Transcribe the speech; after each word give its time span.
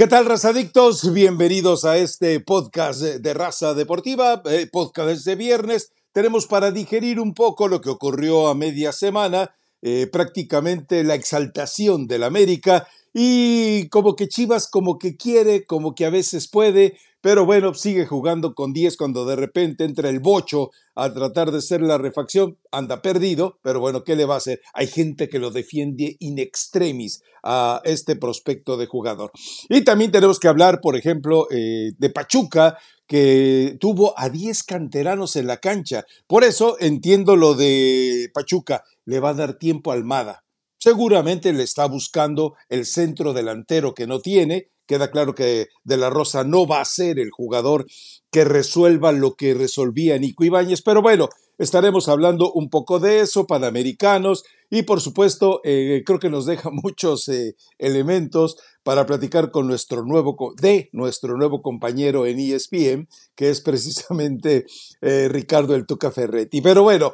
¿Qué 0.00 0.06
tal, 0.06 0.24
razadictos? 0.24 1.12
Bienvenidos 1.12 1.84
a 1.84 1.98
este 1.98 2.40
podcast 2.40 3.02
de 3.02 3.34
Raza 3.34 3.74
Deportiva, 3.74 4.40
eh, 4.46 4.66
podcast 4.72 5.26
de 5.26 5.34
viernes. 5.36 5.92
Tenemos 6.12 6.46
para 6.46 6.70
digerir 6.70 7.20
un 7.20 7.34
poco 7.34 7.68
lo 7.68 7.82
que 7.82 7.90
ocurrió 7.90 8.48
a 8.48 8.54
media 8.54 8.92
semana, 8.92 9.54
eh, 9.82 10.08
prácticamente 10.10 11.04
la 11.04 11.16
exaltación 11.16 12.06
del 12.06 12.22
América 12.22 12.88
y 13.12 13.90
como 13.90 14.16
que 14.16 14.28
Chivas 14.28 14.70
como 14.70 14.96
que 14.96 15.18
quiere, 15.18 15.66
como 15.66 15.94
que 15.94 16.06
a 16.06 16.10
veces 16.10 16.48
puede, 16.48 16.96
pero 17.20 17.44
bueno, 17.44 17.74
sigue 17.74 18.06
jugando 18.06 18.54
con 18.54 18.72
10 18.72 18.96
cuando 18.96 19.24
de 19.24 19.36
repente 19.36 19.84
entra 19.84 20.08
el 20.08 20.20
bocho 20.20 20.70
a 20.94 21.12
tratar 21.12 21.50
de 21.50 21.60
ser 21.60 21.82
la 21.82 21.98
refacción, 21.98 22.58
anda 22.72 23.02
perdido, 23.02 23.58
pero 23.62 23.80
bueno, 23.80 24.04
¿qué 24.04 24.16
le 24.16 24.24
va 24.24 24.34
a 24.34 24.38
hacer? 24.38 24.60
Hay 24.74 24.86
gente 24.86 25.28
que 25.28 25.38
lo 25.38 25.50
defiende 25.50 26.16
in 26.18 26.38
extremis 26.38 27.22
a 27.42 27.80
este 27.84 28.16
prospecto 28.16 28.76
de 28.76 28.86
jugador. 28.86 29.30
Y 29.68 29.82
también 29.82 30.10
tenemos 30.10 30.38
que 30.38 30.48
hablar, 30.48 30.80
por 30.80 30.96
ejemplo, 30.96 31.46
eh, 31.50 31.92
de 31.96 32.10
Pachuca, 32.10 32.78
que 33.06 33.76
tuvo 33.80 34.14
a 34.16 34.28
10 34.28 34.62
canteranos 34.62 35.36
en 35.36 35.46
la 35.46 35.56
cancha. 35.56 36.04
Por 36.26 36.44
eso 36.44 36.76
entiendo 36.78 37.36
lo 37.36 37.54
de 37.54 38.30
Pachuca, 38.32 38.84
le 39.04 39.20
va 39.20 39.30
a 39.30 39.34
dar 39.34 39.54
tiempo 39.54 39.90
a 39.90 39.94
Almada. 39.94 40.44
Seguramente 40.78 41.52
le 41.52 41.62
está 41.62 41.86
buscando 41.86 42.54
el 42.68 42.86
centro 42.86 43.32
delantero 43.34 43.94
que 43.94 44.06
no 44.06 44.20
tiene, 44.20 44.70
Queda 44.90 45.12
claro 45.12 45.36
que 45.36 45.68
De 45.84 45.96
la 45.96 46.10
Rosa 46.10 46.42
no 46.42 46.66
va 46.66 46.80
a 46.80 46.84
ser 46.84 47.20
el 47.20 47.30
jugador 47.30 47.86
que 48.32 48.44
resuelva 48.44 49.12
lo 49.12 49.36
que 49.36 49.54
resolvía 49.54 50.18
Nico 50.18 50.42
Ibáñez, 50.42 50.82
pero 50.82 51.00
bueno, 51.00 51.28
estaremos 51.58 52.08
hablando 52.08 52.52
un 52.52 52.70
poco 52.70 52.98
de 52.98 53.20
eso, 53.20 53.46
panamericanos, 53.46 54.42
y 54.72 54.82
por 54.84 55.00
supuesto, 55.00 55.60
eh, 55.64 56.04
creo 56.06 56.20
que 56.20 56.30
nos 56.30 56.46
deja 56.46 56.70
muchos 56.72 57.28
eh, 57.28 57.56
elementos 57.78 58.56
para 58.84 59.04
platicar 59.04 59.50
con 59.50 59.66
nuestro 59.66 60.04
nuevo, 60.04 60.54
de 60.60 60.88
nuestro 60.92 61.36
nuevo 61.36 61.60
compañero 61.60 62.24
en 62.24 62.38
ESPN, 62.38 63.08
que 63.34 63.50
es 63.50 63.60
precisamente 63.60 64.64
eh, 65.02 65.28
Ricardo 65.28 65.74
El 65.74 65.86
Tuca 65.86 66.10
Ferretti. 66.10 66.62
Pero 66.62 66.84
bueno, 66.84 67.12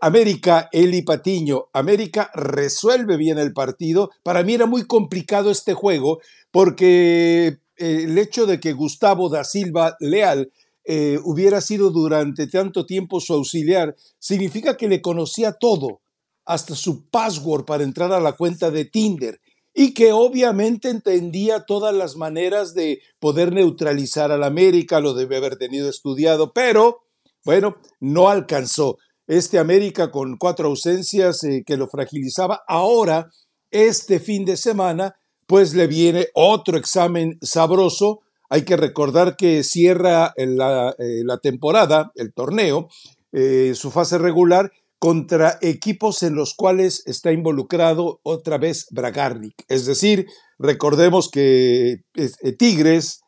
América, 0.00 0.68
Eli 0.70 1.02
Patiño, 1.02 1.66
América 1.72 2.30
resuelve 2.34 3.16
bien 3.16 3.38
el 3.38 3.52
partido. 3.52 4.10
Para 4.22 4.44
mí 4.44 4.54
era 4.54 4.66
muy 4.66 4.86
complicado 4.86 5.50
este 5.50 5.74
juego 5.74 6.20
porque 6.50 7.58
eh, 7.76 8.04
el 8.04 8.18
hecho 8.18 8.46
de 8.46 8.60
que 8.60 8.72
Gustavo 8.72 9.28
da 9.28 9.44
Silva 9.44 9.96
Leal 10.00 10.52
eh, 10.84 11.18
hubiera 11.24 11.60
sido 11.60 11.90
durante 11.90 12.46
tanto 12.46 12.86
tiempo 12.86 13.20
su 13.20 13.34
auxiliar, 13.34 13.94
significa 14.18 14.76
que 14.76 14.88
le 14.88 15.02
conocía 15.02 15.52
todo, 15.52 16.00
hasta 16.44 16.74
su 16.74 17.08
password 17.08 17.64
para 17.64 17.84
entrar 17.84 18.12
a 18.12 18.20
la 18.20 18.32
cuenta 18.32 18.70
de 18.70 18.84
Tinder, 18.84 19.40
y 19.72 19.94
que 19.94 20.12
obviamente 20.12 20.88
entendía 20.88 21.64
todas 21.64 21.94
las 21.94 22.16
maneras 22.16 22.74
de 22.74 23.00
poder 23.20 23.52
neutralizar 23.52 24.32
al 24.32 24.42
América, 24.42 25.00
lo 25.00 25.14
debe 25.14 25.36
haber 25.36 25.56
tenido 25.56 25.88
estudiado, 25.88 26.52
pero 26.52 27.02
bueno, 27.44 27.76
no 28.00 28.28
alcanzó. 28.28 28.98
Este 29.26 29.58
América 29.58 30.10
con 30.10 30.36
cuatro 30.38 30.68
ausencias 30.68 31.44
eh, 31.44 31.62
que 31.64 31.76
lo 31.76 31.86
fragilizaba, 31.86 32.62
ahora, 32.66 33.30
este 33.70 34.18
fin 34.18 34.44
de 34.44 34.56
semana, 34.56 35.14
pues 35.50 35.74
le 35.74 35.88
viene 35.88 36.28
otro 36.34 36.78
examen 36.78 37.36
sabroso. 37.42 38.20
Hay 38.50 38.62
que 38.62 38.76
recordar 38.76 39.34
que 39.34 39.64
cierra 39.64 40.32
la, 40.36 40.94
eh, 40.96 41.22
la 41.24 41.38
temporada, 41.38 42.12
el 42.14 42.32
torneo, 42.32 42.88
eh, 43.32 43.72
su 43.74 43.90
fase 43.90 44.18
regular, 44.18 44.70
contra 45.00 45.58
equipos 45.60 46.22
en 46.22 46.36
los 46.36 46.54
cuales 46.54 47.02
está 47.04 47.32
involucrado 47.32 48.20
otra 48.22 48.58
vez 48.58 48.86
Bragarnik. 48.92 49.64
Es 49.66 49.86
decir, 49.86 50.26
recordemos 50.56 51.28
que 51.28 52.04
eh, 52.14 52.52
Tigres, 52.56 53.22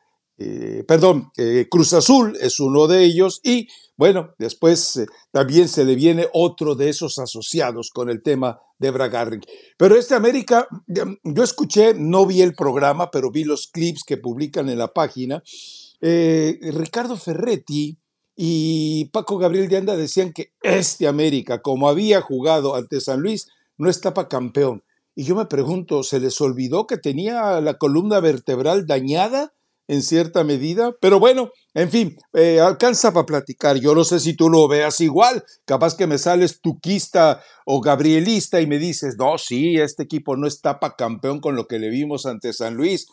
perdón, 0.86 1.31
Cruz 1.70 1.92
Azul 1.92 2.36
es 2.41 2.61
uno 2.61 2.86
de 2.86 3.05
ellos 3.05 3.41
y 3.42 3.67
bueno, 3.97 4.31
después 4.39 5.05
también 5.33 5.69
se 5.69 5.84
le 5.84 5.95
viene 5.97 6.29
otro 6.33 6.75
de 6.75 6.89
esos 6.89 7.19
asociados 7.19 7.91
con 7.91 8.11
el 8.11 8.23
tema 8.23 8.61
de 8.83 8.91
Bragarnik. 8.91 9.47
Pero 9.79 9.97
este 9.97 10.15
América, 10.15 10.67
yo 10.87 11.43
escuché, 11.43 11.95
no 11.95 12.27
vi 12.27 12.43
el 12.43 12.55
programa, 12.55 13.11
pero 13.11 13.31
vi 13.31 13.45
los 13.45 13.69
clips 13.69 14.03
que 14.05 14.19
publican 14.19 14.69
en 14.69 14.77
la 14.77 14.93
página. 14.93 15.43
Eh, 16.01 16.59
Ricardo 16.75 17.17
Ferretti 17.17 17.97
y 18.37 19.07
Paco 19.07 19.39
Gabriel 19.39 19.69
de 19.69 19.77
Anda 19.79 19.97
decían 19.97 20.33
que 20.33 20.53
este 20.63 21.07
América, 21.07 21.63
como 21.63 21.89
había 21.89 22.20
jugado 22.20 22.75
ante 22.75 23.01
San 23.01 23.20
Luis, 23.20 23.48
no 23.79 23.89
estaba 23.89 24.29
campeón. 24.29 24.83
Y 25.14 25.25
yo 25.25 25.37
me 25.37 25.47
pregunto, 25.47 26.03
¿se 26.03 26.19
les 26.19 26.41
olvidó 26.41 26.87
que 26.87 26.97
tenía 26.97 27.61
la 27.61 27.79
columna 27.79 28.19
vertebral 28.20 28.87
dañada? 28.87 29.55
En 29.89 30.03
cierta 30.03 30.45
medida, 30.45 30.93
pero 31.01 31.19
bueno, 31.19 31.51
en 31.75 31.91
fin, 31.91 32.17
eh, 32.35 32.61
alcanza 32.61 33.13
para 33.13 33.27
platicar. 33.27 33.77
Yo 33.77 33.95
no 33.95 34.05
sé 34.05 34.20
si 34.20 34.37
tú 34.37 34.48
lo 34.48 34.69
veas 34.69 35.01
igual, 35.01 35.45
capaz 35.65 35.97
que 35.97 36.07
me 36.07 36.19
sales 36.19 36.61
tuquista 36.61 37.43
o 37.67 37.81
gabrielista 37.81 38.61
y 38.61 38.67
me 38.67 38.79
dices, 38.79 39.17
no, 39.19 39.39
sí, 39.39 39.77
este 39.77 40.05
equipo 40.05 40.37
no 40.37 40.47
está 40.47 40.79
para 40.79 40.95
campeón 40.97 41.41
con 41.41 41.57
lo 41.57 41.67
que 41.67 41.79
le 41.79 41.91
vimos 41.91 42.27
ante 42.27 42.53
San 42.53 42.75
Luis. 42.75 43.07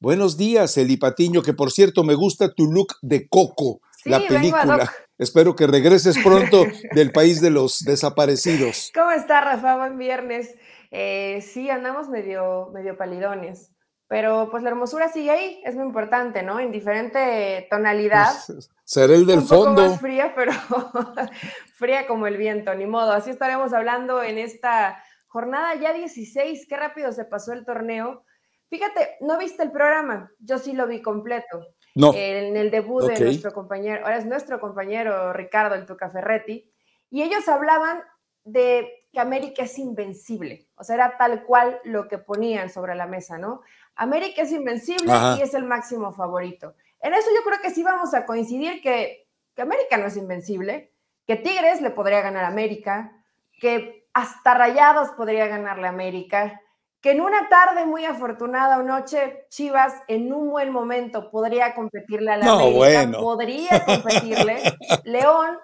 Buenos 0.00 0.36
días, 0.36 0.76
Eli 0.76 0.96
Patiño, 0.96 1.42
que 1.42 1.54
por 1.54 1.72
cierto 1.72 2.04
me 2.04 2.14
gusta 2.14 2.54
tu 2.54 2.70
look 2.70 2.94
de 3.02 3.26
Coco, 3.28 3.80
la 4.04 4.20
película. 4.26 4.90
Espero 5.18 5.56
que 5.56 5.66
regreses 5.66 6.16
pronto 6.22 6.64
del 6.94 7.10
país 7.10 7.40
de 7.40 7.50
los 7.50 7.80
desaparecidos. 7.80 8.92
¿Cómo 8.94 9.10
está, 9.10 9.40
Rafa? 9.40 9.76
Buen 9.76 9.98
viernes. 9.98 10.54
Eh, 10.92 11.40
sí, 11.42 11.68
andamos 11.68 12.08
medio, 12.08 12.70
medio 12.72 12.96
palidones. 12.96 13.72
Pero 14.08 14.48
pues 14.50 14.62
la 14.62 14.70
hermosura 14.70 15.08
sigue 15.08 15.30
ahí, 15.30 15.60
es 15.64 15.74
muy 15.74 15.84
importante, 15.84 16.42
¿no? 16.42 16.58
En 16.58 16.72
diferente 16.72 17.66
tonalidad. 17.70 18.32
Pues, 18.46 18.70
será 18.82 19.14
el 19.14 19.26
del 19.26 19.40
un 19.40 19.46
fondo. 19.46 19.82
Poco 19.82 19.90
más 19.90 20.00
fría, 20.00 20.32
pero 20.34 20.52
fría 21.74 22.06
como 22.06 22.26
el 22.26 22.38
viento, 22.38 22.74
ni 22.74 22.86
modo. 22.86 23.12
Así 23.12 23.30
estaremos 23.30 23.74
hablando 23.74 24.22
en 24.22 24.38
esta 24.38 25.02
jornada 25.26 25.74
ya 25.74 25.92
16. 25.92 26.66
Qué 26.66 26.76
rápido 26.76 27.12
se 27.12 27.26
pasó 27.26 27.52
el 27.52 27.66
torneo. 27.66 28.24
Fíjate, 28.70 29.16
no 29.20 29.38
viste 29.38 29.62
el 29.62 29.70
programa, 29.70 30.30
yo 30.38 30.58
sí 30.58 30.72
lo 30.72 30.86
vi 30.86 31.00
completo. 31.00 31.66
No. 31.94 32.12
En 32.14 32.56
el 32.56 32.70
debut 32.70 33.04
de 33.04 33.18
nuestro 33.18 33.52
compañero, 33.52 34.04
ahora 34.04 34.18
es 34.18 34.26
nuestro 34.26 34.60
compañero 34.60 35.32
Ricardo 35.32 35.74
El 35.74 35.86
Tuca 35.86 36.10
Ferretti, 36.10 36.70
y 37.10 37.22
ellos 37.22 37.48
hablaban 37.48 38.02
de 38.44 39.06
que 39.12 39.20
América 39.20 39.62
es 39.62 39.78
invencible. 39.78 40.68
O 40.76 40.84
sea, 40.84 40.96
era 40.96 41.16
tal 41.16 41.44
cual 41.44 41.80
lo 41.84 42.08
que 42.08 42.18
ponían 42.18 42.70
sobre 42.70 42.94
la 42.94 43.06
mesa, 43.06 43.38
¿no? 43.38 43.62
América 43.98 44.42
es 44.42 44.52
invencible 44.52 45.12
y 45.38 45.42
es 45.42 45.54
el 45.54 45.64
máximo 45.64 46.12
favorito. 46.12 46.74
En 47.00 47.14
eso 47.14 47.28
yo 47.34 47.42
creo 47.44 47.60
que 47.60 47.70
sí 47.70 47.82
vamos 47.82 48.14
a 48.14 48.24
coincidir 48.26 48.80
que, 48.80 49.26
América 49.56 49.96
no 49.96 50.06
es 50.06 50.16
invencible, 50.16 50.92
que 51.26 51.34
Tigres 51.34 51.82
le 51.82 51.90
podría 51.90 52.20
ganar 52.20 52.44
a 52.44 52.48
América, 52.48 53.12
que 53.60 54.08
hasta 54.14 54.54
Rayados 54.54 55.10
podría 55.10 55.48
ganarle 55.48 55.88
a 55.88 55.90
América, 55.90 56.60
que 57.00 57.10
en 57.10 57.20
una 57.20 57.48
tarde 57.48 57.86
muy 57.86 58.04
afortunada 58.04 58.78
o 58.78 58.84
noche 58.84 59.46
Chivas 59.50 59.94
en 60.06 60.32
un 60.32 60.48
buen 60.48 60.70
momento 60.70 61.28
podría 61.32 61.74
competirle 61.74 62.32
a 62.32 62.36
la 62.36 62.52
América, 62.52 63.18
podría 63.18 63.84
competirle 63.84 64.62
León 65.04 65.58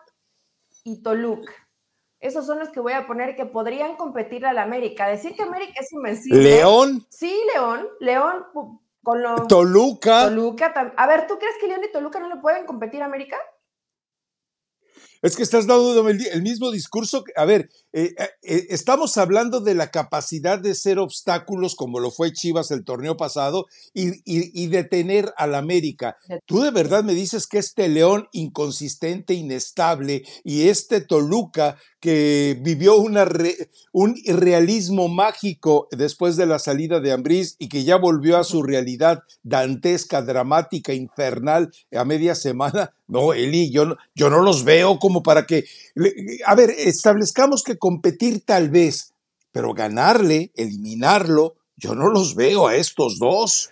y 0.82 1.02
Toluca. 1.02 1.52
Esos 2.24 2.46
son 2.46 2.58
los 2.58 2.70
que 2.70 2.80
voy 2.80 2.94
a 2.94 3.06
poner 3.06 3.36
que 3.36 3.44
podrían 3.44 3.96
competir 3.96 4.46
a 4.46 4.54
la 4.54 4.62
América. 4.62 5.06
Decir 5.06 5.34
que 5.34 5.42
América 5.42 5.74
es 5.82 5.92
invencible. 5.92 6.42
¿León? 6.42 7.06
Sí, 7.10 7.38
León. 7.52 7.86
León 8.00 8.46
con 9.02 9.22
los. 9.22 9.46
Toluca. 9.46 10.24
Toluca. 10.24 10.94
A 10.96 11.06
ver, 11.06 11.26
¿tú 11.26 11.38
crees 11.38 11.54
que 11.60 11.66
León 11.66 11.82
y 11.86 11.92
Toluca 11.92 12.20
no 12.20 12.34
le 12.34 12.40
pueden 12.40 12.64
competir 12.64 13.02
a 13.02 13.04
América? 13.04 13.36
Es 15.24 15.36
que 15.36 15.42
estás 15.42 15.66
dando 15.66 16.06
el, 16.06 16.42
mismo 16.42 16.70
discurso. 16.70 17.24
A 17.34 17.46
ver, 17.46 17.70
eh, 17.94 18.14
eh, 18.18 18.28
eh, 18.42 18.66
estamos 18.68 19.16
hablando 19.16 19.60
de 19.60 19.74
la 19.74 19.90
capacidad 19.90 20.58
de 20.58 20.74
ser 20.74 20.98
obstáculos, 20.98 21.76
como 21.76 21.98
lo 21.98 22.10
fue 22.10 22.34
Chivas 22.34 22.70
el 22.70 22.84
torneo 22.84 23.16
pasado, 23.16 23.64
y, 23.94 24.20
y, 24.26 24.66
detener 24.66 25.32
al 25.38 25.54
América. 25.54 26.18
Tú 26.44 26.60
de 26.60 26.70
verdad 26.70 27.04
me 27.04 27.14
dices 27.14 27.46
que 27.46 27.56
este 27.56 27.88
León 27.88 28.28
inconsistente, 28.32 29.32
inestable, 29.32 30.24
y 30.44 30.68
este 30.68 31.00
Toluca 31.00 31.78
que 32.04 32.58
vivió 32.60 32.98
una 32.98 33.26
un 33.92 34.14
realismo 34.26 35.08
mágico 35.08 35.88
después 35.90 36.36
de 36.36 36.44
la 36.44 36.58
salida 36.58 37.00
de 37.00 37.12
Ambriz 37.12 37.56
y 37.58 37.70
que 37.70 37.82
ya 37.82 37.96
volvió 37.96 38.36
a 38.36 38.44
su 38.44 38.62
realidad 38.62 39.22
dantesca, 39.42 40.20
dramática, 40.20 40.92
infernal 40.92 41.72
a 41.96 42.04
media 42.04 42.34
semana. 42.34 42.92
No, 43.06 43.32
Eli, 43.32 43.70
yo, 43.70 43.96
yo 44.14 44.28
no 44.28 44.42
los 44.42 44.64
veo 44.64 44.98
como 44.98 45.22
para 45.22 45.46
que... 45.46 45.64
A 46.44 46.54
ver, 46.54 46.74
establezcamos 46.76 47.64
que 47.64 47.78
competir 47.78 48.44
tal 48.44 48.68
vez, 48.68 49.14
pero 49.50 49.72
ganarle, 49.72 50.52
eliminarlo, 50.56 51.54
yo 51.74 51.94
no 51.94 52.10
los 52.10 52.34
veo 52.34 52.66
a 52.66 52.76
estos 52.76 53.18
dos. 53.18 53.70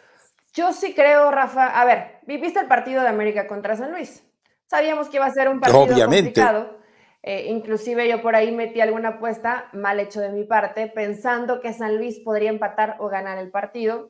Yo 0.55 0.73
sí 0.73 0.95
creo, 0.95 1.31
Rafa. 1.31 1.67
A 1.79 1.85
ver, 1.85 2.21
viviste 2.27 2.61
el 2.61 2.67
partido 2.67 3.03
de 3.03 3.09
América 3.09 3.47
contra 3.47 3.77
San 3.77 3.93
Luis. 3.93 4.23
Sabíamos 4.65 5.11
que 5.11 5.19
iba 5.19 5.27
a 5.27 5.35
ser 5.35 5.51
un 5.51 5.61
partido 5.61 6.07
complicado 6.07 6.82
Eh, 7.25 7.47
inclusive 7.51 8.09
yo 8.09 8.21
por 8.21 8.35
ahí 8.35 8.51
metí 8.51 8.81
alguna 8.81 9.11
apuesta, 9.11 9.69
mal 9.73 10.01
hecho 10.01 10.21
de 10.21 10.31
mi 10.31 10.43
parte, 10.43 10.89
pensando 10.89 11.61
que 11.61 11.73
San 11.73 11.97
Luis 11.97 12.19
podría 12.19 12.51
empatar 12.51 12.97
o 12.99 13.09
ganar 13.09 13.39
el 13.39 13.51
partido. 13.51 14.09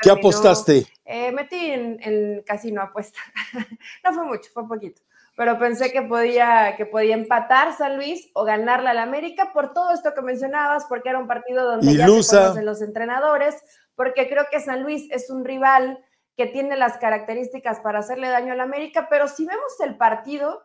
¿Qué 0.00 0.10
apostaste? 0.10 0.86
Eh, 1.04 1.32
metí 1.32 1.72
en, 1.72 1.98
en 2.02 2.42
casino 2.42 2.80
apuesta. 2.82 3.18
no 4.04 4.12
fue 4.12 4.24
mucho, 4.24 4.50
fue 4.54 4.68
poquito. 4.68 5.02
Pero 5.36 5.58
pensé 5.58 5.90
que 5.90 6.02
podía, 6.02 6.74
que 6.76 6.86
podía 6.86 7.14
empatar 7.14 7.76
San 7.76 7.96
Luis 7.96 8.30
o 8.34 8.44
ganarle 8.44 8.90
al 8.90 8.98
América 8.98 9.50
por 9.52 9.72
todo 9.72 9.92
esto 9.92 10.12
que 10.14 10.20
mencionabas, 10.20 10.84
porque 10.88 11.08
era 11.08 11.18
un 11.18 11.26
partido 11.26 11.64
donde 11.64 11.96
ya 11.96 12.06
se 12.06 12.36
conocen 12.36 12.66
los 12.66 12.82
entrenadores, 12.82 13.56
porque 13.96 14.28
creo 14.28 14.44
que 14.50 14.60
San 14.60 14.82
Luis 14.82 15.10
es 15.10 15.30
un 15.30 15.44
rival 15.44 15.98
que 16.36 16.46
tiene 16.46 16.76
las 16.76 16.98
características 16.98 17.80
para 17.80 18.00
hacerle 18.00 18.28
daño 18.28 18.52
al 18.52 18.60
América, 18.60 19.08
pero 19.10 19.26
si 19.26 19.46
vemos 19.46 19.80
el 19.80 19.96
partido, 19.96 20.62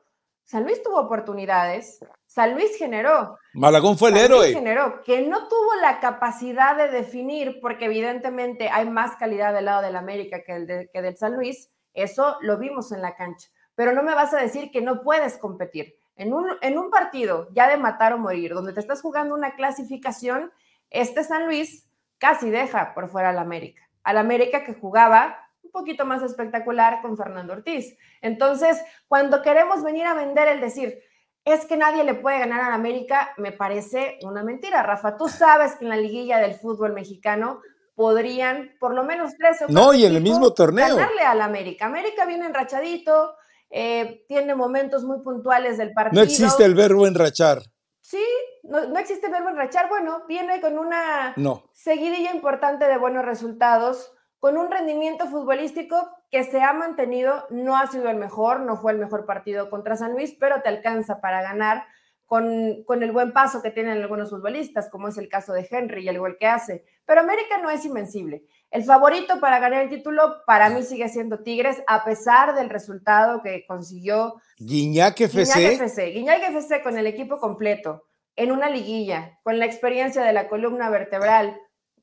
San 0.47 0.63
Luis 0.63 0.81
tuvo 0.81 1.01
oportunidades, 1.01 1.99
San 2.25 2.53
Luis 2.53 2.77
generó. 2.77 3.37
Malagón 3.53 3.97
fue 3.97 4.11
el 4.11 4.17
héroe. 4.17 4.53
generó, 4.53 5.01
que 5.03 5.27
no 5.27 5.49
tuvo 5.49 5.75
la 5.81 5.99
capacidad 5.99 6.77
de 6.77 6.87
definir, 6.87 7.59
porque 7.61 7.85
evidentemente 7.85 8.69
hay 8.69 8.89
más 8.89 9.17
calidad 9.17 9.53
del 9.53 9.65
lado 9.65 9.81
del 9.81 9.97
América 9.97 10.43
que, 10.45 10.53
el 10.53 10.89
que 10.93 11.01
del 11.01 11.17
San 11.17 11.35
Luis, 11.35 11.69
eso 11.93 12.37
lo 12.39 12.57
vimos 12.57 12.93
en 12.93 13.01
la 13.01 13.17
cancha. 13.17 13.49
Pero 13.75 13.91
no 13.91 14.03
me 14.03 14.15
vas 14.15 14.33
a 14.33 14.39
decir 14.39 14.71
que 14.71 14.81
no 14.81 15.01
puedes 15.01 15.37
competir. 15.37 15.97
En 16.15 16.33
un, 16.33 16.47
en 16.61 16.77
un 16.77 16.89
partido 16.91 17.49
ya 17.51 17.67
de 17.67 17.75
matar 17.75 18.13
o 18.13 18.17
morir, 18.17 18.53
donde 18.53 18.71
te 18.71 18.79
estás 18.79 19.01
jugando 19.01 19.35
una 19.35 19.53
clasificación, 19.55 20.53
este 20.89 21.25
San 21.25 21.45
Luis 21.45 21.89
casi 22.19 22.49
deja 22.49 22.93
por 22.93 23.09
fuera 23.09 23.31
al 23.31 23.39
América. 23.39 23.81
Al 24.01 24.17
América 24.17 24.63
que 24.63 24.73
jugaba 24.73 25.46
un 25.67 25.71
poquito 25.71 26.05
más 26.05 26.23
espectacular 26.23 27.01
con 27.01 27.17
Fernando 27.17 27.53
Ortiz. 27.53 27.97
Entonces, 28.21 28.81
cuando 29.07 29.41
queremos 29.41 29.83
venir 29.83 30.05
a 30.05 30.13
vender 30.13 30.47
el 30.47 30.61
decir, 30.61 30.99
es 31.45 31.65
que 31.65 31.77
nadie 31.77 32.03
le 32.03 32.15
puede 32.15 32.39
ganar 32.39 32.61
a 32.61 32.73
América, 32.73 33.33
me 33.37 33.51
parece 33.51 34.17
una 34.23 34.43
mentira, 34.43 34.83
Rafa. 34.83 35.15
Tú 35.17 35.29
sabes 35.29 35.75
que 35.75 35.85
en 35.85 35.89
la 35.89 35.97
liguilla 35.97 36.39
del 36.39 36.55
fútbol 36.55 36.93
mexicano 36.93 37.61
podrían 37.95 38.71
por 38.79 38.93
lo 38.93 39.03
menos 39.03 39.31
tres 39.37 39.61
o 39.61 39.65
No, 39.69 39.93
y 39.93 40.05
en 40.05 40.15
el 40.15 40.21
mismo 40.21 40.53
torneo. 40.53 40.95
Ganarle 40.95 41.21
al 41.21 41.41
América. 41.41 41.85
América 41.85 42.25
viene 42.25 42.45
enrachadito, 42.45 43.35
eh, 43.69 44.25
tiene 44.27 44.55
momentos 44.55 45.03
muy 45.03 45.21
puntuales 45.21 45.77
del 45.77 45.93
partido. 45.93 46.21
No 46.21 46.25
existe 46.25 46.65
el 46.65 46.75
verbo 46.75 47.07
enrachar. 47.07 47.61
Sí, 48.01 48.23
no, 48.63 48.85
no, 48.87 48.99
existe 48.99 49.27
el 49.27 49.31
verbo 49.31 49.49
enrachar. 49.49 49.89
Bueno, 49.89 50.23
viene 50.27 50.61
con 50.61 50.77
una 50.77 51.33
seguidilla 51.73 52.33
importante 52.33 52.85
de 52.87 52.97
buenos 52.97 53.25
resultados 53.25 54.13
con 54.39 54.57
un 54.57 54.71
rendimiento 54.71 55.27
futbolístico 55.27 56.09
que 56.29 56.43
se 56.43 56.61
ha 56.61 56.73
mantenido, 56.73 57.45
no 57.49 57.77
ha 57.77 57.87
sido 57.87 58.09
el 58.09 58.17
mejor, 58.17 58.59
no 58.61 58.77
fue 58.77 58.91
el 58.91 58.99
mejor 58.99 59.25
partido 59.25 59.69
contra 59.69 59.97
San 59.97 60.13
Luis, 60.13 60.35
pero 60.39 60.61
te 60.61 60.69
alcanza 60.69 61.21
para 61.21 61.41
ganar 61.41 61.85
con, 62.25 62.83
con, 62.83 63.03
el 63.03 63.13
buen 63.13 63.31
paso 63.31 63.61
que 63.61 63.71
tienen 63.71 64.01
algunos 64.01 64.29
futbolistas, 64.29 64.89
como 64.89 65.07
es 65.07 65.17
el 65.17 65.29
caso 65.29 65.53
de 65.53 65.67
Henry 65.69 66.03
y 66.03 66.09
el 66.09 66.19
gol 66.19 66.37
que 66.37 66.45
hace. 66.45 66.83
Pero 67.05 67.21
América 67.21 67.57
no 67.61 67.71
es 67.71 67.85
invencible. 67.85 68.43
El 68.69 68.83
favorito 68.83 69.39
para 69.39 69.59
ganar 69.59 69.83
el 69.83 69.89
título 69.89 70.43
para 70.45 70.69
mí 70.69 70.83
sigue 70.83 71.07
siendo 71.07 71.39
Tigres, 71.39 71.81
a 71.87 72.03
pesar 72.03 72.53
del 72.53 72.69
resultado 72.69 73.41
que 73.41 73.65
consiguió 73.65 74.35
Guiñac 74.57 75.21
FC. 75.21 75.57
Guiñac 75.57 75.73
FC, 75.73 76.05
Guiñac 76.11 76.43
FC 76.49 76.83
con 76.83 76.97
el 76.97 77.07
equipo 77.07 77.39
completo, 77.39 78.03
en 78.35 78.51
una 78.51 78.69
liguilla, 78.69 79.39
con 79.43 79.57
la 79.57 79.65
experiencia 79.65 80.21
de 80.21 80.33
la 80.33 80.49
columna 80.49 80.89
vertebral, 80.89 81.57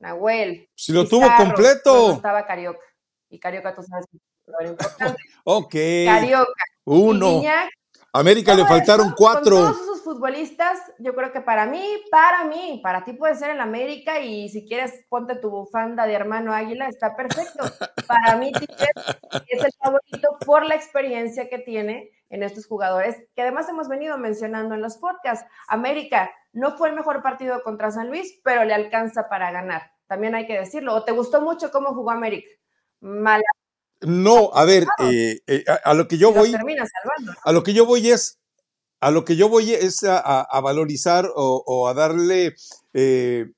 Nahuel. 0.05 0.69
Si 0.75 0.91
lo 0.93 1.07
tuvo 1.07 1.27
completo. 1.35 2.13
estaba 2.13 2.45
Carioca. 2.45 2.85
Y 3.27 3.39
Carioca, 3.39 3.73
tú 3.73 3.81
sabes 3.81 4.05
lo 4.45 4.69
importante. 4.69 5.19
ok. 5.43 5.75
Carioca. 6.05 6.63
Uno. 6.85 7.41
América 8.13 8.53
le 8.53 8.65
faltaron 8.65 9.13
cuatro. 9.17 9.55
Con 9.55 9.65
todos 9.73 9.81
esos 9.81 10.03
futbolistas, 10.03 10.79
yo 10.99 11.15
creo 11.15 11.33
que 11.33 11.41
para 11.41 11.65
mí, 11.65 11.83
para 12.11 12.45
mí, 12.45 12.79
para 12.83 13.03
ti 13.03 13.13
puede 13.13 13.35
ser 13.35 13.49
el 13.49 13.59
América 13.59 14.19
y 14.19 14.47
si 14.49 14.65
quieres 14.67 15.05
ponte 15.09 15.35
tu 15.35 15.49
bufanda 15.49 16.05
de 16.05 16.13
hermano 16.13 16.53
Águila, 16.53 16.87
está 16.87 17.15
perfecto. 17.15 17.65
Para 18.07 18.37
mí 18.37 18.51
es 19.49 19.63
el 19.63 19.71
favorito 19.81 20.37
por 20.45 20.65
la 20.65 20.75
experiencia 20.75 21.49
que 21.49 21.57
tiene 21.57 22.11
en 22.29 22.43
estos 22.43 22.67
jugadores, 22.67 23.17
que 23.35 23.41
además 23.41 23.67
hemos 23.69 23.89
venido 23.89 24.17
mencionando 24.17 24.75
en 24.75 24.81
los 24.81 24.97
podcasts. 24.97 25.45
América 25.67 26.31
no 26.53 26.77
fue 26.77 26.89
el 26.89 26.95
mejor 26.95 27.21
partido 27.21 27.63
contra 27.63 27.91
San 27.91 28.07
Luis, 28.07 28.39
pero 28.43 28.63
le 28.63 28.73
alcanza 28.73 29.27
para 29.27 29.51
ganar. 29.51 29.94
También 30.07 30.35
hay 30.35 30.45
que 30.45 30.59
decirlo. 30.59 30.93
¿O 30.93 31.03
te 31.03 31.11
gustó 31.11 31.41
mucho 31.41 31.71
cómo 31.71 31.93
jugó 31.93 32.11
América? 32.11 32.49
Mala. 33.01 33.43
No, 34.01 34.51
a 34.53 34.65
ver, 34.65 34.85
eh, 34.99 35.39
eh, 35.47 35.63
a, 35.83 35.93
lo 35.93 36.07
que 36.07 36.17
yo 36.17 36.31
voy. 36.31 36.53
A 37.43 37.51
lo 37.51 37.63
que 37.63 37.73
yo 37.73 37.85
voy 37.85 38.09
es. 38.09 38.37
A 38.99 39.11
lo 39.11 39.25
que 39.25 39.35
yo 39.35 39.49
voy 39.49 39.73
es 39.73 40.03
a, 40.03 40.61
valorizar 40.61 41.29
o, 41.35 41.87
a 41.87 41.93
darle 41.93 42.55
eh, 42.93 43.51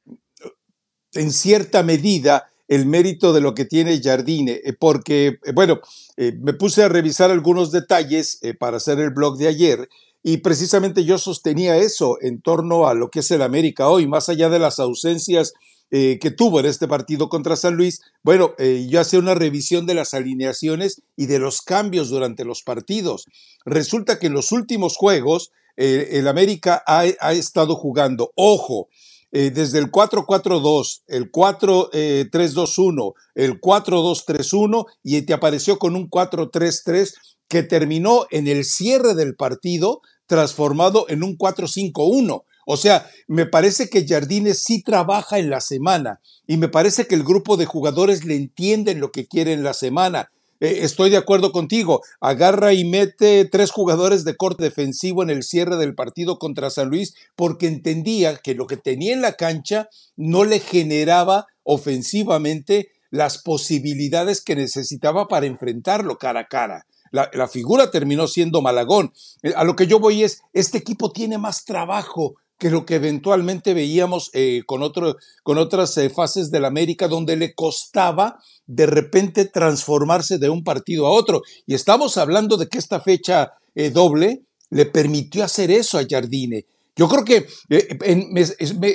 en 1.14 1.32
cierta 1.32 1.84
medida 1.84 2.50
el 2.68 2.86
mérito 2.86 3.32
de 3.32 3.40
lo 3.40 3.54
que 3.54 3.64
tiene 3.64 4.02
Jardine, 4.02 4.62
porque, 4.78 5.40
bueno, 5.54 5.80
me 6.18 6.52
puse 6.54 6.84
a 6.84 6.90
revisar 6.90 7.32
algunos 7.32 7.72
detalles 7.72 8.42
para 8.60 8.78
hacer 8.78 9.00
el 9.00 9.12
blog 9.12 9.38
de 9.38 9.48
ayer 9.48 9.88
y 10.22 10.38
precisamente 10.38 11.06
yo 11.06 11.18
sostenía 11.18 11.78
eso 11.78 12.18
en 12.20 12.42
torno 12.42 12.88
a 12.90 12.94
lo 12.94 13.10
que 13.10 13.20
es 13.20 13.32
el 13.32 13.42
América 13.42 13.88
hoy, 13.88 14.08
más 14.08 14.28
allá 14.28 14.50
de 14.50 14.60
las 14.60 14.80
ausencias 14.80 15.54
eh, 15.90 16.20
que 16.20 16.32
tuvo 16.32 16.60
en 16.60 16.66
este 16.66 16.86
partido 16.88 17.30
contra 17.30 17.56
San 17.56 17.76
Luis. 17.76 18.02
Bueno, 18.22 18.54
eh, 18.58 18.88
yo 18.90 19.00
hacía 19.00 19.20
una 19.20 19.36
revisión 19.36 19.86
de 19.86 19.94
las 19.94 20.14
alineaciones 20.14 21.02
y 21.16 21.28
de 21.28 21.40
los 21.40 21.62
cambios 21.62 22.10
durante 22.10 22.44
los 22.44 22.62
partidos. 22.62 23.26
Resulta 23.66 24.20
que 24.20 24.28
en 24.28 24.34
los 24.34 24.52
últimos 24.52 24.98
juegos 24.98 25.52
eh, 25.78 26.10
el 26.12 26.28
América 26.28 26.84
ha, 26.86 27.06
ha, 27.20 27.32
estado 27.34 27.76
jugando, 27.76 28.34
ojo, 28.36 28.90
desde 29.32 29.80
el 29.80 29.92
4-4-2, 29.92 31.04
el 31.08 31.32
4-3-2-1, 31.32 33.14
el 33.36 33.62
4-2-3-1 33.62 34.86
y 35.04 35.22
te 35.22 35.34
apareció 35.34 35.78
con 35.78 35.96
un 35.96 36.10
4-3-3 36.10 37.14
que 37.48 37.62
terminó 37.62 38.26
en 38.32 38.48
el 38.48 38.64
cierre 38.66 39.16
del 39.16 39.36
partido 39.36 40.02
transformado 40.28 41.06
en 41.10 41.24
un 41.24 41.38
4-5-1. 41.38 42.44
O 42.70 42.76
sea, 42.76 43.10
me 43.28 43.46
parece 43.46 43.90
que 43.90 44.06
Jardines 44.06 44.60
sí 44.60 44.84
trabaja 44.84 45.40
en 45.40 45.50
la 45.50 45.62
semana 45.62 46.20
y 46.48 46.58
me 46.58 46.68
parece 46.68 47.08
que 47.08 47.16
el 47.16 47.24
grupo 47.24 47.56
de 47.56 47.66
jugadores 47.66 48.26
le 48.26 48.36
entienden 48.36 49.00
lo 49.00 49.14
que 49.14 49.26
quiere 49.26 49.54
en 49.54 49.64
la 49.64 49.74
semana. 49.74 50.32
Eh, 50.60 50.80
estoy 50.82 51.10
de 51.10 51.16
acuerdo 51.16 51.54
contigo. 51.54 52.02
Agarra 52.20 52.74
y 52.74 52.84
mete 52.84 53.46
tres 53.46 53.72
jugadores 53.72 54.26
de 54.26 54.36
corte 54.36 54.66
defensivo 54.66 55.24
en 55.24 55.30
el 55.30 55.44
cierre 55.44 55.78
del 55.78 55.96
partido 55.96 56.40
contra 56.40 56.70
San 56.70 56.90
Luis 56.90 57.16
porque 57.38 57.68
entendía 57.68 58.36
que 58.36 58.54
lo 58.54 58.68
que 58.68 58.76
tenía 58.76 59.14
en 59.14 59.22
la 59.22 59.38
cancha 59.38 59.88
no 60.18 60.44
le 60.44 60.60
generaba 60.60 61.48
ofensivamente 61.64 62.92
las 63.12 63.38
posibilidades 63.38 64.42
que 64.42 64.58
necesitaba 64.58 65.30
para 65.30 65.46
enfrentarlo 65.46 66.18
cara 66.18 66.42
a 66.42 66.48
cara. 66.50 66.86
La, 67.12 67.48
figura 67.48 67.92
terminó 67.92 68.28
siendo 68.28 68.62
Malagón. 68.62 69.14
Eh, 69.42 69.54
a 69.56 69.64
lo 69.64 69.78
que 69.78 69.88
yo 69.88 70.02
voy 70.02 70.24
es, 70.24 70.42
este 70.52 70.78
equipo 70.78 71.14
tiene 71.14 71.38
más 71.38 71.64
trabajo 71.64 72.36
que 72.58 72.70
lo 72.70 72.86
que 72.86 72.96
eventualmente 72.96 73.74
veíamos 73.74 74.30
eh, 74.34 74.64
con, 74.66 74.84
otro, 74.84 75.18
con 75.44 75.58
otras 75.58 75.98
eh, 75.98 76.10
fases 76.10 76.52
del 76.52 76.66
América, 76.66 77.08
donde 77.08 77.36
le 77.36 77.54
costaba 77.54 78.40
de 78.66 78.86
repente 78.86 79.46
transformarse 79.46 80.38
de 80.38 80.50
un 80.50 80.64
partido 80.64 81.08
a 81.08 81.12
otro. 81.12 81.42
Y 81.66 81.76
estamos 81.76 82.18
hablando 82.18 82.58
de 82.58 82.68
que 82.68 82.78
esta 82.78 83.00
fecha 83.00 83.54
doble 83.94 84.42
le 84.72 84.88
permitió 84.88 85.44
hacer 85.44 85.70
eso 85.70 86.00
a 86.00 86.06
Jardine. 86.10 86.66
Yo 86.96 87.08
creo 87.08 87.24
que 87.24 87.46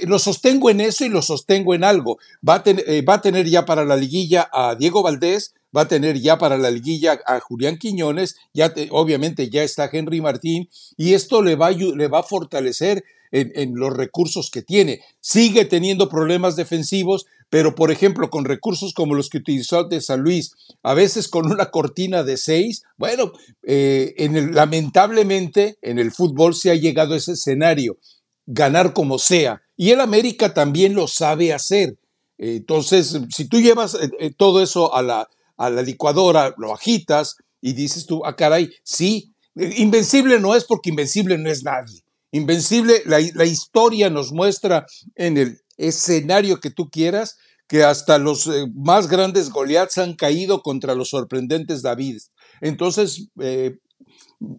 lo 0.07 0.19
sostengo 0.19 0.71
en 0.71 0.81
eso 0.81 1.05
y 1.05 1.09
lo 1.09 1.23
sostengo 1.23 1.73
en 1.73 1.85
algo. 1.85 2.19
Va 2.47 2.57
a, 2.57 2.65
va 3.09 3.15
a 3.15 3.21
tener 3.21 3.49
ya 3.49 3.65
para 3.65 3.85
la 3.85 3.97
liguilla 3.97 4.51
a 4.53 4.75
Diego 4.75 5.05
Valdés, 5.05 5.55
va 5.75 5.83
a 5.83 5.89
tener 5.89 6.21
ya 6.21 6.37
para 6.37 6.59
la 6.59 6.71
liguilla 6.71 7.21
a 7.25 7.39
Julián 7.39 7.79
Quiñones, 7.79 8.37
ya 8.53 8.75
obviamente 8.91 9.49
ya 9.51 9.63
está 9.63 9.89
Henry 9.91 10.21
Martín, 10.21 10.69
y 10.97 11.15
esto 11.15 11.43
le 11.43 11.55
va, 11.55 11.71
le 11.71 12.09
va 12.09 12.21
a 12.21 12.25
fortalecer 12.25 13.05
en, 13.33 13.75
los 13.75 13.97
recursos 13.97 14.51
que 14.51 14.63
tiene. 14.63 15.01
Sigue 15.21 15.65
teniendo 15.65 16.09
problemas 16.09 16.55
defensivos, 16.55 17.27
pero 17.49 17.75
por 17.75 17.91
ejemplo, 17.91 18.31
con 18.31 18.45
recursos 18.45 18.93
como 18.93 19.15
los 19.15 19.31
que 19.31 19.39
utilizó 19.39 19.85
de 19.85 20.01
San 20.01 20.21
Luis, 20.21 20.53
a 20.83 20.95
veces 20.95 21.29
con 21.29 21.51
una 21.51 21.71
cortina 21.71 22.23
de 22.23 22.37
seis, 22.37 22.83
bueno, 22.97 23.33
eh, 23.63 24.15
en 24.19 24.55
lamentablemente 24.55 25.79
en 25.83 25.99
el 25.99 26.13
fútbol 26.13 26.55
se 26.55 26.71
ha 26.71 26.75
llegado 26.75 27.15
a 27.15 27.17
ese 27.17 27.33
escenario, 27.33 27.99
ganar 28.47 28.93
como 28.93 29.19
sea, 29.19 29.63
y 29.77 29.91
el 29.91 30.01
América 30.01 30.55
también 30.55 30.95
lo 30.95 31.09
sabe 31.09 31.53
hacer. 31.53 31.97
Entonces, 32.39 33.19
si 33.35 33.47
tú 33.47 33.61
llevas 33.61 33.95
eh, 33.95 34.11
eh, 34.19 34.31
todo 34.37 34.63
eso 34.63 34.95
a 34.95 35.03
la, 35.03 35.29
a 35.57 35.71
la 35.71 35.83
licuadora, 35.83 36.55
lo 36.59 36.75
agitas 36.75 37.37
y 37.61 37.73
dices 37.73 38.07
tú, 38.07 38.23
ah, 38.25 38.37
caray, 38.37 38.71
sí, 38.83 39.33
invencible 39.55 40.39
no 40.41 40.55
es 40.55 40.65
porque 40.65 40.91
invencible 40.91 41.39
no 41.39 41.51
es 41.51 41.63
nadie. 41.63 42.02
Invencible, 42.33 43.03
la, 43.05 43.45
historia 43.45 44.09
nos 44.09 44.33
muestra 44.33 44.87
en 45.17 45.37
el 45.37 45.59
escenario 45.77 46.61
que 46.61 46.71
tú 46.71 46.89
quieras 46.89 47.37
que 47.69 47.85
hasta 47.85 48.19
los 48.19 48.47
eh, 48.47 48.67
más 48.75 49.07
grandes 49.09 49.51
Goliaths 49.51 49.99
han 49.99 50.15
caído 50.15 50.63
contra 50.63 50.95
los 50.95 51.11
sorprendentes 51.11 51.83
David. 51.83 52.19
Entonces, 52.63 53.29
eh, 53.41 53.77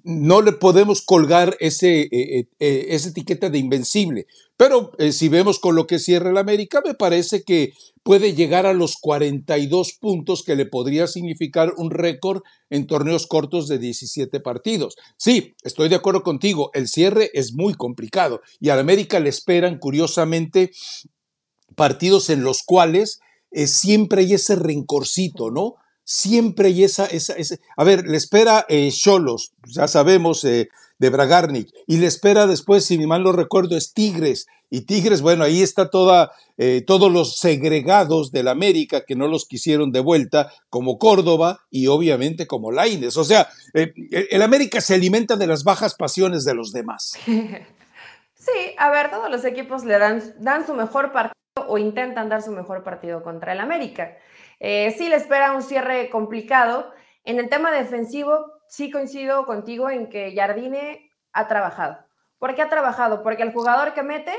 no 0.03 0.41
le 0.41 0.53
podemos 0.53 1.01
colgar 1.01 1.57
ese, 1.59 2.01
eh, 2.01 2.47
eh, 2.59 2.85
esa 2.89 3.09
etiqueta 3.09 3.49
de 3.49 3.57
invencible. 3.57 4.27
Pero 4.55 4.91
si 5.11 5.29
vemos 5.29 5.59
con 5.59 5.75
lo 5.75 5.87
que 5.87 5.99
cierra 5.99 6.29
el 6.29 6.37
América, 6.37 6.81
me 6.85 6.93
parece 6.93 7.43
que 7.43 7.73
puede 8.03 8.33
llegar 8.33 8.65
a 8.65 8.73
los 8.73 8.97
42 8.97 9.93
puntos 9.93 10.43
que 10.43 10.55
le 10.55 10.65
podría 10.65 11.07
significar 11.07 11.73
un 11.77 11.89
récord 11.89 12.43
en 12.69 12.85
torneos 12.85 13.25
cortos 13.27 13.67
de 13.67 13.79
17 13.79 14.39
partidos. 14.39 14.95
Sí, 15.17 15.55
estoy 15.63 15.89
de 15.89 15.95
acuerdo 15.95 16.21
contigo, 16.21 16.69
el 16.73 16.87
cierre 16.87 17.31
es 17.33 17.53
muy 17.53 17.73
complicado 17.73 18.41
y 18.59 18.69
al 18.69 18.79
América 18.79 19.19
le 19.19 19.29
esperan 19.29 19.79
curiosamente 19.79 20.71
partidos 21.75 22.29
en 22.29 22.43
los 22.43 22.61
cuales 22.63 23.19
siempre 23.65 24.21
hay 24.21 24.33
ese 24.33 24.55
rencorcito, 24.55 25.49
¿no? 25.49 25.75
Siempre 26.03 26.67
hay 26.67 26.83
esa, 26.83 27.05
esa, 27.05 27.36
a 27.77 27.83
ver, 27.83 28.07
le 28.07 28.17
espera 28.17 28.65
eh, 28.69 28.89
Cholos, 28.91 29.53
ya 29.65 29.88
sabemos, 29.88 30.43
eh, 30.43 30.69
de 31.00 31.10
Bragarnik, 31.10 31.69
y 31.88 31.98
le 31.98 32.07
espera 32.07 32.48
después, 32.48 32.86
si 32.86 32.98
mal 33.05 33.24
no 33.24 33.31
recuerdo, 33.31 33.75
es 33.75 33.93
Tigres, 33.93 34.48
y 34.69 34.81
Tigres, 34.81 35.22
bueno, 35.22 35.43
ahí 35.43 35.62
está 35.62 35.89
toda, 35.89 36.31
eh, 36.57 36.83
todos 36.86 37.12
los 37.12 37.38
segregados 37.38 38.31
del 38.31 38.48
América 38.48 39.05
que 39.05 39.15
no 39.15 39.27
los 39.27 39.45
quisieron 39.45 39.91
de 39.91 40.00
vuelta, 40.00 40.51
como 40.69 40.98
Córdoba 40.98 41.60
y 41.69 41.88
obviamente 41.88 42.48
como 42.48 42.72
Laines. 42.72 43.15
O 43.17 43.24
sea, 43.24 43.50
el 43.74 44.41
América 44.41 44.81
se 44.81 44.95
alimenta 44.95 45.36
de 45.36 45.45
las 45.45 45.63
bajas 45.63 45.93
pasiones 45.93 46.43
de 46.43 46.55
los 46.55 46.72
demás. 46.72 47.13
Sí, 48.43 48.75
a 48.77 48.91
ver, 48.91 49.10
todos 49.10 49.31
los 49.31 49.45
equipos 49.45 49.86
le 49.86 49.98
dan, 49.98 50.22
dan 50.39 50.67
su 50.67 50.74
mejor 50.74 51.13
partido 51.13 51.65
o 51.65 51.77
intentan 51.77 52.27
dar 52.27 52.41
su 52.41 52.51
mejor 52.51 52.83
partido 52.83 53.24
contra 53.24 53.53
el 53.53 53.62
América. 53.62 54.17
Eh, 54.60 54.93
sí 54.98 55.10
le 55.10 55.15
espera 55.15 55.53
un 55.53 55.62
cierre 55.62 56.10
complicado. 56.10 56.91
En 57.24 57.39
el 57.39 57.50
tema 57.50 57.72
defensivo, 57.72 58.51
sí 58.67 58.91
coincido 58.91 59.45
contigo 59.45 59.89
en 59.89 60.10
que 60.10 60.33
Jardine 60.36 61.12
ha 61.31 61.48
trabajado. 61.48 62.05
¿Por 62.39 62.55
qué 62.55 62.62
ha 62.62 62.69
trabajado? 62.69 63.24
Porque 63.24 63.43
el 63.43 63.53
jugador 63.53 63.93
que 63.93 64.03
mete, 64.03 64.33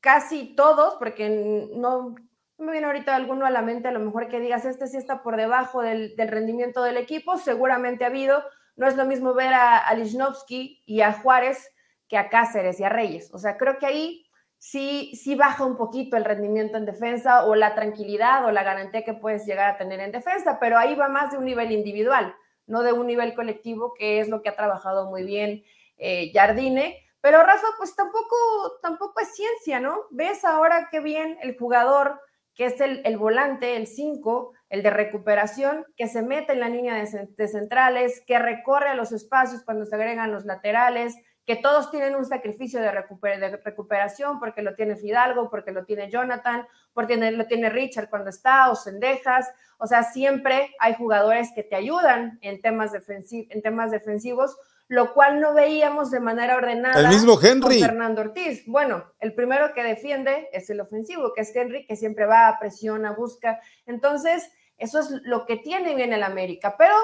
casi 0.00 0.54
todos, 0.54 0.94
porque 0.96 1.68
no, 1.74 2.14
me 2.58 2.72
viene 2.72 2.86
ahorita 2.86 3.14
alguno 3.14 3.46
a 3.46 3.50
la 3.50 3.62
mente, 3.62 3.88
a 3.88 3.92
lo 3.92 4.00
mejor 4.00 4.28
que 4.28 4.40
digas, 4.40 4.64
este 4.64 4.88
sí 4.88 4.96
está 4.96 5.22
por 5.22 5.36
debajo 5.36 5.82
del, 5.82 6.14
rendimiento 6.16 6.82
del 6.82 6.96
equipo, 6.96 7.38
seguramente 7.38 8.04
ha 8.04 8.08
habido. 8.08 8.42
No 8.76 8.86
es 8.86 8.96
lo 8.96 9.04
mismo 9.04 9.34
ver 9.34 9.52
a, 9.54 9.88
a 9.88 9.96
y 9.96 11.00
a 11.00 11.12
Juárez 11.12 11.72
que 12.08 12.16
a 12.16 12.28
Cáceres 12.28 12.80
y 12.80 12.84
a 12.84 12.88
Reyes. 12.88 13.32
O 13.32 13.38
sea, 13.38 13.56
creo 13.56 13.78
que 13.78 13.86
ahí 13.86 14.27
sí, 14.58 15.12
sí 15.14 15.34
baja 15.34 15.64
un 15.64 15.76
poquito 15.76 16.16
el 16.16 16.24
rendimiento 16.24 16.76
en 16.76 16.84
defensa 16.84 17.46
o 17.46 17.54
la 17.54 17.74
tranquilidad 17.74 18.44
o 18.44 18.50
la 18.50 18.62
garantía 18.62 19.04
que 19.04 19.14
puedes 19.14 19.46
llegar 19.46 19.70
a 19.70 19.78
tener 19.78 20.00
en 20.00 20.12
defensa, 20.12 20.58
pero 20.60 20.78
ahí 20.78 20.94
va 20.94 21.08
más 21.08 21.30
de 21.30 21.38
un 21.38 21.44
nivel 21.44 21.72
individual, 21.72 22.34
no 22.66 22.82
de 22.82 22.92
un 22.92 23.06
nivel 23.06 23.34
colectivo, 23.34 23.94
que 23.94 24.20
es 24.20 24.28
lo 24.28 24.42
que 24.42 24.48
ha 24.50 24.56
trabajado 24.56 25.08
muy 25.08 25.24
bien 25.24 25.64
eh, 25.96 26.30
Jardine. 26.32 27.04
Pero 27.20 27.42
Rafa, 27.42 27.66
pues 27.78 27.96
tampoco, 27.96 28.36
tampoco 28.82 29.20
es 29.20 29.34
ciencia, 29.34 29.80
¿no? 29.80 30.02
Ves 30.10 30.44
ahora 30.44 30.88
qué 30.90 31.00
bien 31.00 31.38
el 31.42 31.56
jugador 31.56 32.20
que 32.54 32.66
es 32.66 32.80
el, 32.80 33.02
el 33.04 33.16
volante, 33.16 33.76
el 33.76 33.86
5, 33.86 34.52
el 34.70 34.82
de 34.82 34.90
recuperación, 34.90 35.86
que 35.96 36.08
se 36.08 36.22
mete 36.22 36.54
en 36.54 36.60
la 36.60 36.68
línea 36.68 36.94
de, 36.94 37.28
de 37.36 37.48
centrales, 37.48 38.20
que 38.26 38.38
recorre 38.40 38.88
a 38.88 38.94
los 38.94 39.12
espacios 39.12 39.62
cuando 39.64 39.84
se 39.84 39.94
agregan 39.94 40.32
los 40.32 40.44
laterales, 40.44 41.14
que 41.48 41.56
todos 41.56 41.90
tienen 41.90 42.14
un 42.14 42.26
sacrificio 42.26 42.78
de, 42.78 42.90
recuperación 42.92 44.38
porque 44.38 44.60
lo 44.60 44.74
tiene 44.74 44.96
Fidalgo, 44.96 45.48
porque 45.48 45.72
lo 45.72 45.86
tiene 45.86 46.10
Jonathan, 46.10 46.68
porque 46.92 47.16
lo 47.16 47.46
tiene 47.46 47.70
Richard 47.70 48.10
cuando 48.10 48.28
está, 48.28 48.70
o 48.70 48.76
Sendejas. 48.76 49.48
O 49.78 49.86
sea, 49.86 50.02
siempre 50.02 50.74
hay 50.78 50.92
jugadores 50.92 51.50
que 51.54 51.62
te 51.62 51.74
ayudan 51.74 52.38
en 52.42 52.60
temas, 52.60 52.92
en 52.92 53.62
temas 53.62 53.90
defensivos, 53.90 54.58
lo 54.88 55.14
cual 55.14 55.40
no 55.40 55.54
veíamos 55.54 56.10
de 56.10 56.20
manera 56.20 56.54
ordenada. 56.54 57.00
El 57.00 57.08
mismo 57.08 57.40
Henry. 57.42 57.80
Con 57.80 57.88
Fernando 57.88 58.20
Ortiz. 58.20 58.64
Bueno, 58.66 59.06
el 59.18 59.32
primero 59.32 59.72
que 59.72 59.82
defiende 59.82 60.50
es 60.52 60.68
el 60.68 60.82
ofensivo, 60.82 61.32
que 61.32 61.40
es 61.40 61.56
Henry, 61.56 61.86
que 61.86 61.96
siempre 61.96 62.26
va 62.26 62.48
a 62.48 62.58
presión, 62.58 63.06
a 63.06 63.12
busca. 63.12 63.58
Entonces, 63.86 64.52
eso 64.76 64.98
es 64.98 65.08
lo 65.22 65.46
que 65.46 65.56
tiene 65.56 65.94
bien 65.94 66.12
el 66.12 66.24
América, 66.24 66.74
pero 66.76 66.94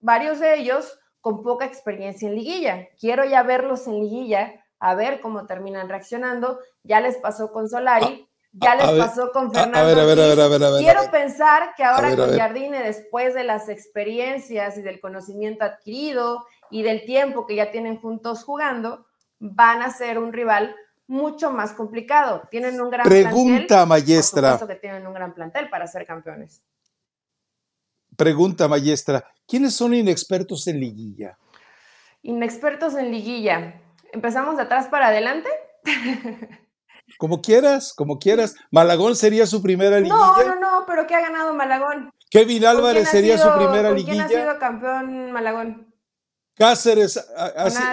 varios 0.00 0.40
de 0.40 0.56
ellos 0.56 1.00
con 1.24 1.42
poca 1.42 1.64
experiencia 1.64 2.28
en 2.28 2.34
liguilla. 2.34 2.86
Quiero 3.00 3.24
ya 3.24 3.42
verlos 3.42 3.86
en 3.86 3.98
liguilla, 3.98 4.62
a 4.78 4.94
ver 4.94 5.22
cómo 5.22 5.46
terminan 5.46 5.88
reaccionando. 5.88 6.58
Ya 6.82 7.00
les 7.00 7.16
pasó 7.16 7.50
con 7.50 7.66
Solari, 7.66 8.28
ah, 8.28 8.48
ya 8.52 8.74
les 8.74 9.06
pasó 9.06 9.32
con 9.32 9.50
Fernando. 9.50 9.78
A 9.78 9.84
ver, 9.84 10.00
a 10.00 10.04
ver, 10.04 10.20
a 10.20 10.48
ver, 10.48 10.62
a 10.62 10.70
ver, 10.70 10.80
Quiero 10.82 11.10
pensar 11.10 11.74
que 11.78 11.82
ahora 11.82 12.14
con 12.14 12.36
Jardine, 12.36 12.82
después 12.82 13.32
de 13.32 13.42
las 13.42 13.70
experiencias 13.70 14.76
y 14.76 14.82
del 14.82 15.00
conocimiento 15.00 15.64
adquirido 15.64 16.44
y 16.70 16.82
del 16.82 17.06
tiempo 17.06 17.46
que 17.46 17.54
ya 17.54 17.70
tienen 17.70 17.98
juntos 18.02 18.44
jugando, 18.44 19.06
van 19.38 19.80
a 19.80 19.90
ser 19.90 20.18
un 20.18 20.30
rival 20.30 20.76
mucho 21.06 21.50
más 21.50 21.72
complicado. 21.72 22.42
Tienen 22.50 22.78
un 22.82 22.90
gran 22.90 23.06
Pregunta, 23.06 23.86
maestra. 23.86 24.60
que 24.68 24.74
tienen 24.74 25.06
un 25.06 25.14
gran 25.14 25.32
plantel 25.32 25.70
para 25.70 25.86
ser 25.86 26.04
campeones. 26.04 26.62
Pregunta, 28.16 28.68
maestra. 28.68 29.24
¿Quiénes 29.46 29.74
son 29.74 29.94
inexpertos 29.94 30.66
en 30.66 30.80
liguilla? 30.80 31.38
Inexpertos 32.22 32.94
en 32.94 33.10
liguilla. 33.10 33.80
¿Empezamos 34.12 34.56
de 34.56 34.62
atrás 34.62 34.88
para 34.88 35.08
adelante? 35.08 35.48
Como 37.18 37.42
quieras, 37.42 37.92
como 37.94 38.18
quieras. 38.18 38.56
Malagón 38.70 39.14
sería 39.14 39.46
su 39.46 39.62
primera 39.62 39.98
liguilla. 39.98 40.16
No, 40.16 40.42
no, 40.42 40.54
no, 40.58 40.84
pero 40.86 41.06
¿qué 41.06 41.14
ha 41.14 41.20
ganado 41.20 41.52
Malagón? 41.54 42.10
Kevin 42.30 42.64
Álvarez 42.64 43.08
sería 43.10 43.36
su 43.36 43.48
primera 43.56 43.90
liguilla. 43.90 44.26
¿Quién 44.26 44.40
ha 44.40 44.44
sido 44.44 44.58
campeón 44.58 45.30
Malagón? 45.30 45.94
Cáceres 46.56 47.20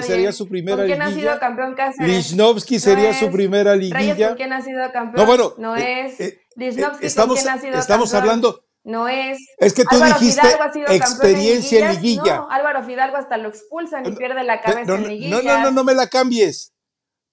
sería 0.01 0.31
su 0.31 0.47
primera 0.47 0.77
¿Con 0.77 0.85
quién 0.85 0.99
liguilla. 0.99 1.17
ha 1.17 1.19
sido 1.19 1.39
campeón 1.39 1.75
Cáceres? 1.75 2.31
Lichnowsky 2.31 2.79
sería 2.79 3.13
su 3.13 3.29
primera 3.29 3.75
liguilla. 3.75 3.99
Reyes, 3.99 4.27
¿con 4.27 4.37
quién 4.37 4.53
ha 4.53 4.61
sido 4.61 4.91
campeón? 4.91 5.15
No, 5.15 5.25
bueno. 5.25 5.53
No 5.57 5.75
eh, 5.75 6.05
es. 6.05 6.19
Eh, 6.19 6.41
Lichnowsky, 6.55 7.05
estamos, 7.05 7.35
¿con 7.35 7.43
quién 7.43 7.53
ha 7.53 7.61
sido 7.61 7.79
estamos 7.79 8.13
hablando 8.13 8.63
no 8.83 9.07
es. 9.07 9.37
Es 9.57 9.73
que 9.73 9.83
tú 9.83 9.97
dijiste 9.97 10.47
experiencia 10.89 11.89
en 11.89 11.95
liguilla. 11.95 12.37
No, 12.37 12.49
Álvaro 12.49 12.83
Fidalgo 12.83 13.17
hasta 13.17 13.37
lo 13.37 13.49
expulsan 13.49 14.05
y 14.05 14.11
pierde 14.13 14.43
la 14.43 14.61
cabeza 14.61 14.95
en 14.95 15.07
liguilla. 15.07 15.29
No, 15.29 15.41
no, 15.41 15.63
no, 15.63 15.71
no 15.71 15.83
me 15.83 15.93
la 15.93 16.07
cambies. 16.07 16.73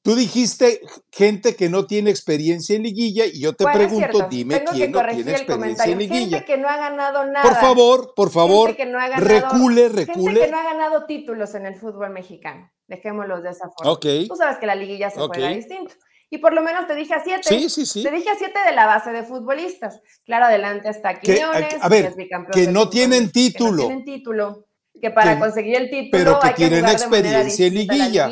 Tú 0.02 0.14
dijiste 0.14 0.80
gente 1.10 1.56
que 1.56 1.68
no 1.68 1.86
tiene 1.86 2.10
experiencia 2.10 2.76
en 2.76 2.84
liguilla 2.84 3.26
y 3.26 3.40
yo 3.40 3.54
te 3.54 3.64
pregunto, 3.64 4.26
dime 4.30 4.64
quién 4.64 4.92
no 4.92 5.04
tiene 5.06 5.32
experiencia 5.32 5.84
en 5.86 5.98
liguilla. 5.98 6.38
Gente 6.38 6.44
que 6.44 6.56
no 6.56 6.68
ha 6.68 6.76
ganado 6.76 7.24
nada. 7.26 7.42
Por 7.42 7.56
favor, 7.56 8.12
por 8.14 8.30
favor, 8.30 8.74
recule, 9.18 9.88
recule. 9.88 10.32
Gente 10.32 10.40
que 10.40 10.50
no 10.50 10.58
ha 10.58 10.62
ganado 10.62 11.04
títulos 11.04 11.54
en 11.54 11.66
el 11.66 11.74
fútbol 11.74 12.10
mexicano. 12.10 12.70
Dejémoslos 12.86 13.42
de 13.42 13.50
esa 13.50 13.68
forma. 13.68 13.98
Tú 14.00 14.36
sabes 14.36 14.56
que 14.58 14.66
la 14.66 14.76
liguilla 14.76 15.10
se 15.10 15.20
juega 15.20 15.48
distinto 15.48 15.94
y 16.30 16.38
por 16.38 16.52
lo 16.52 16.62
menos 16.62 16.86
te 16.86 16.94
dije 16.94 17.14
a 17.14 17.24
siete. 17.24 17.42
Sí, 17.42 17.70
sí, 17.70 17.86
sí. 17.86 18.02
Te 18.02 18.10
dije 18.10 18.28
a 18.28 18.34
siete 18.36 18.58
de 18.66 18.74
la 18.74 18.86
base 18.86 19.10
de 19.10 19.22
futbolistas. 19.22 20.00
Claro, 20.24 20.46
adelante 20.46 20.88
hasta 20.88 21.18
Quiñones, 21.20 21.74
que, 21.74 21.80
a 21.80 21.88
ver, 21.88 22.14
que, 22.52 22.66
no 22.66 22.90
tienen 22.90 23.30
título. 23.30 23.88
Que 23.88 23.94
no 23.94 24.02
tienen 24.02 24.04
título. 24.04 24.64
Que 25.00 25.10
para 25.10 25.38
conseguir 25.38 25.76
el 25.76 25.90
título 25.90 26.10
pero 26.10 26.40
que 26.40 26.50
tienen 26.50 26.84
experiencia 26.86 27.66
en 27.66 27.74
liguilla. 27.74 28.28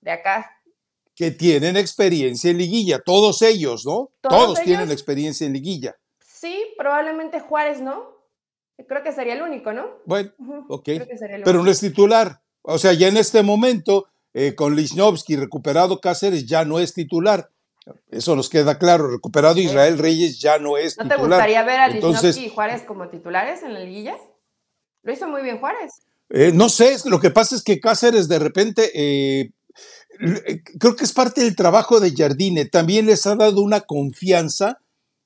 De 0.00 0.10
acá. 0.10 0.50
Que 1.14 1.30
tienen 1.30 1.76
experiencia 1.76 2.50
en 2.50 2.58
liguilla, 2.58 3.00
todos 3.00 3.42
ellos, 3.42 3.84
¿no? 3.84 4.10
Todos, 4.20 4.60
tienen 4.62 4.90
experiencia 4.90 5.46
en 5.46 5.52
liguilla. 5.52 5.96
Sí, 6.24 6.56
probablemente 6.78 7.40
Juárez, 7.40 7.80
¿no? 7.80 8.20
Creo 8.88 9.02
que 9.02 9.12
sería 9.12 9.34
el 9.34 9.42
único, 9.42 9.72
¿no? 9.72 9.88
Bueno, 10.06 10.32
ok. 10.68 10.88
Pero 11.44 11.62
no 11.62 11.70
es 11.70 11.80
titular. 11.80 12.40
O 12.62 12.78
sea, 12.78 12.92
ya 12.92 13.08
en 13.08 13.16
este 13.16 13.42
momento 13.42 14.09
eh, 14.34 14.54
con 14.54 14.76
Lichnowsky 14.76 15.36
recuperado 15.36 16.00
Cáceres 16.00 16.46
ya 16.46 16.64
no 16.64 16.78
es 16.78 16.94
titular. 16.94 17.50
Eso 18.10 18.36
nos 18.36 18.48
queda 18.48 18.78
claro. 18.78 19.10
Recuperado 19.10 19.58
Israel 19.58 19.98
Reyes 19.98 20.38
ya 20.40 20.58
no 20.58 20.76
es 20.76 20.94
titular. 20.94 21.18
¿No 21.18 21.24
te 21.24 21.28
gustaría 21.28 21.62
ver 21.64 21.80
a 21.80 21.88
Lichnowsky 21.88 22.46
y 22.46 22.48
Juárez 22.50 22.82
como 22.82 23.08
titulares 23.08 23.62
en 23.62 23.74
la 23.74 23.80
liguilla? 23.80 24.16
Lo 25.02 25.12
hizo 25.12 25.28
muy 25.28 25.42
bien 25.42 25.58
Juárez. 25.58 25.92
Eh, 26.28 26.52
no 26.54 26.68
sé, 26.68 26.96
lo 27.06 27.18
que 27.18 27.30
pasa 27.30 27.56
es 27.56 27.62
que 27.62 27.80
Cáceres 27.80 28.28
de 28.28 28.38
repente, 28.38 28.90
eh, 28.94 29.50
creo 30.78 30.94
que 30.94 31.04
es 31.04 31.12
parte 31.12 31.42
del 31.42 31.56
trabajo 31.56 31.98
de 31.98 32.14
Jardine, 32.14 32.66
también 32.66 33.06
les 33.06 33.26
ha 33.26 33.34
dado 33.34 33.62
una 33.62 33.80
confianza 33.80 34.78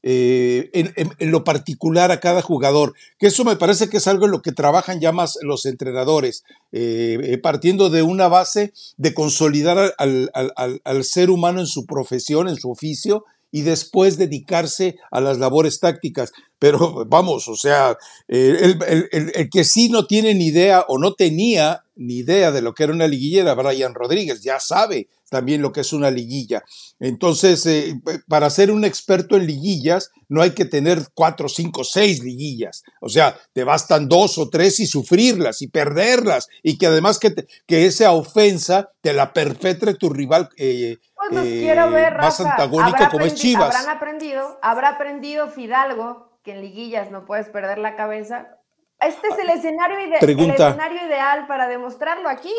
eh, 0.06 0.68
en, 0.74 1.30
lo 1.30 1.44
particular 1.44 2.10
a 2.10 2.20
cada 2.20 2.42
jugador, 2.42 2.92
que 3.18 3.28
eso 3.28 3.42
me 3.42 3.56
parece 3.56 3.88
que 3.88 3.96
es 3.96 4.06
algo 4.06 4.26
en 4.26 4.32
lo 4.32 4.42
que 4.42 4.52
trabajan 4.52 5.00
ya 5.00 5.12
más 5.12 5.38
los 5.40 5.64
entrenadores, 5.64 6.44
eh, 6.72 7.16
eh, 7.22 7.38
partiendo 7.38 7.88
de 7.88 8.02
una 8.02 8.28
base 8.28 8.74
de 8.98 9.14
consolidar 9.14 9.94
al, 9.96 11.04
ser 11.04 11.30
humano 11.30 11.60
en 11.60 11.66
su 11.66 11.86
profesión, 11.86 12.50
en 12.50 12.56
su 12.56 12.70
oficio, 12.70 13.24
y 13.50 13.62
después 13.62 14.18
dedicarse 14.18 14.96
a 15.10 15.22
las 15.22 15.38
labores 15.38 15.80
tácticas. 15.80 16.32
Pero 16.58 17.06
vamos, 17.06 17.48
o 17.48 17.56
sea, 17.56 17.96
el, 18.28 18.78
el, 19.10 19.48
que 19.48 19.64
sí 19.64 19.88
no 19.88 20.06
tiene 20.06 20.34
ni 20.34 20.48
idea 20.48 20.84
o 20.86 20.98
no 20.98 21.14
tenía 21.14 21.82
ni 21.96 22.16
idea 22.16 22.52
de 22.52 22.60
lo 22.60 22.74
que 22.74 22.84
era 22.84 22.92
una 22.92 23.08
liguilla 23.08 23.54
Brian 23.54 23.94
Rodríguez, 23.94 24.42
ya 24.42 24.60
sabe 24.60 25.08
también 25.30 25.62
lo 25.62 25.72
que 25.72 25.80
es 25.80 25.92
una 25.92 26.10
liguilla. 26.10 26.62
Entonces, 27.00 27.64
eh, 27.66 27.94
para 28.28 28.50
ser 28.50 28.70
un 28.70 28.84
experto 28.84 29.36
en 29.36 29.46
liguillas, 29.46 30.10
no 30.28 30.42
hay 30.42 30.52
que 30.52 30.64
tener 30.64 31.00
cuatro, 31.14 31.48
cinco, 31.48 31.84
seis 31.84 32.22
liguillas. 32.22 32.82
O 33.00 33.08
sea, 33.08 33.36
te 33.52 33.64
bastan 33.64 34.08
dos 34.08 34.38
o 34.38 34.48
tres 34.48 34.80
y 34.80 34.86
sufrirlas 34.86 35.62
y 35.62 35.68
perderlas 35.68 36.48
y 36.62 36.78
que 36.78 36.86
además 36.86 37.18
que, 37.18 37.34
que 37.66 37.86
esa 37.86 38.12
ofensa 38.12 38.90
te 39.00 39.12
la 39.12 39.32
perpetre 39.32 39.94
tu 39.94 40.10
rival. 40.10 40.48
Eh, 40.56 40.98
pues 41.30 41.44
quiero 41.44 41.90
ver, 41.90 42.16
más 42.16 42.40
antagónico 42.40 43.08
como 43.10 43.24
es 43.24 43.34
Chivas. 43.34 43.74
Habrán 43.74 43.96
aprendido, 43.96 44.58
habrá 44.62 44.88
aprendido 44.90 45.48
Fidalgo 45.48 46.38
que 46.42 46.52
en 46.52 46.60
liguillas 46.60 47.10
no 47.10 47.24
puedes 47.24 47.48
perder 47.48 47.78
la 47.78 47.96
cabeza. 47.96 48.58
Este 49.00 49.28
es 49.28 49.38
el 49.38 49.50
escenario, 49.50 49.98
el 49.98 50.12
escenario 50.12 51.06
ideal 51.06 51.46
para 51.46 51.68
demostrarlo 51.68 52.28
aquí 52.28 52.52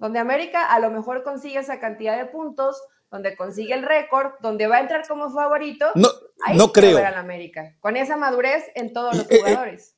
donde 0.00 0.18
América 0.18 0.66
a 0.66 0.80
lo 0.80 0.90
mejor 0.90 1.22
consigue 1.22 1.58
esa 1.58 1.78
cantidad 1.78 2.16
de 2.16 2.24
puntos, 2.24 2.76
donde 3.10 3.36
consigue 3.36 3.74
el 3.74 3.82
récord, 3.82 4.32
donde 4.40 4.66
va 4.66 4.78
a 4.78 4.80
entrar 4.80 5.06
como 5.06 5.30
favorito. 5.30 5.86
No, 5.94 6.08
ahí 6.44 6.56
no 6.56 6.72
creo. 6.72 6.96
Ver 6.96 7.14
América, 7.14 7.76
con 7.80 7.96
esa 7.96 8.16
madurez 8.16 8.64
en 8.74 8.92
todos 8.92 9.14
los 9.14 9.30
eh, 9.30 9.34
eh, 9.34 9.38
jugadores. 9.38 9.94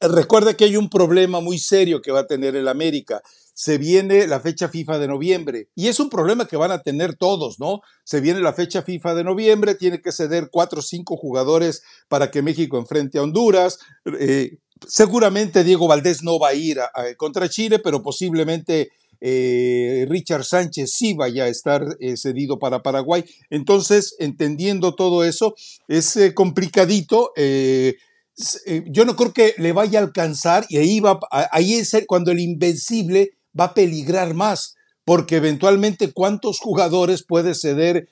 recuerda 0.00 0.54
que 0.54 0.64
hay 0.64 0.76
un 0.76 0.90
problema 0.90 1.40
muy 1.40 1.58
serio 1.58 2.02
que 2.02 2.10
va 2.10 2.20
a 2.20 2.26
tener 2.26 2.56
el 2.56 2.66
América. 2.66 3.22
Se 3.54 3.78
viene 3.78 4.26
la 4.26 4.40
fecha 4.40 4.68
FIFA 4.68 4.98
de 4.98 5.08
noviembre 5.08 5.68
y 5.74 5.88
es 5.88 6.00
un 6.00 6.10
problema 6.10 6.46
que 6.46 6.56
van 6.56 6.70
a 6.72 6.82
tener 6.82 7.16
todos, 7.16 7.60
¿no? 7.60 7.80
Se 8.04 8.20
viene 8.20 8.40
la 8.40 8.52
fecha 8.52 8.82
FIFA 8.82 9.14
de 9.14 9.24
noviembre, 9.24 9.74
tiene 9.74 10.00
que 10.00 10.12
ceder 10.12 10.48
cuatro 10.50 10.80
o 10.80 10.82
cinco 10.82 11.16
jugadores 11.16 11.82
para 12.08 12.30
que 12.30 12.42
México 12.42 12.78
enfrente 12.78 13.18
a 13.18 13.22
Honduras. 13.22 13.78
Eh, 14.18 14.58
seguramente 14.86 15.64
Diego 15.64 15.88
Valdés 15.88 16.22
no 16.22 16.38
va 16.38 16.48
a 16.48 16.54
ir 16.54 16.78
contra 17.16 17.48
Chile, 17.48 17.78
pero 17.78 18.02
posiblemente 18.02 18.90
eh, 19.20 20.06
Richard 20.08 20.44
Sánchez 20.44 20.92
sí 20.92 21.14
vaya 21.14 21.44
a 21.44 21.48
estar 21.48 21.84
eh, 22.00 22.16
cedido 22.16 22.58
para 22.58 22.82
Paraguay. 22.82 23.24
Entonces, 23.50 24.14
entendiendo 24.18 24.94
todo 24.94 25.24
eso, 25.24 25.54
es 25.88 26.16
eh, 26.16 26.34
complicadito. 26.34 27.32
yo 27.36 29.04
no 29.04 29.16
creo 29.16 29.32
que 29.32 29.54
le 29.58 29.72
vaya 29.72 29.98
a 29.98 30.02
alcanzar 30.02 30.64
y 30.68 30.76
ahí, 30.76 31.02
ahí 31.30 31.74
es 31.74 31.96
cuando 32.06 32.30
el 32.30 32.38
invencible 32.38 33.32
va 33.58 33.64
a 33.64 33.74
peligrar 33.74 34.34
más, 34.34 34.76
porque 35.04 35.36
eventualmente 35.36 36.12
cuántos 36.12 36.60
jugadores 36.60 37.24
puede 37.24 37.54
ceder, 37.54 38.08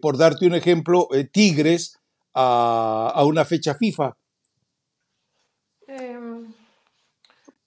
por 0.00 0.16
darte 0.16 0.46
un 0.46 0.54
ejemplo, 0.54 1.08
Tigres 1.32 1.98
a, 2.34 3.10
a 3.12 3.24
una 3.24 3.44
fecha 3.44 3.74
FIFA. 3.74 4.16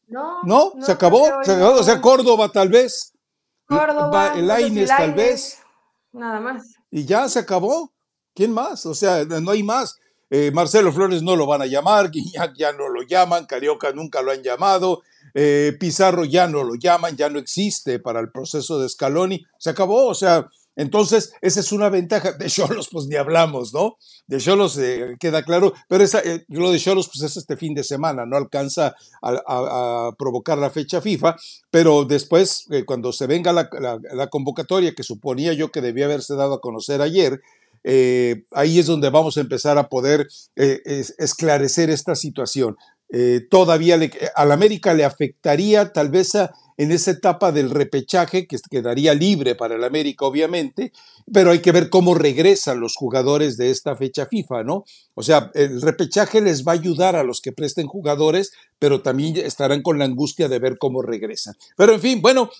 No, 0.07 0.41
no, 0.43 0.73
se 0.81 0.91
acabó, 0.91 1.27
se 1.43 1.51
acabó. 1.51 1.79
O 1.79 1.83
sea, 1.83 2.01
Córdoba 2.01 2.49
tal 2.49 2.69
vez. 2.69 3.13
Córdoba, 3.65 4.33
el 4.35 4.49
Aines 4.49 4.89
tal 4.89 5.13
vez. 5.13 5.59
Nada 6.13 6.39
más. 6.39 6.75
Y 6.89 7.05
ya 7.05 7.27
se 7.27 7.39
acabó. 7.39 7.91
¿Quién 8.33 8.53
más? 8.53 8.85
O 8.85 8.93
sea, 8.93 9.25
no 9.25 9.51
hay 9.51 9.63
más. 9.63 9.97
Eh, 10.29 10.51
Marcelo 10.51 10.91
Flores 10.91 11.23
no 11.23 11.35
lo 11.35 11.45
van 11.45 11.61
a 11.61 11.65
llamar, 11.65 12.11
Guiñac 12.11 12.53
ya 12.57 12.73
no 12.73 12.89
lo 12.89 13.01
llaman, 13.03 13.45
Carioca 13.45 13.91
nunca 13.93 14.21
lo 14.21 14.31
han 14.31 14.43
llamado, 14.43 15.01
eh, 15.33 15.75
Pizarro 15.79 16.25
ya 16.25 16.47
no 16.47 16.63
lo 16.63 16.75
llaman, 16.75 17.15
ya 17.15 17.29
no 17.29 17.39
existe 17.39 17.99
para 17.99 18.19
el 18.19 18.31
proceso 18.31 18.79
de 18.79 18.89
Scaloni. 18.89 19.45
Se 19.57 19.69
acabó, 19.69 20.07
o 20.07 20.13
sea, 20.13 20.45
entonces, 20.77 21.33
esa 21.41 21.59
es 21.59 21.71
una 21.71 21.89
ventaja. 21.89 22.33
De 22.33 22.45
Cholos, 22.49 22.87
pues 22.91 23.07
ni 23.07 23.15
hablamos, 23.15 23.73
¿no? 23.73 23.97
De 24.27 24.37
Cholos 24.37 24.77
eh, 24.77 25.15
queda 25.19 25.43
claro, 25.43 25.73
pero 25.89 26.03
esa, 26.03 26.19
eh, 26.19 26.45
lo 26.49 26.71
de 26.71 26.79
Cholos, 26.79 27.09
pues 27.11 27.23
es 27.23 27.35
este 27.35 27.57
fin 27.57 27.73
de 27.73 27.83
semana, 27.83 28.25
no 28.27 28.37
alcanza 28.37 28.95
a, 29.23 30.11
provocar 30.17 30.59
la 30.59 30.69
fecha 30.69 31.01
FIFA, 31.01 31.35
pero 31.71 32.05
después, 32.05 32.65
eh, 32.69 32.85
cuando 32.85 33.11
se 33.11 33.25
venga 33.25 33.51
la, 33.53 33.69
convocatoria, 34.29 34.93
que 34.93 35.01
suponía 35.01 35.53
yo 35.53 35.71
que 35.71 35.81
debía 35.81 36.05
haberse 36.05 36.35
dado 36.35 36.53
a 36.53 36.61
conocer 36.61 37.01
ayer, 37.01 37.41
ahí 38.51 38.79
es 38.79 38.85
donde 38.85 39.09
vamos 39.09 39.37
a 39.37 39.41
empezar 39.41 39.77
a 39.77 39.87
poder 39.87 40.27
esclarecer 40.55 41.89
esta 41.89 42.15
situación. 42.15 42.75
todavía 43.49 43.95
le, 43.97 44.11
al 44.35 44.51
América 44.51 44.93
le 44.93 45.05
afectaría 45.05 45.93
tal 45.93 46.09
vez 46.09 46.35
a 46.35 46.51
en 46.77 46.91
esa 46.91 47.11
etapa 47.11 47.51
del 47.51 47.71
repechaje, 47.71 48.47
que 48.47 48.57
quedaría 48.69 49.13
libre 49.15 49.55
para 49.55 49.75
el 49.75 49.83
América, 49.83 50.25
obviamente, 50.25 50.93
pero 51.31 51.51
hay 51.51 51.59
que 51.59 51.71
ver 51.71 51.89
cómo 51.89 52.13
regresan 52.13 52.79
los 52.79 52.95
jugadores 52.95 53.57
de 53.57 53.71
esta 53.71 53.95
fecha 53.95 54.27
FIFA, 54.27 54.63
¿no? 54.63 54.85
O 55.15 55.23
sea, 55.23 55.51
el 55.55 55.81
repechaje 55.81 56.39
les 56.39 56.65
va 56.65 56.73
a 56.73 56.75
ayudar 56.75 57.15
a 57.15 57.23
los 57.23 57.41
que 57.41 57.51
presten 57.51 57.87
jugadores, 57.87 58.51
pero 58.77 59.01
también 59.01 59.35
estarán 59.37 59.81
con 59.81 59.97
la 59.97 60.05
angustia 60.05 60.47
de 60.47 60.59
ver 60.59 60.77
cómo 60.77 61.01
regresan. 61.01 61.55
Pero 61.75 61.93
en 61.93 61.99
fin, 61.99 62.21
bueno, 62.21 62.51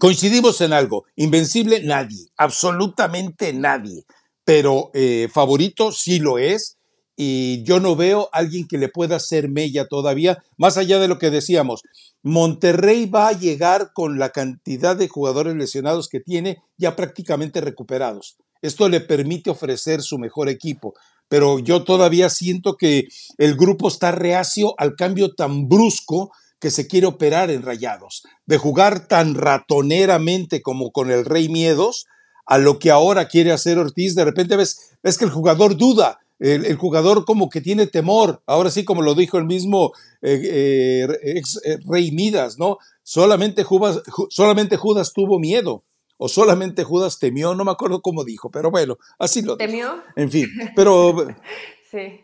coincidimos 0.00 0.60
en 0.60 0.72
algo. 0.72 1.04
Invencible 1.14 1.82
nadie, 1.84 2.28
absolutamente 2.36 3.52
nadie, 3.52 4.04
pero 4.44 4.90
eh, 4.94 5.28
favorito 5.32 5.92
sí 5.92 6.18
lo 6.18 6.38
es 6.38 6.77
y 7.20 7.64
yo 7.64 7.80
no 7.80 7.96
veo 7.96 8.30
a 8.32 8.38
alguien 8.38 8.68
que 8.68 8.78
le 8.78 8.88
pueda 8.88 9.16
hacer 9.16 9.48
mella 9.48 9.88
todavía, 9.88 10.38
más 10.56 10.76
allá 10.76 11.00
de 11.00 11.08
lo 11.08 11.18
que 11.18 11.30
decíamos. 11.30 11.82
Monterrey 12.22 13.06
va 13.06 13.26
a 13.26 13.32
llegar 13.32 13.90
con 13.92 14.20
la 14.20 14.30
cantidad 14.30 14.94
de 14.94 15.08
jugadores 15.08 15.56
lesionados 15.56 16.08
que 16.08 16.20
tiene 16.20 16.62
ya 16.76 16.94
prácticamente 16.94 17.60
recuperados. 17.60 18.36
Esto 18.62 18.88
le 18.88 19.00
permite 19.00 19.50
ofrecer 19.50 20.00
su 20.00 20.16
mejor 20.16 20.48
equipo, 20.48 20.94
pero 21.28 21.58
yo 21.58 21.82
todavía 21.82 22.30
siento 22.30 22.76
que 22.76 23.08
el 23.36 23.56
grupo 23.56 23.88
está 23.88 24.12
reacio 24.12 24.74
al 24.78 24.94
cambio 24.94 25.34
tan 25.34 25.68
brusco 25.68 26.30
que 26.60 26.70
se 26.70 26.86
quiere 26.86 27.08
operar 27.08 27.50
en 27.50 27.62
Rayados, 27.62 28.22
de 28.46 28.58
jugar 28.58 29.08
tan 29.08 29.34
ratoneramente 29.34 30.62
como 30.62 30.92
con 30.92 31.10
el 31.10 31.24
Rey 31.24 31.48
Miedos, 31.48 32.06
a 32.46 32.58
lo 32.58 32.78
que 32.78 32.92
ahora 32.92 33.26
quiere 33.26 33.50
hacer 33.50 33.76
Ortiz, 33.76 34.14
de 34.14 34.24
repente 34.24 34.56
ves, 34.56 34.92
ves 35.02 35.18
que 35.18 35.24
el 35.24 35.32
jugador 35.32 35.76
duda, 35.76 36.20
el, 36.38 36.76
jugador 36.76 37.24
como 37.24 37.48
que 37.48 37.60
tiene 37.60 37.86
temor, 37.86 38.42
ahora 38.46 38.70
sí 38.70 38.84
como 38.84 39.02
lo 39.02 39.14
dijo 39.14 39.38
el 39.38 39.44
mismo 39.44 39.92
eh, 40.22 40.40
eh, 40.44 41.18
ex 41.22 41.60
eh, 41.64 41.78
Rey 41.86 42.10
Midas, 42.12 42.58
¿no? 42.58 42.78
Solamente 43.02 43.64
Judas, 43.64 44.02
solamente 44.30 44.76
Judas 44.76 45.12
tuvo 45.12 45.38
miedo 45.38 45.84
o 46.16 46.28
solamente 46.28 46.84
Judas 46.84 47.18
temió, 47.18 47.54
no 47.54 47.64
me 47.64 47.70
acuerdo 47.70 48.02
cómo 48.02 48.24
dijo, 48.24 48.50
pero 48.50 48.70
bueno, 48.70 48.98
así 49.18 49.42
lo 49.42 49.56
¿Temió? 49.56 50.02
En 50.16 50.30
fin, 50.30 50.48
pero... 50.76 51.16
sí. 51.90 52.20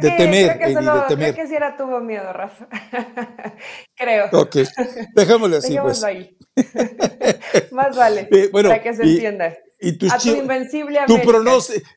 de 0.00 0.10
temer, 0.10 0.58
creo 0.58 0.80
que, 0.80 0.84
de 0.84 1.00
temer. 1.08 1.34
Creo 1.34 1.34
que 1.34 1.46
sí 1.46 1.54
era 1.54 1.76
tuvo 1.76 2.00
miedo, 2.00 2.32
Rafa. 2.32 2.68
creo. 3.96 4.28
Ok, 4.32 4.56
dejémosle 5.14 5.56
así. 5.56 5.76
pues. 5.80 6.02
ahí. 6.04 6.36
Más 7.72 7.96
vale, 7.96 8.28
para 8.52 8.82
que 8.82 8.92
se 8.92 9.02
entienda. 9.04 9.56
Y 9.80 9.96
tu, 9.96 10.12
a 10.12 10.18
tu 10.18 10.30
invencible 10.30 10.98
Tu 11.06 11.20
pronóstico. 11.22 11.88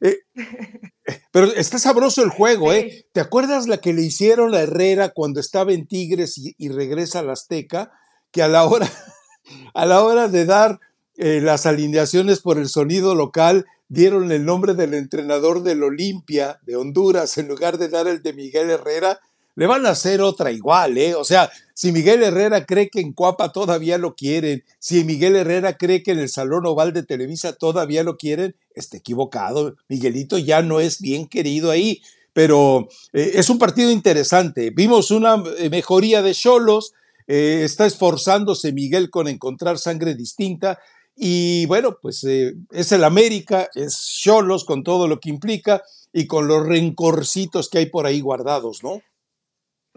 Pero 1.32 1.48
está 1.54 1.80
sabroso 1.80 2.24
el 2.24 2.30
juego, 2.30 2.74
¿eh? 2.74 3.06
¿Te 3.12 3.22
acuerdas 3.22 3.68
la 3.68 3.78
que 3.78 3.94
le 3.94 4.04
hicieron 4.04 4.54
a 4.54 4.62
Herrera 4.62 5.10
cuando 5.10 5.40
estaba 5.40 5.74
en 5.74 5.88
Tigres 5.88 6.38
y, 6.38 6.70
regresa 6.70 7.20
a 7.20 7.24
la 7.24 7.34
Azteca? 7.34 7.92
Que 8.32 8.44
a 8.44 8.48
la 8.48 8.66
hora, 8.66 8.90
a 9.74 9.86
la 9.86 10.04
hora 10.04 10.28
de 10.28 10.46
dar 10.46 10.80
eh, 11.16 11.42
las 11.42 11.66
alineaciones 11.66 12.40
por 12.40 12.58
el 12.58 12.70
sonido 12.70 13.16
local, 13.16 13.66
dieron 13.90 14.32
el 14.32 14.46
nombre 14.46 14.74
del 14.74 14.94
entrenador 14.94 15.64
del 15.64 15.84
Olimpia 15.84 16.60
de 16.64 16.78
Honduras 16.78 17.38
en 17.38 17.48
lugar 17.48 17.78
de 17.78 17.90
dar 17.90 18.08
el 18.08 18.22
de 18.22 18.34
Miguel 18.34 18.70
Herrera 18.70 19.20
le 19.56 19.68
van 19.68 19.86
a 19.86 19.90
hacer 19.90 20.22
otra 20.22 20.52
igual, 20.52 20.98
¿eh? 20.98 21.16
O 21.16 21.24
sea, 21.24 21.52
si 21.74 21.92
Miguel 21.92 22.24
Herrera 22.24 22.66
cree 22.66 22.90
que 22.90 23.00
en 23.00 23.14
Cuapa 23.14 23.52
todavía 23.52 23.98
lo 23.98 24.16
quieren, 24.16 24.64
si 24.80 25.04
Miguel 25.04 25.36
Herrera 25.36 25.78
cree 25.78 26.04
que 26.04 26.12
en 26.12 26.20
el 26.20 26.30
Salón 26.30 26.66
Oval 26.66 26.94
de 26.94 27.04
Televisa 27.04 27.54
todavía 27.54 28.04
lo 28.04 28.18
quieren, 28.18 28.56
está 28.76 28.98
equivocado. 28.98 29.76
Miguelito 29.90 30.38
ya 30.38 30.62
no 30.62 30.80
es 30.80 31.02
bien 31.02 31.28
querido 31.28 31.72
ahí, 31.72 32.02
pero 32.34 32.88
eh, 33.14 33.32
es 33.36 33.50
un 33.50 33.60
partido 33.60 33.92
interesante. 33.92 34.70
Vimos 34.70 35.12
una 35.12 35.44
eh, 35.58 35.70
mejoría 35.70 36.22
de 36.22 36.34
Cholos, 36.34 36.94
eh, 37.28 37.62
está 37.64 37.86
esforzándose 37.86 38.72
Miguel 38.72 39.10
con 39.10 39.28
encontrar 39.28 39.78
sangre 39.78 40.16
distinta. 40.16 40.80
Y 41.16 41.66
bueno, 41.66 41.98
pues 42.02 42.24
es 42.24 42.92
el 42.92 43.04
América, 43.04 43.70
es 43.76 44.20
Cholos 44.22 44.64
con 44.64 44.84
todo 44.84 45.08
lo 45.08 45.20
que 45.20 45.30
implica 45.30 45.84
y 46.14 46.26
con 46.26 46.48
los 46.48 46.66
rencorcitos 46.66 47.70
que 47.70 47.80
hay 47.80 47.86
por 47.88 48.06
ahí 48.06 48.22
guardados, 48.22 48.82
¿no? 48.82 49.02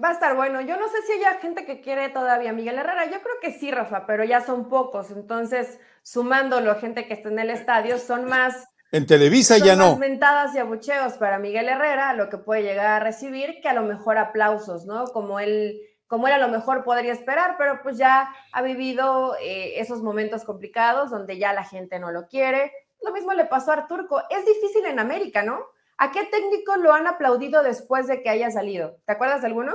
Va 0.02 0.08
a 0.08 0.12
estar 0.12 0.34
bueno. 0.34 0.60
Yo 0.60 0.76
no 0.76 0.88
sé 0.88 1.02
si 1.06 1.12
hay 1.12 1.38
gente 1.40 1.64
que 1.64 1.80
quiere 1.80 2.08
todavía 2.08 2.52
Miguel 2.52 2.78
Herrera. 2.78 3.04
Yo 3.06 3.22
creo 3.22 3.36
que 3.40 3.52
sí, 3.52 3.70
Rafa, 3.70 4.06
pero 4.06 4.24
ya 4.24 4.40
son 4.40 4.68
pocos. 4.68 5.10
Entonces, 5.12 5.78
sumándolo, 6.02 6.74
gente 6.76 7.06
que 7.06 7.14
está 7.14 7.28
en 7.28 7.38
el 7.38 7.50
estadio, 7.50 7.98
son 7.98 8.24
más. 8.24 8.66
En 8.90 9.06
Televisa 9.06 9.58
ya 9.58 9.76
no. 9.76 9.90
Más 9.90 9.98
mentadas 9.98 10.54
y 10.54 10.58
abucheos 10.58 11.14
para 11.14 11.38
Miguel 11.38 11.68
Herrera, 11.68 12.12
lo 12.14 12.28
que 12.28 12.38
puede 12.38 12.62
llegar 12.62 12.86
a 12.86 13.00
recibir, 13.00 13.60
que 13.62 13.68
a 13.68 13.74
lo 13.74 13.82
mejor 13.82 14.18
aplausos, 14.18 14.84
¿no? 14.84 15.04
Como 15.06 15.38
él, 15.38 15.80
como 16.08 16.26
él 16.26 16.34
a 16.34 16.38
lo 16.38 16.48
mejor 16.48 16.82
podría 16.82 17.12
esperar, 17.12 17.54
pero 17.56 17.80
pues 17.82 17.96
ya 17.96 18.34
ha 18.52 18.62
vivido 18.62 19.36
eh, 19.40 19.80
esos 19.80 20.02
momentos 20.02 20.44
complicados 20.44 21.10
donde 21.10 21.38
ya 21.38 21.52
la 21.52 21.64
gente 21.64 22.00
no 22.00 22.10
lo 22.10 22.26
quiere. 22.26 22.72
lo 23.00 23.12
mismo 23.12 23.32
le 23.32 23.44
pasó 23.44 23.70
a 23.70 23.74
Arturco. 23.74 24.22
Es 24.28 24.44
difícil 24.44 24.86
en 24.86 24.98
América, 24.98 25.44
¿no? 25.44 25.60
¿A 25.98 26.12
qué 26.12 26.24
técnico 26.24 26.76
lo 26.76 26.92
han 26.92 27.06
aplaudido 27.06 27.62
después 27.62 28.06
de 28.06 28.22
que 28.22 28.30
haya 28.30 28.50
salido? 28.50 28.98
¿Te 29.06 29.12
acuerdas 29.12 29.42
de 29.42 29.46
alguno? 29.48 29.74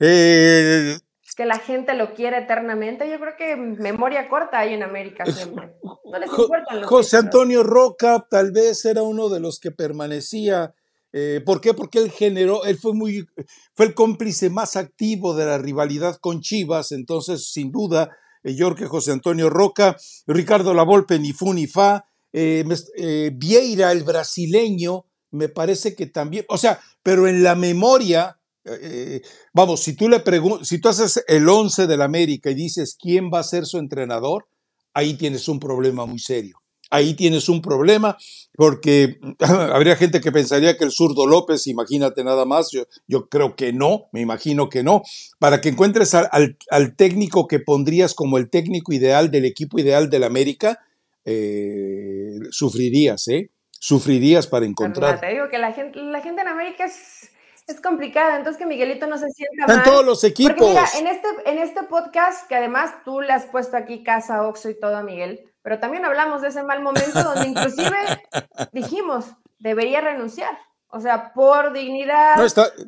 Eh, 0.00 0.98
que 1.34 1.46
la 1.46 1.58
gente 1.58 1.94
lo 1.94 2.14
quiere 2.14 2.38
eternamente. 2.38 3.08
Yo 3.08 3.18
creo 3.18 3.36
que 3.36 3.56
memoria 3.56 4.28
corta 4.28 4.58
hay 4.60 4.74
en 4.74 4.82
América 4.82 5.24
siempre. 5.26 5.74
No 5.82 6.18
les 6.18 6.30
importa 6.30 6.84
José 6.84 7.16
Antonio 7.16 7.62
Roca 7.62 8.26
tal 8.28 8.52
vez 8.52 8.84
era 8.84 9.02
uno 9.02 9.28
de 9.28 9.40
los 9.40 9.58
que 9.58 9.70
permanecía. 9.70 10.74
Eh, 11.12 11.42
¿Por 11.44 11.60
qué? 11.60 11.74
Porque 11.74 11.98
él 11.98 12.10
generó, 12.10 12.64
él 12.64 12.78
fue 12.78 12.94
muy, 12.94 13.26
fue 13.74 13.86
el 13.86 13.94
cómplice 13.94 14.48
más 14.48 14.76
activo 14.76 15.34
de 15.34 15.44
la 15.44 15.58
rivalidad 15.58 16.16
con 16.16 16.40
Chivas, 16.40 16.90
entonces 16.90 17.50
sin 17.52 17.70
duda, 17.70 18.16
eh, 18.42 18.54
yo 18.54 18.74
que 18.74 18.86
José 18.86 19.12
Antonio 19.12 19.50
Roca, 19.50 19.96
Ricardo 20.26 20.72
Lavolpe, 20.72 21.18
ni 21.18 21.32
fu 21.32 21.52
ni 21.52 21.66
fa, 21.66 22.06
eh, 22.32 22.64
eh, 22.96 23.30
Vieira, 23.34 23.92
el 23.92 24.04
brasileño, 24.04 25.06
me 25.30 25.48
parece 25.48 25.94
que 25.94 26.06
también, 26.06 26.44
o 26.48 26.58
sea, 26.58 26.80
pero 27.02 27.26
en 27.26 27.42
la 27.42 27.54
memoria, 27.54 28.38
eh, 28.64 29.22
vamos, 29.52 29.82
si 29.82 29.94
tú 29.94 30.08
le 30.08 30.20
preguntas, 30.20 30.68
si 30.68 30.80
tú 30.80 30.88
haces 30.88 31.24
el 31.26 31.48
11 31.48 31.86
del 31.86 32.02
América 32.02 32.50
y 32.50 32.54
dices 32.54 32.96
quién 33.00 33.30
va 33.32 33.40
a 33.40 33.44
ser 33.44 33.66
su 33.66 33.78
entrenador, 33.78 34.46
ahí 34.94 35.14
tienes 35.14 35.48
un 35.48 35.58
problema 35.58 36.06
muy 36.06 36.18
serio. 36.18 36.58
Ahí 36.90 37.14
tienes 37.14 37.48
un 37.48 37.62
problema 37.62 38.18
porque 38.54 39.18
habría 39.40 39.96
gente 39.96 40.20
que 40.20 40.30
pensaría 40.30 40.76
que 40.76 40.84
el 40.84 40.90
zurdo 40.90 41.26
López, 41.26 41.66
imagínate 41.66 42.22
nada 42.22 42.44
más, 42.44 42.70
yo, 43.08 43.28
creo 43.30 43.56
que 43.56 43.72
no, 43.72 44.08
me 44.12 44.20
imagino 44.20 44.68
que 44.68 44.82
no, 44.82 45.02
para 45.38 45.62
que 45.62 45.70
encuentres 45.70 46.12
al, 46.14 46.58
al 46.70 46.94
técnico 46.94 47.46
que 47.46 47.60
pondrías 47.60 48.12
como 48.12 48.36
el 48.36 48.50
técnico 48.50 48.92
ideal 48.92 49.30
del 49.30 49.46
equipo 49.46 49.78
ideal 49.78 50.10
del 50.10 50.24
América, 50.24 50.80
eh, 51.24 52.11
sufrirías, 52.50 53.28
¿eh? 53.28 53.50
Sufrirías 53.70 54.46
para 54.46 54.66
encontrar. 54.66 55.20
Te 55.20 55.28
digo 55.28 55.48
que 55.48 55.58
la 55.58 55.72
gente, 55.72 55.98
la 56.00 56.20
gente 56.20 56.42
en 56.42 56.48
América 56.48 56.84
es, 56.84 57.30
es 57.66 57.80
complicada, 57.80 58.36
entonces 58.36 58.58
que 58.58 58.66
Miguelito 58.66 59.06
no 59.06 59.18
se 59.18 59.28
sienta 59.30 59.66
mal. 59.66 59.78
En 59.78 59.82
todos 59.82 60.04
los 60.04 60.22
equipos. 60.24 60.54
Porque 60.56 60.70
mira, 60.70 60.84
en 60.98 61.06
este, 61.06 61.28
en 61.46 61.58
este 61.58 61.82
podcast, 61.84 62.46
que 62.48 62.54
además 62.54 62.92
tú 63.04 63.20
le 63.20 63.32
has 63.32 63.46
puesto 63.46 63.76
aquí 63.76 64.02
casa, 64.04 64.46
Oxo 64.46 64.70
y 64.70 64.78
todo 64.78 64.96
a 64.96 65.02
Miguel, 65.02 65.52
pero 65.62 65.78
también 65.78 66.04
hablamos 66.04 66.42
de 66.42 66.48
ese 66.48 66.62
mal 66.62 66.82
momento 66.82 67.22
donde 67.22 67.48
inclusive 67.48 67.96
dijimos, 68.72 69.26
debería 69.58 70.00
renunciar. 70.00 70.56
O 70.94 71.00
sea, 71.00 71.32
por 71.32 71.72
dignidad, 71.72 72.34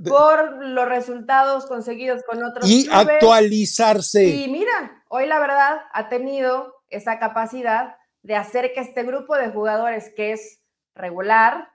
por 0.06 0.62
los 0.62 0.86
resultados 0.86 1.64
conseguidos 1.64 2.22
con 2.24 2.44
otros. 2.44 2.68
Y 2.68 2.86
actualizarse. 2.92 4.26
Y 4.26 4.48
mira, 4.48 5.02
hoy 5.08 5.26
la 5.26 5.38
verdad 5.38 5.80
ha 5.90 6.10
tenido 6.10 6.74
esa 6.90 7.18
capacidad 7.18 7.96
de 8.24 8.36
hacer 8.36 8.72
que 8.72 8.80
este 8.80 9.02
grupo 9.02 9.36
de 9.36 9.50
jugadores 9.50 10.12
que 10.16 10.32
es 10.32 10.62
regular, 10.94 11.68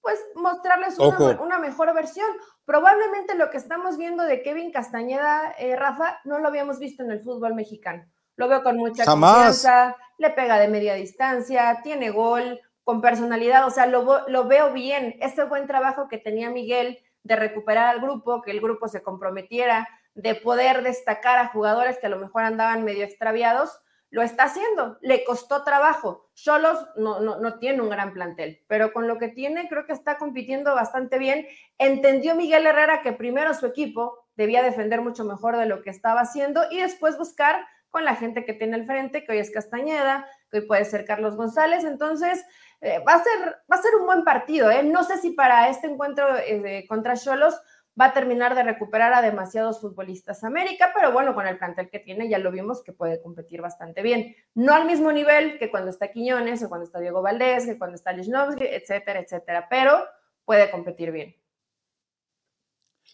pues 0.00 0.18
mostrarles 0.36 0.98
una, 0.98 1.58
mejor 1.58 1.92
versión. 1.92 2.28
Probablemente 2.64 3.34
lo 3.34 3.50
que 3.50 3.56
estamos 3.56 3.98
viendo 3.98 4.22
de 4.22 4.40
Kevin 4.42 4.70
Castañeda, 4.70 5.52
eh, 5.58 5.74
Rafa, 5.74 6.20
no 6.24 6.38
lo 6.38 6.46
habíamos 6.46 6.78
visto 6.78 7.02
en 7.02 7.10
el 7.10 7.20
fútbol 7.20 7.54
mexicano. 7.54 8.06
Lo 8.36 8.48
veo 8.48 8.62
con 8.62 8.76
mucha 8.76 9.04
confianza, 9.04 9.96
le 10.18 10.30
pega 10.30 10.60
de 10.60 10.68
media 10.68 10.94
distancia, 10.94 11.80
tiene 11.82 12.10
gol, 12.10 12.60
con 12.84 13.00
personalidad, 13.00 13.66
o 13.66 13.70
sea, 13.70 13.86
lo, 13.86 14.28
lo 14.28 14.44
veo 14.46 14.72
bien. 14.72 15.16
Ese 15.20 15.42
buen 15.42 15.66
trabajo 15.66 16.06
que 16.06 16.18
tenía 16.18 16.50
Miguel 16.50 17.00
de 17.24 17.34
recuperar 17.34 17.88
al 17.88 18.00
grupo, 18.00 18.42
que 18.42 18.52
el 18.52 18.60
grupo 18.60 18.86
se 18.86 19.02
comprometiera, 19.02 19.88
de 20.14 20.36
poder 20.36 20.84
destacar 20.84 21.38
a 21.38 21.48
jugadores 21.48 21.98
que 21.98 22.06
a 22.06 22.10
lo 22.10 22.18
mejor 22.20 22.44
andaban 22.44 22.84
medio 22.84 23.04
extraviados, 23.04 23.80
lo 24.10 24.22
está 24.22 24.44
haciendo, 24.44 24.98
le 25.00 25.24
costó 25.24 25.64
trabajo. 25.64 26.30
Solos 26.34 26.86
no, 26.96 27.20
no, 27.20 27.58
tiene 27.58 27.82
un 27.82 27.90
gran 27.90 28.12
plantel, 28.12 28.62
pero 28.68 28.92
con 28.92 29.08
lo 29.08 29.18
que 29.18 29.28
tiene 29.28 29.68
creo 29.68 29.86
que 29.86 29.92
está 29.92 30.18
compitiendo 30.18 30.74
bastante 30.74 31.18
bien. 31.18 31.46
Entendió 31.78 32.34
Miguel 32.34 32.66
Herrera 32.66 33.02
que 33.02 33.12
primero 33.12 33.52
su 33.54 33.66
equipo 33.66 34.26
debía 34.36 34.62
defender 34.62 35.00
mucho 35.00 35.24
mejor 35.24 35.56
de 35.56 35.66
lo 35.66 35.82
que 35.82 35.90
estaba 35.90 36.20
haciendo 36.20 36.62
y 36.70 36.80
después 36.80 37.18
buscar 37.18 37.66
con 37.90 38.04
la 38.04 38.14
gente 38.14 38.44
que 38.44 38.52
tiene 38.52 38.76
al 38.76 38.84
frente, 38.84 39.24
que 39.24 39.32
hoy 39.32 39.38
es 39.38 39.50
Castañeda, 39.50 40.28
que 40.50 40.58
hoy 40.58 40.66
puede 40.66 40.84
ser 40.84 41.04
Carlos 41.04 41.36
González. 41.36 41.84
Entonces, 41.84 42.44
eh, 42.82 42.98
va, 43.06 43.14
a 43.14 43.24
ser, 43.24 43.56
va 43.72 43.76
a 43.76 43.82
ser 43.82 43.94
un 43.96 44.06
buen 44.06 44.22
partido. 44.22 44.70
¿eh? 44.70 44.82
No 44.82 45.02
sé 45.02 45.18
si 45.18 45.30
para 45.30 45.68
este 45.70 45.86
encuentro 45.86 46.26
eh, 46.36 46.84
contra 46.88 47.16
Cholos 47.16 47.58
va 47.98 48.06
a 48.06 48.12
terminar 48.12 48.54
de 48.54 48.62
recuperar 48.62 49.14
a 49.14 49.22
demasiados 49.22 49.80
futbolistas 49.80 50.44
América, 50.44 50.92
pero 50.94 51.12
bueno, 51.12 51.34
con 51.34 51.46
el 51.46 51.58
plantel 51.58 51.88
que 51.88 51.98
tiene 51.98 52.28
ya 52.28 52.38
lo 52.38 52.52
vimos 52.52 52.82
que 52.82 52.92
puede 52.92 53.22
competir 53.22 53.62
bastante 53.62 54.02
bien. 54.02 54.36
No 54.54 54.74
al 54.74 54.86
mismo 54.86 55.12
nivel 55.12 55.58
que 55.58 55.70
cuando 55.70 55.90
está 55.90 56.10
Quiñones 56.10 56.62
o 56.62 56.68
cuando 56.68 56.84
está 56.84 57.00
Diego 57.00 57.22
Valdés, 57.22 57.64
que 57.64 57.78
cuando 57.78 57.96
está 57.96 58.12
Lichnowsky, 58.12 58.64
etcétera, 58.64 59.20
etcétera, 59.20 59.66
pero 59.70 60.04
puede 60.44 60.70
competir 60.70 61.10
bien. 61.10 61.34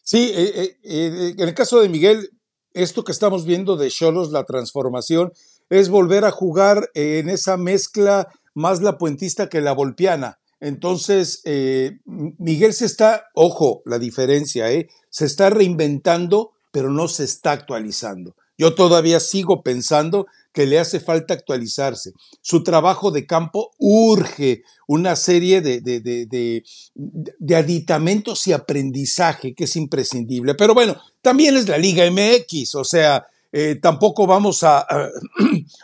Sí, 0.03 0.33
eh, 0.35 0.53
eh, 0.55 0.77
eh, 0.83 1.35
en 1.39 1.49
el 1.49 1.55
caso 1.55 1.81
de 1.81 1.89
Miguel, 1.89 2.31
esto 2.75 3.05
que 3.05 3.13
estamos 3.13 3.47
viendo 3.47 3.77
de 3.77 3.89
Cholos, 3.89 4.33
la 4.33 4.45
transformación, 4.45 5.33
es 5.71 5.89
volver 5.91 6.25
a 6.25 6.33
jugar 6.33 6.91
en 6.95 7.29
esa 7.29 7.57
mezcla 7.57 8.29
más 8.55 8.83
la 8.83 8.99
puentista 8.99 9.49
que 9.49 9.61
la 9.61 9.73
volpiana 9.73 10.42
entonces, 10.63 11.43
eh, 11.45 11.99
Miguel 12.05 12.73
se 12.73 12.87
está, 12.87 13.25
ojo, 13.35 13.83
la 13.85 13.99
diferencia, 13.99 14.71
¿eh? 14.71 14.89
se 15.11 15.25
está 15.25 15.51
reinventando, 15.51 16.53
pero 16.71 16.89
no 16.89 17.09
se 17.09 17.25
está 17.25 17.51
actualizando. 17.51 18.37
Yo 18.57 18.77
todavía 18.77 19.19
sigo 19.19 19.65
pensando 19.65 20.29
que 20.53 20.67
le 20.67 20.79
hace 20.79 21.01
falta 21.01 21.35
actualizarse. 21.35 22.13
Su 22.43 22.63
trabajo 22.63 23.11
de 23.11 23.27
campo 23.27 23.73
urge 23.79 24.63
una 24.87 25.17
serie 25.17 25.63
de, 25.63 25.81
de, 25.81 25.99
de, 25.99 26.63
de, 26.95 27.57
aditamentos 27.57 28.47
y 28.47 28.53
aprendizaje 28.53 29.55
que 29.57 29.65
es 29.65 29.75
imprescindible. 29.75 30.55
Pero 30.55 30.75
bueno, 30.75 30.97
también 31.23 31.57
es 31.57 31.69
la 31.69 31.79
Liga 31.79 32.09
MX, 32.09 32.77
o 32.77 32.85
sea, 32.85 33.27
eh, 33.53 33.77
tampoco 33.77 34.27
vamos 34.27 34.63
a, 34.63 34.87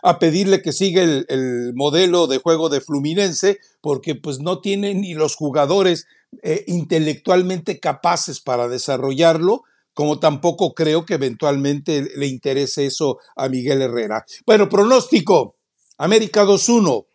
a, 0.03 0.19
pedirle 0.19 0.63
que 0.63 0.73
siga 0.73 1.03
el, 1.03 1.73
modelo 1.75 2.27
de 2.27 2.39
juego 2.39 2.71
de 2.71 2.81
Fluminense, 2.81 3.59
porque 3.83 4.15
pues 4.15 4.41
no 4.41 4.61
tiene 4.61 4.95
ni 4.95 5.13
los 5.13 5.37
jugadores 5.37 6.07
eh, 6.43 6.65
intelectualmente 6.67 7.79
capaces 7.79 8.41
para 8.41 8.69
desarrollarlo, 8.69 9.65
como 9.93 10.19
tampoco 10.19 10.73
creo 10.75 11.05
que 11.05 11.15
eventualmente 11.15 12.09
le 12.17 12.27
interese 12.27 12.87
eso 12.87 13.19
a 13.37 13.49
Miguel 13.49 13.83
Herrera. 13.83 14.25
Bueno, 14.47 14.69
pronóstico, 14.69 15.57
América 15.99 16.45
2-1. 16.45 17.07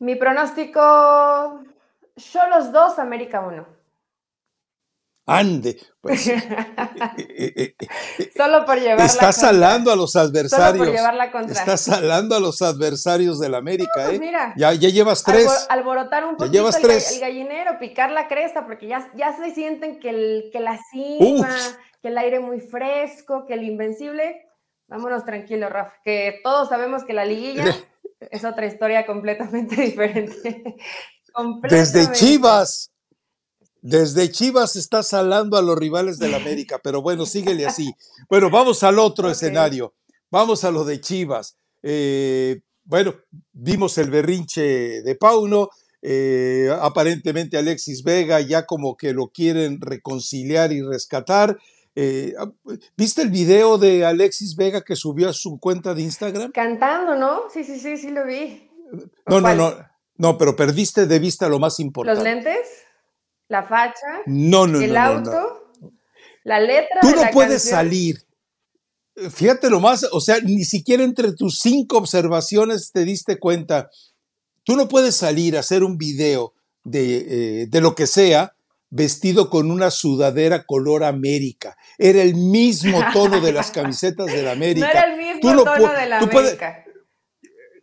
Mi 0.00 0.16
pronóstico, 0.16 0.80
yo 2.16 2.40
los 2.50 2.72
dos, 2.72 2.98
América 2.98 3.40
1. 3.40 3.77
Ande, 5.28 5.78
pues. 6.00 6.26
Eh, 6.26 7.54
eh, 7.56 7.74
eh, 7.78 8.30
Solo 8.34 8.64
por 8.64 8.80
llevar 8.80 9.04
Está 9.04 9.30
salando 9.30 9.92
a 9.92 9.96
los 9.96 10.16
adversarios. 10.16 10.78
Solo 10.78 10.84
por 10.84 10.94
llevarla 10.94 11.30
contra. 11.30 11.52
Está 11.52 11.76
salando 11.76 12.34
a 12.34 12.40
los 12.40 12.62
adversarios 12.62 13.38
del 13.38 13.54
América, 13.54 13.90
pues 13.94 14.14
¿eh? 14.14 14.18
Mira, 14.18 14.54
ya, 14.56 14.72
ya 14.72 14.88
llevas 14.88 15.22
tres. 15.22 15.66
alborotar 15.68 16.24
un 16.24 16.36
poquito 16.36 16.52
llevas 16.52 16.76
el, 16.76 16.82
tres. 16.82 17.12
el, 17.12 17.20
gallinero, 17.20 17.78
picar 17.78 18.10
la 18.10 18.26
cresta, 18.26 18.64
porque 18.66 18.86
ya, 18.86 19.06
ya 19.14 19.36
se 19.36 19.54
sienten 19.54 20.00
que, 20.00 20.10
el, 20.10 20.50
que 20.50 20.60
la 20.60 20.78
cima, 20.90 21.54
que 22.00 22.08
el 22.08 22.16
aire 22.16 22.40
muy 22.40 22.60
fresco, 22.60 23.44
que 23.46 23.54
el 23.54 23.64
invencible. 23.64 24.46
Vámonos 24.86 25.26
tranquilos, 25.26 25.70
Rafa, 25.70 25.94
que 26.02 26.40
todos 26.42 26.70
sabemos 26.70 27.04
que 27.04 27.12
la 27.12 27.26
liguilla 27.26 27.76
es 28.20 28.44
otra 28.46 28.64
historia 28.64 29.04
completamente 29.04 29.76
diferente. 29.82 30.76
Desde 31.68 32.12
Chivas 32.12 32.92
desde 33.80 34.30
Chivas 34.30 34.76
está 34.76 35.02
salando 35.02 35.56
a 35.56 35.62
los 35.62 35.78
rivales 35.78 36.18
del 36.18 36.34
América, 36.34 36.80
pero 36.82 37.02
bueno, 37.02 37.26
síguele 37.26 37.66
así. 37.66 37.92
Bueno, 38.28 38.50
vamos 38.50 38.82
al 38.82 38.98
otro 38.98 39.30
escenario. 39.30 39.94
Vamos 40.30 40.64
a 40.64 40.70
lo 40.70 40.84
de 40.84 41.00
Chivas. 41.00 41.56
Eh, 41.82 42.60
bueno, 42.84 43.14
vimos 43.52 43.96
el 43.98 44.10
berrinche 44.10 45.02
de 45.02 45.14
Pauno. 45.14 45.70
Eh, 46.00 46.70
aparentemente 46.80 47.58
Alexis 47.58 48.04
Vega 48.04 48.40
ya 48.40 48.66
como 48.66 48.96
que 48.96 49.12
lo 49.12 49.28
quieren 49.28 49.80
reconciliar 49.80 50.72
y 50.72 50.82
rescatar. 50.82 51.58
Eh, 51.94 52.34
¿Viste 52.96 53.22
el 53.22 53.30
video 53.30 53.76
de 53.76 54.04
Alexis 54.04 54.54
Vega 54.54 54.82
que 54.82 54.94
subió 54.94 55.28
a 55.30 55.32
su 55.32 55.58
cuenta 55.58 55.94
de 55.94 56.02
Instagram? 56.02 56.52
Cantando, 56.52 57.16
¿no? 57.16 57.50
Sí, 57.52 57.64
sí, 57.64 57.78
sí, 57.78 57.96
sí 57.96 58.10
lo 58.10 58.24
vi. 58.24 58.70
No, 59.26 59.40
no, 59.40 59.54
no, 59.54 59.74
no, 60.16 60.38
pero 60.38 60.54
perdiste 60.54 61.06
de 61.06 61.18
vista 61.18 61.48
lo 61.48 61.58
más 61.58 61.80
importante. 61.80 62.22
¿Los 62.22 62.24
lentes? 62.24 62.77
La 63.48 63.62
facha, 63.62 64.22
no, 64.26 64.66
no, 64.66 64.80
el 64.80 64.96
auto, 64.96 65.72
la 66.44 66.60
letra. 66.60 67.00
Tú 67.00 67.10
no 67.10 67.22
puedes 67.32 67.62
salir. 67.62 68.22
Fíjate 69.30 69.68
lo 69.68 69.80
más, 69.80 70.06
o 70.12 70.20
sea, 70.20 70.38
ni 70.40 70.64
siquiera 70.64 71.02
entre 71.02 71.32
tus 71.32 71.58
cinco 71.58 71.98
observaciones 71.98 72.92
te 72.92 73.04
diste 73.04 73.38
cuenta. 73.38 73.90
Tú 74.62 74.76
no 74.76 74.86
puedes 74.86 75.16
salir 75.16 75.56
a 75.56 75.60
hacer 75.60 75.82
un 75.82 75.96
video 75.98 76.54
de, 76.84 77.62
eh, 77.62 77.66
de 77.68 77.80
lo 77.80 77.94
que 77.94 78.06
sea 78.06 78.54
vestido 78.90 79.50
con 79.50 79.70
una 79.70 79.90
sudadera 79.90 80.64
color 80.64 81.04
América. 81.04 81.76
Era 81.98 82.22
el 82.22 82.34
mismo 82.34 83.00
tono 83.12 83.40
de 83.40 83.52
las 83.52 83.70
camisetas 83.70 84.26
de 84.26 84.42
la 84.42 84.52
América. 84.52 84.86
No 84.92 84.98
era 84.98 85.12
el 85.12 85.18
mismo 85.18 85.64
tono 85.64 85.92
de 85.92 86.06
la 86.06 86.18
América. 86.18 86.84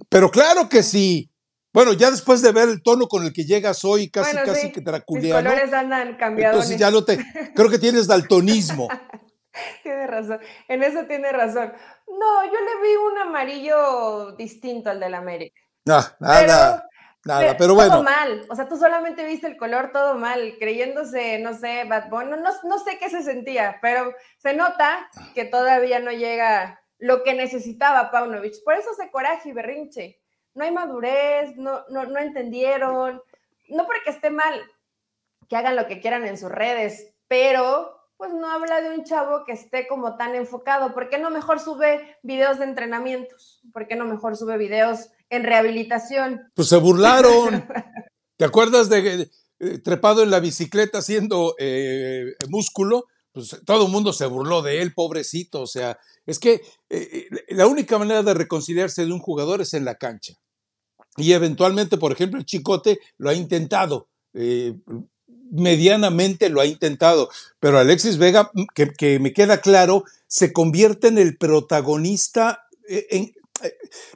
pero 0.10 0.32
claro 0.32 0.69
que 0.69 0.84
sí. 0.84 1.32
Bueno, 1.75 1.91
ya 1.91 2.09
después 2.09 2.41
de 2.41 2.53
ver 2.53 2.69
el 2.69 2.81
tono 2.81 3.09
con 3.09 3.25
el 3.25 3.33
que 3.33 3.43
llegas 3.43 3.83
hoy, 3.83 4.09
casi, 4.09 4.33
casi 4.33 4.71
que 4.71 4.79
draculiano. 4.79 5.41
Mis 5.41 5.59
colores 5.59 5.73
andan 5.73 6.15
cambiados. 6.15 6.55
Entonces 6.55 6.79
ya 6.79 6.89
no 6.89 7.03
te. 7.03 7.17
Creo 7.53 7.69
que 7.69 7.77
tienes 7.77 8.07
daltonismo. 8.07 8.88
tiene 9.83 10.07
razón. 10.07 10.39
En 10.69 10.83
eso 10.83 11.03
tiene 11.05 11.33
razón. 11.33 11.73
No, 12.07 12.45
yo 12.45 12.51
le 12.53 12.81
vi 12.81 12.95
un 12.95 13.17
amarillo 13.17 14.31
distinto 14.38 14.89
al 14.89 15.01
del 15.01 15.15
América. 15.15 15.59
No, 15.83 15.99
nada. 16.21 16.88
nada, 17.25 17.57
pero 17.57 17.75
bueno. 17.75 17.91
Todo 17.91 18.03
mal. 18.03 18.45
O 18.49 18.55
sea, 18.55 18.69
tú 18.69 18.77
solamente 18.77 19.25
viste 19.25 19.47
el 19.47 19.57
color 19.57 19.91
todo 19.91 20.15
mal, 20.15 20.55
creyéndose, 20.57 21.39
no 21.39 21.53
sé, 21.53 21.83
Bad 21.83 22.09
Bunny. 22.09 22.29
No, 22.29 22.38
no 22.38 22.79
sé 22.79 22.97
qué 23.01 23.09
se 23.09 23.21
sentía, 23.21 23.79
pero 23.81 24.13
se 24.38 24.53
nota 24.53 25.09
que 25.33 25.43
todavía 25.43 25.99
no 25.99 26.11
llega 26.11 26.79
lo 26.99 27.21
que 27.23 27.33
necesitaba 27.33 28.11
Paunovic. 28.11 28.63
Por 28.63 28.75
eso 28.75 28.93
se 28.93 29.11
coraje 29.11 29.49
y 29.49 29.51
berrinche 29.51 30.21
no 30.56 30.63
hay 30.63 30.72
madurez, 30.72 31.56
no, 31.58 31.82
no, 31.89 32.06
no 32.06 32.20
entendieron, 32.20 33.22
no 33.70 33.86
porque 33.86 34.10
esté 34.10 34.30
mal 34.30 34.62
que 35.48 35.56
hagan 35.56 35.76
lo 35.76 35.88
que 35.88 36.00
quieran 36.00 36.26
en 36.26 36.38
sus 36.38 36.50
redes, 36.50 37.13
pero 37.28 37.91
pues 38.18 38.32
no 38.34 38.50
habla 38.50 38.82
de 38.82 38.91
un 38.91 39.04
chavo 39.04 39.44
que 39.46 39.52
esté 39.52 39.88
como 39.88 40.15
tan 40.15 40.36
enfocado. 40.36 40.94
¿Por 40.94 41.10
qué 41.10 41.18
no 41.18 41.30
mejor 41.30 41.60
sube 41.60 42.18
videos 42.24 42.60
de 42.60 42.65
entrenamientos? 42.65 43.62
¿Por 43.74 43.88
qué 43.88 43.96
no 43.96 44.06
mejor 44.06 44.38
sube 44.38 44.58
videos 44.58 45.10
en 45.30 45.44
rehabilitación? 45.44 46.41
Pues 46.56 46.70
se 46.70 46.78
burlaron. 46.78 47.68
¿Te 48.38 48.46
acuerdas 48.46 48.89
de 48.89 49.30
eh, 49.60 49.80
trepado 49.80 50.24
en 50.24 50.32
la 50.32 50.39
bicicleta 50.39 51.00
haciendo 51.00 51.56
eh, 51.60 52.36
músculo? 52.50 53.06
Pues 53.34 53.62
todo 53.65 53.86
el 53.86 53.91
mundo 53.91 54.13
se 54.13 54.26
burló 54.28 54.62
de 54.62 54.82
él, 54.82 54.94
pobrecito. 54.94 55.62
O 55.62 55.68
sea, 55.68 56.00
es 56.26 56.39
que 56.39 56.62
eh, 56.89 57.28
la 57.50 57.68
única 57.68 57.98
manera 57.98 58.24
de 58.24 58.34
reconciliarse 58.34 59.06
de 59.06 59.12
un 59.12 59.20
jugador 59.20 59.60
es 59.60 59.74
en 59.74 59.84
la 59.84 59.96
cancha. 59.96 60.36
Y 61.17 61.34
eventualmente, 61.34 61.97
por 61.97 62.12
ejemplo, 62.12 62.39
el 62.39 62.45
Chicote 62.45 62.99
lo 63.17 63.30
ha 63.30 63.34
intentado. 63.34 64.08
Eh, 64.34 64.75
medianamente 65.51 66.49
lo 66.49 66.62
ha 66.62 66.65
intentado, 66.65 67.30
pero 67.60 67.80
Alexis 67.80 68.17
Vega, 68.17 68.51
mm, 68.54 68.63
que, 68.97 69.19
me 69.19 69.34
queda 69.34 69.62
claro, 69.62 70.04
se 70.28 70.51
convierte 70.51 71.08
en 71.08 71.17
el 71.17 71.38
protagonista, 71.38 72.67
eh, 72.89 73.08
eh, 73.12 73.34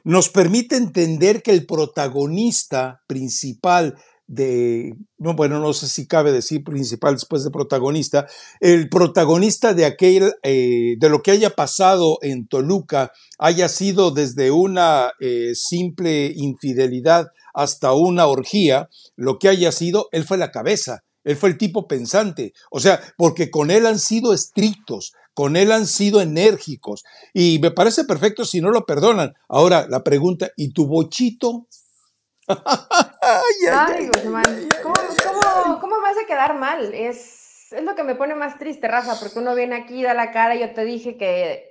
nos 0.04 0.28
permite 0.28 0.76
entender 0.76 1.42
que 1.42 1.52
el 1.52 1.64
protagonista 1.64 3.02
principal 3.06 3.96
de, 4.30 4.94
bueno, 5.18 5.58
no 5.58 5.72
sé 5.72 5.88
si 5.88 6.06
cabe 6.06 6.30
decir 6.30 6.62
principal 6.62 7.14
después 7.14 7.42
de 7.42 7.50
protagonista, 7.50 8.28
el 8.60 8.88
protagonista 8.88 9.74
de 9.74 9.84
aquel, 9.84 10.32
eh, 10.44 10.94
de 10.98 11.08
lo 11.08 11.20
que 11.20 11.32
haya 11.32 11.50
pasado 11.50 12.18
en 12.22 12.46
Toluca, 12.46 13.10
haya 13.40 13.68
sido 13.68 14.12
desde 14.12 14.52
una 14.52 15.10
eh, 15.18 15.50
simple 15.56 16.32
infidelidad 16.36 17.26
hasta 17.54 17.92
una 17.92 18.28
orgía, 18.28 18.88
lo 19.16 19.40
que 19.40 19.48
haya 19.48 19.72
sido, 19.72 20.08
él 20.12 20.22
fue 20.22 20.38
la 20.38 20.52
cabeza, 20.52 21.02
él 21.24 21.36
fue 21.36 21.48
el 21.48 21.58
tipo 21.58 21.88
pensante, 21.88 22.52
o 22.70 22.78
sea, 22.78 23.00
porque 23.18 23.50
con 23.50 23.72
él 23.72 23.84
han 23.84 23.98
sido 23.98 24.32
estrictos, 24.32 25.12
con 25.34 25.56
él 25.56 25.72
han 25.72 25.88
sido 25.88 26.20
enérgicos, 26.20 27.02
y 27.34 27.58
me 27.58 27.72
parece 27.72 28.04
perfecto 28.04 28.44
si 28.44 28.60
no 28.60 28.70
lo 28.70 28.86
perdonan. 28.86 29.34
Ahora, 29.48 29.88
la 29.88 30.04
pregunta, 30.04 30.52
¿y 30.56 30.72
tu 30.72 30.86
bochito? 30.86 31.66
ay, 33.20 34.06
Guzmán, 34.08 34.68
¿cómo, 34.82 35.80
cómo, 35.80 36.00
vas 36.00 36.16
a 36.22 36.26
quedar 36.26 36.54
mal? 36.54 36.94
Es, 36.94 37.72
es 37.72 37.82
lo 37.82 37.94
que 37.94 38.02
me 38.02 38.14
pone 38.14 38.34
más 38.34 38.58
triste, 38.58 38.88
Rafa, 38.88 39.18
porque 39.20 39.38
uno 39.38 39.54
viene 39.54 39.76
aquí, 39.76 40.02
da 40.02 40.14
la 40.14 40.32
cara, 40.32 40.54
y 40.54 40.60
yo 40.60 40.72
te 40.72 40.84
dije 40.84 41.16
que 41.16 41.70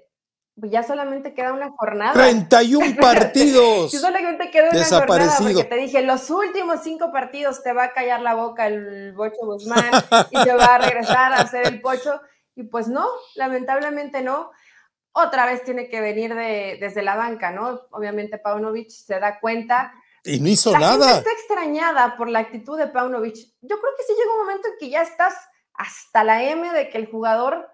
ya 0.67 0.83
solamente 0.83 1.33
queda 1.33 1.53
una 1.53 1.71
jornada. 1.71 2.13
31 2.13 2.95
partidos. 2.99 3.91
yo 3.91 3.99
solamente 3.99 4.51
queda 4.51 4.69
una 4.71 4.83
jornada 4.83 5.37
porque 5.39 5.63
te 5.63 5.75
dije, 5.75 6.01
los 6.01 6.29
últimos 6.29 6.81
cinco 6.83 7.11
partidos 7.11 7.63
te 7.63 7.73
va 7.73 7.85
a 7.85 7.93
callar 7.93 8.21
la 8.21 8.35
boca 8.35 8.67
el 8.67 9.13
Bocho 9.13 9.37
Guzmán 9.41 9.91
y 10.31 10.43
te 10.43 10.53
va 10.53 10.75
a 10.75 10.77
regresar 10.79 11.33
a 11.33 11.41
hacer 11.41 11.67
el 11.67 11.81
Pocho. 11.81 12.21
Y 12.55 12.63
pues 12.63 12.87
no, 12.87 13.07
lamentablemente 13.35 14.21
no. 14.21 14.51
Otra 15.11 15.45
vez 15.45 15.63
tiene 15.63 15.89
que 15.89 16.01
venir 16.01 16.35
de, 16.35 16.77
desde 16.79 17.01
la 17.01 17.15
banca, 17.15 17.51
¿no? 17.51 17.81
Obviamente 17.91 18.37
Paunovic 18.37 18.89
se 18.89 19.19
da 19.19 19.39
cuenta 19.39 19.93
y 20.23 20.39
no 20.39 20.49
hizo 20.49 20.71
la 20.71 20.79
nada. 20.79 21.15
Gente 21.15 21.29
está 21.29 21.31
extrañada 21.31 22.17
por 22.17 22.29
la 22.29 22.39
actitud 22.39 22.77
de 22.77 22.87
Paunovic. 22.87 23.35
Yo 23.61 23.79
creo 23.79 23.93
que 23.97 24.03
sí 24.03 24.13
llega 24.17 24.33
un 24.33 24.39
momento 24.39 24.67
en 24.67 24.73
que 24.79 24.89
ya 24.89 25.01
estás 25.01 25.33
hasta 25.73 26.23
la 26.23 26.43
M 26.43 26.71
de 26.73 26.89
que 26.89 26.97
el 26.97 27.07
jugador, 27.07 27.69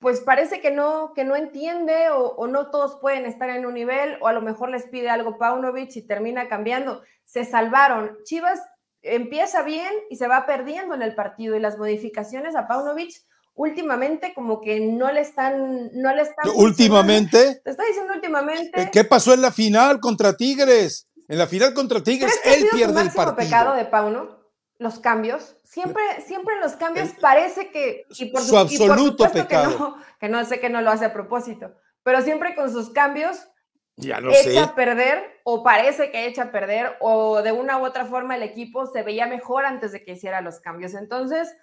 pues 0.00 0.20
parece 0.20 0.60
que 0.60 0.70
no, 0.70 1.12
que 1.14 1.24
no 1.24 1.36
entiende 1.36 2.10
o, 2.10 2.46
no 2.46 2.70
todos 2.70 2.98
pueden 3.00 3.26
estar 3.26 3.48
en 3.48 3.64
un 3.64 3.74
nivel 3.74 4.18
o 4.20 4.28
a 4.28 4.32
lo 4.32 4.42
mejor 4.42 4.70
les 4.70 4.84
pide 4.84 5.08
algo 5.08 5.38
Paunovic 5.38 5.94
y 5.96 6.06
termina 6.06 6.48
cambiando. 6.48 7.02
Se 7.24 7.44
salvaron. 7.44 8.18
Chivas 8.24 8.60
empieza 9.02 9.62
bien 9.62 9.92
y 10.10 10.16
se 10.16 10.26
va 10.26 10.46
perdiendo 10.46 10.94
en 10.94 11.02
el 11.02 11.14
partido 11.14 11.56
y 11.56 11.60
las 11.60 11.78
modificaciones 11.78 12.56
a 12.56 12.66
Paunovic 12.66 13.14
últimamente 13.54 14.32
como 14.34 14.60
que 14.60 14.80
no 14.80 15.12
le 15.12 15.20
están 15.20 15.90
no 15.92 16.12
le 16.12 16.22
están 16.22 16.50
últimamente 16.56 17.60
te 17.62 17.70
estoy 17.70 17.86
diciendo 17.86 18.14
últimamente 18.14 18.90
qué 18.92 19.04
pasó 19.04 19.32
en 19.32 19.42
la 19.42 19.52
final 19.52 20.00
contra 20.00 20.36
Tigres 20.36 21.08
en 21.28 21.38
la 21.38 21.46
final 21.46 21.74
contra 21.74 22.02
Tigres, 22.02 22.38
él 22.44 22.66
pierde 22.72 23.00
el 23.02 23.10
partido. 23.10 23.36
pecado 23.36 23.74
de 23.74 23.84
Pauno? 23.86 24.42
Los 24.78 24.98
cambios. 24.98 25.56
Siempre, 25.62 26.02
siempre 26.26 26.54
en 26.54 26.60
los 26.60 26.72
cambios 26.72 27.10
parece 27.20 27.70
que. 27.70 28.06
Y 28.10 28.26
por 28.26 28.42
su, 28.42 28.58
absoluto 28.58 29.30
pecado. 29.30 29.70
Que 29.70 29.78
no, 29.78 29.96
que 30.20 30.28
no 30.28 30.44
sé 30.44 30.60
que 30.60 30.68
no 30.68 30.80
lo 30.82 30.90
hace 30.90 31.06
a 31.06 31.12
propósito. 31.12 31.74
Pero 32.02 32.20
siempre 32.22 32.54
con 32.54 32.70
sus 32.70 32.90
cambios 32.90 33.48
ya 33.96 34.18
echa 34.18 34.64
a 34.64 34.74
perder, 34.74 35.40
o 35.44 35.62
parece 35.62 36.10
que 36.10 36.26
echa 36.26 36.44
a 36.44 36.50
perder, 36.50 36.96
o 37.00 37.42
de 37.42 37.52
una 37.52 37.78
u 37.78 37.84
otra 37.84 38.04
forma 38.06 38.34
el 38.34 38.42
equipo 38.42 38.86
se 38.86 39.02
veía 39.02 39.26
mejor 39.26 39.64
antes 39.64 39.92
de 39.92 40.04
que 40.04 40.12
hiciera 40.12 40.40
los 40.40 40.60
cambios. 40.60 40.94
Entonces, 40.94 41.54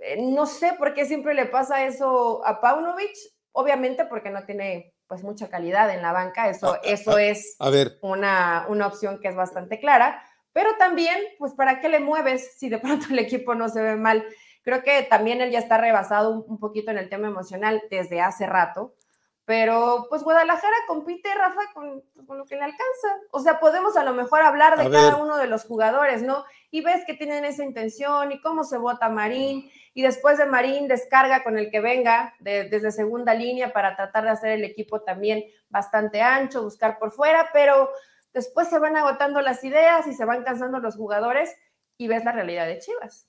eh, 0.00 0.16
no 0.20 0.46
sé 0.46 0.74
por 0.74 0.92
qué 0.92 1.06
siempre 1.06 1.34
le 1.34 1.46
pasa 1.46 1.84
eso 1.84 2.46
a 2.46 2.60
Paunovic. 2.60 3.16
Obviamente 3.54 4.06
porque 4.06 4.30
no 4.30 4.44
tiene 4.44 4.91
pues 5.12 5.24
mucha 5.24 5.50
calidad 5.50 5.94
en 5.94 6.00
la 6.00 6.10
banca, 6.10 6.48
eso, 6.48 6.72
ah, 6.72 6.80
ah, 6.82 6.86
eso 6.86 7.16
ah, 7.16 7.22
es 7.22 7.58
Una, 8.00 8.64
una 8.70 8.86
opción 8.86 9.20
que 9.20 9.28
es 9.28 9.36
bastante 9.36 9.78
clara, 9.78 10.24
pero 10.54 10.70
también, 10.78 11.18
pues, 11.38 11.52
¿para 11.52 11.80
qué 11.80 11.90
le 11.90 12.00
mueves 12.00 12.54
si 12.56 12.70
de 12.70 12.78
pronto 12.80 13.08
el 13.10 13.18
equipo 13.18 13.54
no 13.54 13.68
se 13.68 13.82
ve 13.82 13.96
mal? 13.96 14.24
Creo 14.62 14.82
que 14.82 15.02
también 15.02 15.42
él 15.42 15.50
ya 15.50 15.58
está 15.58 15.76
rebasado 15.76 16.30
un, 16.30 16.58
poquito 16.58 16.90
en 16.90 16.96
el 16.96 17.10
tema 17.10 17.28
emocional 17.28 17.82
desde 17.90 18.22
hace 18.22 18.46
rato, 18.46 18.94
pero 19.44 20.06
pues 20.08 20.22
Guadalajara 20.22 20.76
compite, 20.86 21.34
Rafa, 21.34 21.60
con, 21.74 22.02
con, 22.26 22.38
lo 22.38 22.44
que 22.44 22.54
le 22.54 22.62
alcanza. 22.62 23.08
O 23.32 23.40
sea, 23.40 23.58
podemos 23.58 23.96
a 23.96 24.04
lo 24.04 24.14
mejor 24.14 24.42
hablar 24.42 24.78
de 24.78 24.90
cada 24.90 25.16
uno 25.16 25.36
de 25.36 25.48
los 25.48 25.64
jugadores, 25.64 26.22
¿no? 26.22 26.44
Y 26.70 26.80
ves 26.82 27.04
que 27.06 27.14
tienen 27.14 27.44
esa 27.44 27.64
intención 27.64 28.30
y 28.30 28.40
cómo 28.40 28.62
se 28.62 28.78
vota 28.78 29.08
Marín 29.08 29.68
y 29.94 30.02
después 30.02 30.38
de 30.38 30.46
Marín 30.46 30.88
descarga 30.88 31.42
con 31.42 31.58
el 31.58 31.70
que 31.70 31.80
venga 31.80 32.34
desde 32.40 32.92
segunda 32.92 33.34
línea 33.34 33.72
para 33.72 33.96
tratar 33.96 34.24
de 34.24 34.30
hacer 34.30 34.52
el 34.52 34.64
equipo 34.64 35.02
también 35.02 35.44
bastante 35.68 36.22
ancho, 36.22 36.62
buscar 36.62 36.98
por 36.98 37.10
fuera, 37.10 37.50
pero 37.52 37.90
después 38.32 38.68
se 38.68 38.78
van 38.78 38.96
agotando 38.96 39.40
las 39.40 39.62
ideas 39.64 40.06
y 40.06 40.14
se 40.14 40.24
van 40.24 40.44
cansando 40.44 40.78
los 40.78 40.96
jugadores 40.96 41.54
y 41.98 42.08
ves 42.08 42.24
la 42.24 42.32
realidad 42.32 42.66
de 42.66 42.78
Chivas. 42.78 43.28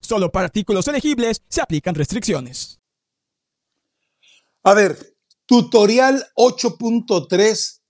Solo 0.00 0.30
para 0.30 0.46
artículos 0.46 0.88
elegibles 0.88 1.42
se 1.48 1.60
aplican 1.60 1.94
restricciones. 1.94 2.80
A 4.62 4.74
ver, 4.74 5.16
tutorial 5.46 6.24
8.3 6.36 7.80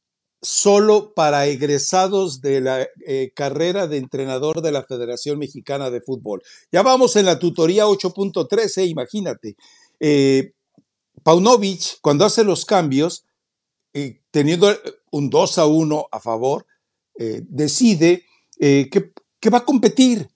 solo 0.41 1.15
para 1.15 1.47
egresados 1.47 2.41
de 2.41 2.61
la 2.61 2.87
eh, 3.07 3.33
carrera 3.35 3.89
de 3.89 3.97
entrenador 3.97 4.63
de 4.63 4.71
la 4.71 4.85
Federación 4.85 5.39
Mexicana 5.39 5.91
de 5.91 6.01
Fútbol. 6.01 6.43
Ya 6.71 6.83
vamos 6.83 7.17
en 7.17 7.27
la 7.27 7.39
tutoría 7.39 7.87
8.13, 7.87 8.89
imagínate. 8.89 9.57
eh, 10.01 10.53
Paunovic, 11.25 11.99
cuando 12.01 12.25
hace 12.25 12.45
los 12.45 12.65
cambios, 12.65 13.25
eh, 13.93 14.23
teniendo 14.31 14.69
un 15.11 15.29
2 15.29 15.59
a 15.59 15.67
1 15.67 16.07
a 16.13 16.21
favor, 16.21 16.65
eh, 17.19 17.43
decide 17.49 18.25
que 18.59 19.51
va 19.53 19.59
a 19.59 19.65
competir, 19.65 20.29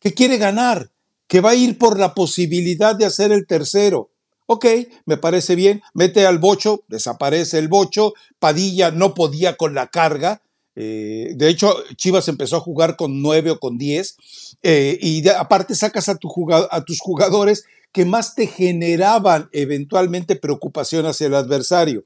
que 0.00 0.12
quiere 0.14 0.36
ganar, 0.38 0.90
que 1.28 1.40
va 1.40 1.50
a 1.50 1.54
ir 1.54 1.78
por 1.78 1.98
la 1.98 2.14
posibilidad 2.14 2.94
de 2.94 3.06
hacer 3.06 3.32
el 3.32 3.46
tercero. 3.46 4.10
Ok, 4.46 4.66
me 5.06 5.16
parece 5.16 5.56
bien, 5.56 5.82
mete 5.92 6.24
al 6.24 6.38
bocho, 6.38 6.84
desaparece 6.88 7.58
el 7.58 7.68
bocho, 7.68 8.14
Padilla 8.38 8.92
no 8.92 9.12
podía 9.12 9.56
con 9.56 9.74
la 9.74 9.88
carga, 9.88 10.42
eh, 10.76 11.32
de 11.34 11.48
hecho 11.48 11.74
Chivas 11.96 12.28
empezó 12.28 12.56
a 12.56 12.60
jugar 12.60 12.96
con 12.96 13.22
nueve 13.22 13.50
o 13.50 13.58
con 13.58 13.76
diez, 13.76 14.16
eh, 14.62 14.98
y 15.00 15.26
aparte 15.28 15.74
sacas 15.74 16.08
a, 16.08 16.16
tus 16.16 17.00
jugadores 17.00 17.64
que 17.90 18.04
más 18.04 18.34
te 18.34 18.46
generaban 18.46 19.48
eventualmente 19.52 20.36
preocupación 20.36 21.06
hacia 21.06 21.26
el 21.26 21.34
adversario. 21.34 22.04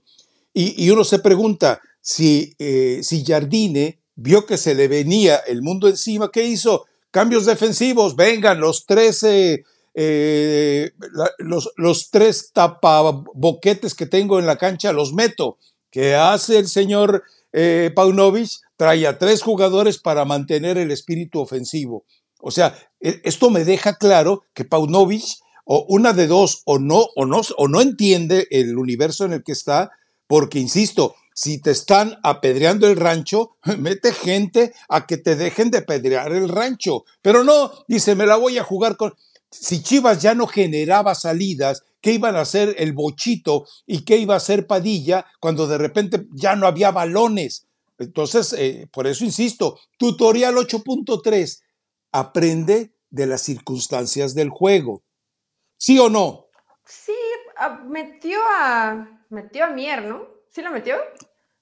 Y, 0.55 0.89
uno 0.91 1.05
se 1.05 1.19
pregunta, 1.19 1.81
si, 2.01 2.55
eh, 2.59 3.01
si 3.03 3.25
Jardine 3.25 4.01
vio 4.17 4.47
que 4.47 4.57
se 4.57 4.75
le 4.75 4.89
venía 4.89 5.37
el 5.37 5.63
mundo 5.63 5.89
encima, 5.89 6.31
¿qué 6.33 6.45
hizo? 6.45 6.87
Cambios 7.11 7.47
defensivos, 7.47 8.17
vengan 8.17 8.61
los 8.61 8.87
13 8.87 9.65
eh, 9.95 10.93
los, 11.39 11.71
los, 11.77 12.11
tres 12.11 12.53
tapaboquetes 12.53 13.95
que 13.95 14.07
tengo 14.07 14.39
en 14.39 14.47
la 14.47 14.57
cancha 14.57 14.93
los 14.93 15.13
meto. 15.13 15.59
¿Qué 15.91 16.15
hace 16.15 16.59
el 16.59 16.69
señor 16.69 17.25
eh, 17.53 17.91
Paunovic? 17.95 18.51
Trae 18.77 19.07
a 19.07 19.19
tres 19.19 19.43
jugadores 19.43 19.99
para 19.99 20.25
mantener 20.25 20.79
el 20.79 20.91
espíritu 20.93 21.41
ofensivo. 21.41 22.05
O 22.41 22.51
sea, 22.51 22.79
e, 23.01 23.21
esto 23.25 23.51
me 23.51 23.65
deja 23.65 23.97
claro 23.97 24.45
que 24.55 24.65
Paunovic, 24.65 25.25
o 25.65 25.85
una 25.89 26.13
de 26.13 26.29
dos, 26.29 26.63
o 26.65 26.79
no, 26.79 27.07
o 27.17 27.27
no, 27.27 27.41
o 27.57 27.69
no 27.69 27.81
entiende 27.81 28.47
el 28.51 28.79
universo 28.79 29.25
en 29.25 29.33
el 29.33 29.43
que 29.43 29.53
está, 29.53 29.91
porque, 30.27 30.61
insisto, 30.61 31.17
si 31.41 31.59
te 31.59 31.71
están 31.71 32.19
apedreando 32.23 32.87
el 32.87 32.97
rancho, 32.97 33.57
mete 33.79 34.13
gente 34.13 34.75
a 34.91 35.07
que 35.07 35.17
te 35.17 35.37
dejen 35.37 35.71
de 35.71 35.79
apedrear 35.79 36.35
el 36.35 36.51
rancho. 36.51 37.07
Pero 37.23 37.45
no, 37.45 37.73
dice, 37.89 38.15
me 38.15 38.27
la 38.27 38.37
voy 38.37 38.59
a 38.59 38.63
jugar 38.63 38.99
con 38.99 39.15
si 39.51 39.83
Chivas 39.83 40.21
ya 40.21 40.35
no 40.35 40.47
generaba 40.47 41.15
salidas, 41.15 41.83
¿qué 42.03 42.13
iban 42.13 42.37
a 42.37 42.43
hacer 42.43 42.75
el 42.77 42.93
Bochito 42.93 43.67
y 43.87 44.05
qué 44.05 44.19
iba 44.19 44.35
a 44.35 44.37
hacer 44.37 44.67
Padilla 44.67 45.25
cuando 45.41 45.67
de 45.67 45.79
repente 45.79 46.27
ya 46.31 46.57
no 46.57 46.67
había 46.67 46.91
balones? 46.91 47.67
Entonces, 47.99 48.53
eh, 48.53 48.87
por 48.93 49.07
eso 49.07 49.25
insisto, 49.25 49.81
tutorial 49.97 50.57
8.3, 50.57 51.63
aprende 52.13 52.93
de 53.09 53.27
las 53.27 53.41
circunstancias 53.41 54.35
del 54.35 54.51
juego. 54.51 55.05
¿Sí 55.79 55.99
o 55.99 56.11
no? 56.11 56.49
Sí, 56.85 57.17
ah, 57.57 57.81
metió 57.89 58.39
a, 58.59 59.23
metió 59.31 59.65
a 59.65 59.71
Mier, 59.71 60.05
¿no? 60.05 60.29
¿Sí 60.51 60.63
lo 60.63 60.73
metió? 60.73 60.97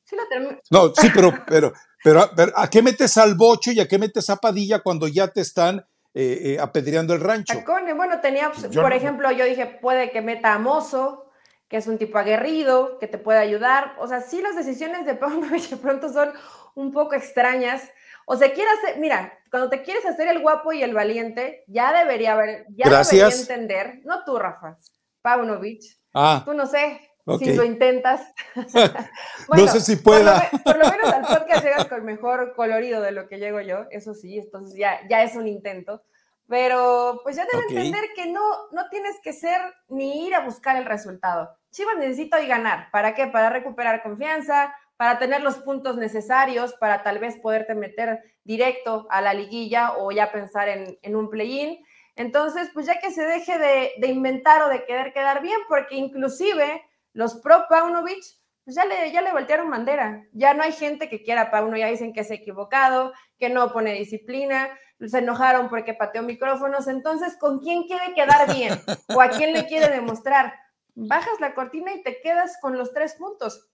Sí 0.09 0.17
lo. 0.17 0.59
No, 0.71 0.95
sí, 0.95 1.11
pero, 1.15 1.33
pero, 1.47 1.73
pero, 2.03 2.31
pero, 2.35 2.53
¿a 2.57 2.71
qué 2.71 2.81
metes 2.81 3.19
al 3.19 3.35
Bocho 3.35 3.73
y 3.73 3.81
a 3.81 3.87
qué 3.87 3.99
metes 3.99 4.31
a 4.31 4.37
Padilla 4.37 4.81
cuando 4.81 5.07
ya 5.07 5.29
te 5.29 5.43
están 5.43 5.85
eh, 6.15 6.55
eh, 6.55 6.59
apedreando 6.59 7.13
el 7.13 7.21
rancho. 7.21 7.63
bueno, 7.67 8.21
tenía, 8.21 8.51
por 8.51 8.93
ejemplo, 8.93 9.31
yo 9.31 9.45
dije, 9.45 9.67
puede 9.67 10.11
que 10.11 10.23
meta 10.23 10.55
a 10.55 10.59
Mozo, 10.59 11.31
que 11.69 11.77
es 11.77 11.87
un 11.87 11.99
tipo 11.99 12.17
aguerrido, 12.17 12.99
que 12.99 13.07
te 13.07 13.19
puede 13.19 13.39
ayudar. 13.39 13.95
O 13.99 14.09
sea, 14.09 14.23
sí 14.23 14.41
las 14.41 14.57
decisiones 14.57 15.05
de 15.05 15.15
Paunovic 15.15 15.63
de 15.71 15.77
pronto 15.77 16.11
son 16.11 16.33
un 16.75 16.93
poco 16.93 17.15
extrañas. 17.15 17.83
O 18.25 18.37
sea, 18.37 18.53
quiere 18.53 18.71
hacer, 18.71 18.99
mira, 18.99 19.39
cuando 19.51 19.69
te 19.69 19.83
quieres 19.83 20.07
hacer 20.07 20.29
el 20.29 20.41
guapo 20.41 20.73
y 20.73 20.83
el 20.83 20.95
valiente, 20.95 21.65
ya 21.67 21.93
debería 21.93 22.33
haber, 22.33 22.67
ya 22.71 22.89
debería 22.89 23.29
entender, 23.29 24.01
no 24.05 24.25
tú, 24.25 24.39
Rafa, 24.39 24.79
Paunovic, 25.23 25.83
ah. 26.15 26.43
tú 26.45 26.53
no 26.55 26.67
sé, 26.67 27.08
si 27.39 27.53
lo 27.55 27.65
intentas. 27.65 28.23
no 29.49 29.67
sé 29.67 29.81
si 29.81 29.97
pueda. 29.97 30.49
Por 30.65 30.79
lo, 30.79 30.91
menos 30.91 31.13
al 31.13 31.23
podcast 31.23 31.65
llegas 31.65 31.87
con 31.87 32.05
mejor 32.05 32.55
colorido 32.55 33.03
de 33.03 33.13
lo 33.13 33.29
que 33.29 33.39
llego 33.39 33.61
yo, 33.61 33.87
eso 33.91 34.15
sí, 34.15 34.39
entonces 34.39 34.79
ya, 34.79 35.01
ya 35.09 35.23
es 35.23 35.35
un 35.37 35.49
intento. 35.49 36.03
Pero 36.49 37.21
pues 37.23 37.37
ya 37.37 37.45
debes 37.53 37.69
entender 37.69 38.05
que 38.17 38.27
no, 38.27 38.41
no 38.73 38.89
tienes 38.89 39.17
que 39.23 39.35
ser 39.35 39.61
ni 39.89 40.27
ir 40.27 40.35
a 40.35 40.41
buscar 40.41 40.77
el 40.77 40.87
resultado. 40.87 41.51
Chivas 41.71 41.99
necesita 41.99 42.39
hoy 42.39 42.47
ganar. 42.47 42.91
¿Para 42.91 43.15
qué? 43.15 43.27
Para 43.27 43.51
recuperar 43.51 44.03
confianza, 44.03 44.75
para 44.97 45.19
tener 45.19 45.43
los 45.43 45.59
puntos 45.59 45.99
necesarios, 45.99 46.73
para 46.75 47.03
tal 47.03 47.19
vez 47.19 47.37
poderte 47.37 47.75
meter 47.75 48.21
directo 48.45 49.07
a 49.11 49.21
la 49.21 49.35
liguilla 49.35 49.93
o 49.99 50.11
ya 50.11 50.33
pensar 50.33 50.69
en, 50.69 50.99
en 51.03 51.17
un 51.17 51.29
play-in. 51.29 51.85
Entonces, 52.17 52.71
pues 52.75 52.87
ya 52.87 52.99
que 52.99 53.13
se 53.13 53.25
deje 53.25 53.59
de, 53.59 53.93
de 53.99 54.07
inventar 54.09 54.63
o 54.63 54.69
de 54.69 54.85
querer 54.87 55.13
quedar 55.13 55.41
bien, 55.41 55.59
porque 55.69 55.95
inclusive 55.95 56.83
los 57.13 57.37
pro 57.37 57.67
Paunovic, 57.69 58.25
pues 58.65 58.77
ya 58.77 58.85
le, 58.85 59.11
ya 59.13 59.23
le 59.23 59.33
voltearon 59.33 59.71
bandera. 59.71 60.27
Ya 60.33 60.53
no 60.53 60.63
hay 60.63 60.73
gente 60.73 61.09
que 61.09 61.23
quiera 61.23 61.43
a 61.43 61.51
Pauno, 61.51 61.77
ya 61.77 61.87
dicen 61.87 62.13
que 62.13 62.21
es 62.21 62.31
equivocado, 62.31 63.15
que 63.39 63.49
no 63.49 63.73
pone 63.73 63.95
disciplina, 63.95 64.69
se 65.01 65.19
enojaron 65.19 65.69
porque 65.69 65.95
pateó 65.95 66.23
micrófonos. 66.23 66.87
Entonces, 66.87 67.37
¿con 67.39 67.61
quién 67.61 67.85
quiere 67.85 68.13
quedar 68.15 68.53
bien? 68.55 68.79
¿O 69.17 69.23
a 69.23 69.31
quién 69.31 69.53
le 69.53 69.67
quiere 69.67 69.89
demostrar? 69.89 70.55
Bajas 70.95 71.41
la 71.41 71.55
cortina 71.55 71.95
y 71.95 72.03
te 72.03 72.21
quedas 72.21 72.59
con 72.61 72.77
los 72.77 72.93
tres 72.93 73.15
puntos. 73.15 73.71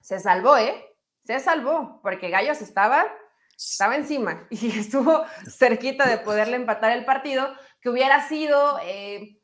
Se 0.00 0.20
salvó, 0.20 0.56
¿eh? 0.56 0.84
Se 1.24 1.40
salvó, 1.40 2.00
porque 2.02 2.30
Gallos 2.30 2.62
estaba, 2.62 3.06
estaba 3.56 3.96
encima 3.96 4.46
y 4.50 4.78
estuvo 4.78 5.24
cerquita 5.48 6.08
de 6.08 6.18
poderle 6.18 6.56
empatar 6.56 6.92
el 6.92 7.04
partido, 7.04 7.52
que 7.80 7.90
hubiera 7.90 8.28
sido, 8.28 8.78
eh, 8.84 9.40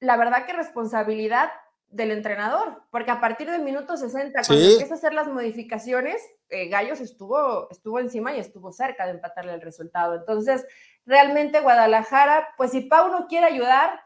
la 0.00 0.16
verdad 0.16 0.46
que 0.46 0.52
responsabilidad 0.52 1.50
del 1.94 2.10
entrenador, 2.10 2.82
porque 2.90 3.12
a 3.12 3.20
partir 3.20 3.48
del 3.48 3.62
minuto 3.62 3.96
60, 3.96 4.42
cuando 4.46 4.64
empieza 4.64 4.94
a 4.94 4.96
hacer 4.96 5.14
las 5.14 5.28
modificaciones, 5.28 6.20
eh, 6.48 6.68
Gallos 6.68 7.00
estuvo, 7.00 7.70
estuvo 7.70 8.00
encima 8.00 8.34
y 8.34 8.40
estuvo 8.40 8.72
cerca 8.72 9.06
de 9.06 9.12
empatarle 9.12 9.54
el 9.54 9.60
resultado. 9.60 10.16
Entonces, 10.16 10.66
realmente 11.06 11.60
Guadalajara, 11.60 12.48
pues 12.56 12.72
si 12.72 12.80
Pauno 12.82 13.26
quiere 13.28 13.46
ayudar, 13.46 14.00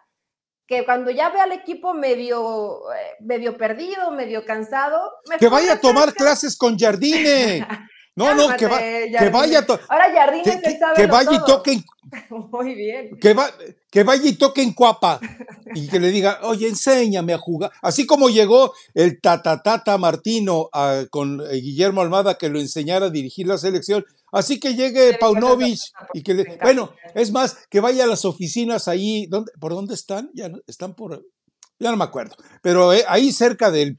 que 0.67 0.85
cuando 0.85 1.11
ya 1.11 1.31
ve 1.31 1.41
al 1.41 1.53
equipo 1.53 1.95
medio, 1.95 2.93
eh, 2.93 3.17
medio 3.21 3.57
perdido, 3.57 4.11
medio 4.11 4.45
cansado... 4.45 5.11
Que 5.41 5.49
vaya 5.49 5.73
a 5.73 5.81
tomar 5.81 6.13
clases 6.13 6.59
con 6.59 6.79
Jardine. 6.79 7.67
No, 8.19 8.35
no, 8.35 8.49
que, 8.57 8.67
que, 9.17 9.29
vaya. 9.31 9.65
Ahora 9.89 10.13
Jardines 10.13 10.57
que, 10.61 10.79
que, 10.97 11.07
vaya 11.07 11.33
y 11.35 11.45
toque. 11.45 11.85
Muy 12.51 12.75
bien. 12.75 13.17
Que, 13.21 13.33
va, 13.33 13.49
que 13.91 14.03
vaya 14.03 14.29
y 14.29 14.33
toque 14.33 14.61
en 14.61 14.73
Cuapa 14.73 15.21
y 15.73 15.87
que 15.87 16.01
le 16.01 16.11
diga, 16.11 16.41
oye, 16.43 16.67
enséñame 16.67 17.33
a 17.33 17.39
jugar. 17.39 17.71
Así 17.81 18.07
como 18.07 18.29
llegó 18.29 18.75
el 18.95 19.21
tatatata 19.21 19.97
Martino 19.99 20.69
con 21.11 21.41
eh, 21.49 21.61
Guillermo 21.61 22.01
Almada 22.01 22.37
que 22.37 22.49
lo 22.49 22.59
enseñara 22.59 23.07
a 23.07 23.11
dirigir 23.11 23.47
la 23.47 23.57
selección. 23.57 24.05
Así 24.33 24.59
que 24.59 24.75
llegue 24.75 25.17
Paunovic 25.19 25.79
y 26.13 26.23
que 26.25 26.35
le. 26.35 26.59
Bueno, 26.61 26.93
es 27.15 27.31
más, 27.31 27.57
que 27.71 27.79
vaya 27.79 28.03
a 28.03 28.09
las 28.09 28.25
oficinas 28.25 28.89
ahí. 28.89 29.27
¿dónde, 29.29 29.53
¿Por 29.61 29.75
dónde 29.75 29.95
están? 29.95 30.29
Ya 30.35 30.51
están 30.67 30.95
por 30.95 31.23
ya 31.79 31.91
no 31.91 31.97
me 31.97 32.05
acuerdo, 32.05 32.35
pero 32.61 32.93
eh, 32.93 33.05
ahí 33.07 33.33
cerca 33.33 33.71
del, 33.71 33.99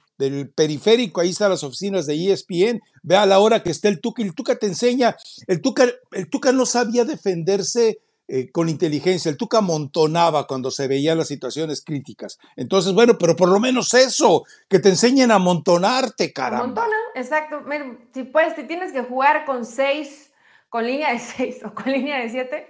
periférico, 0.56 1.22
ahí 1.22 1.30
están 1.30 1.50
las 1.50 1.64
oficinas 1.64 2.06
de 2.06 2.32
ESPN, 2.32 2.82
ve 3.04 3.16
a 3.16 3.26
la 3.26 3.40
hora 3.40 3.64
que 3.64 3.72
está 3.72 3.88
el 3.88 4.02
Tuca, 4.02 4.22
el 4.22 4.36
Tuca 4.36 4.58
te 4.58 4.68
enseña, 4.68 5.16
el 5.48 5.62
Tuca, 5.62 5.86
el 6.12 6.30
Tuca 6.30 6.52
no 6.52 6.66
sabía 6.66 7.06
defenderse 7.06 8.00
eh, 8.28 8.52
con 8.52 8.70
inteligencia, 8.70 9.32
el 9.32 9.38
Tuca 9.38 9.60
montonaba 9.62 10.46
cuando 10.46 10.70
se 10.70 10.88
veían 10.88 11.18
las 11.18 11.30
situaciones 11.30 11.84
críticas. 11.84 12.38
Entonces, 12.56 12.94
bueno, 12.94 13.18
pero 13.18 13.36
por 13.36 13.50
lo 13.50 13.60
menos 13.60 13.94
eso, 13.96 14.44
que 14.70 14.78
te 14.78 14.90
enseñen 14.90 15.32
a 15.32 15.36
amontonarte, 15.36 16.32
caramba. 16.32 16.66
Montona, 16.68 16.96
exacto. 17.16 17.64
si 18.14 18.24
puedes, 18.26 18.56
si 18.56 18.64
tienes 18.66 18.92
que 18.92 19.02
jugar 19.02 19.46
con 19.46 19.66
seis, 19.66 20.32
con 20.70 20.86
línea 20.86 21.12
de 21.12 21.20
seis 21.20 21.64
o 21.66 21.74
con 21.74 21.92
línea 21.92 22.20
de 22.20 22.30
siete, 22.30 22.68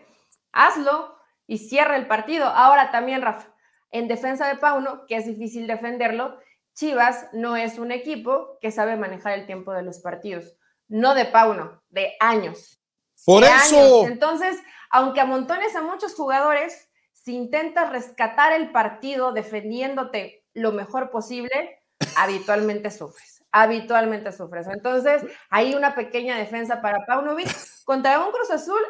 hazlo 0.53 1.15
y 1.45 1.57
cierra 1.57 1.97
el 1.97 2.07
partido. 2.07 2.45
Ahora 2.45 2.91
también, 2.91 3.21
Rafa, 3.21 3.53
en 3.91 4.07
defensa 4.07 4.47
de 4.47 4.55
Pauno, 4.55 5.05
que 5.07 5.17
es 5.17 5.25
difícil 5.25 5.67
defenderlo, 5.67 6.37
Chivas 6.79 7.27
no 7.33 7.57
es 7.57 7.77
un 7.77 7.91
equipo 7.91 8.57
que 8.61 8.71
sabe 8.71 8.95
manejar 8.95 9.33
el 9.33 9.45
tiempo 9.45 9.73
de 9.73 9.81
los 9.81 9.99
partidos. 9.99 10.55
No 10.87 11.13
de 11.13 11.25
Pauno, 11.25 11.83
de 11.89 12.13
años. 12.21 12.79
Por 13.25 13.43
eso. 13.43 14.07
Entonces, 14.07 14.57
aunque 14.89 15.19
amontones 15.19 15.75
a 15.75 15.81
muchos 15.81 16.15
jugadores, 16.15 16.89
si 17.11 17.35
intentas 17.35 17.89
rescatar 17.89 18.53
el 18.53 18.71
partido 18.71 19.33
defendiéndote 19.33 20.45
lo 20.53 20.71
mejor 20.71 21.11
posible, 21.11 21.83
habitualmente 22.15 22.91
sufres. 22.91 23.43
Habitualmente 23.51 24.31
sufres. 24.31 24.67
Entonces, 24.67 25.25
hay 25.49 25.75
una 25.75 25.95
pequeña 25.95 26.37
defensa 26.37 26.81
para 26.81 27.05
Paunovic 27.05 27.49
contra 27.83 28.23
un 28.23 28.31
Cruz 28.31 28.51
Azul 28.51 28.81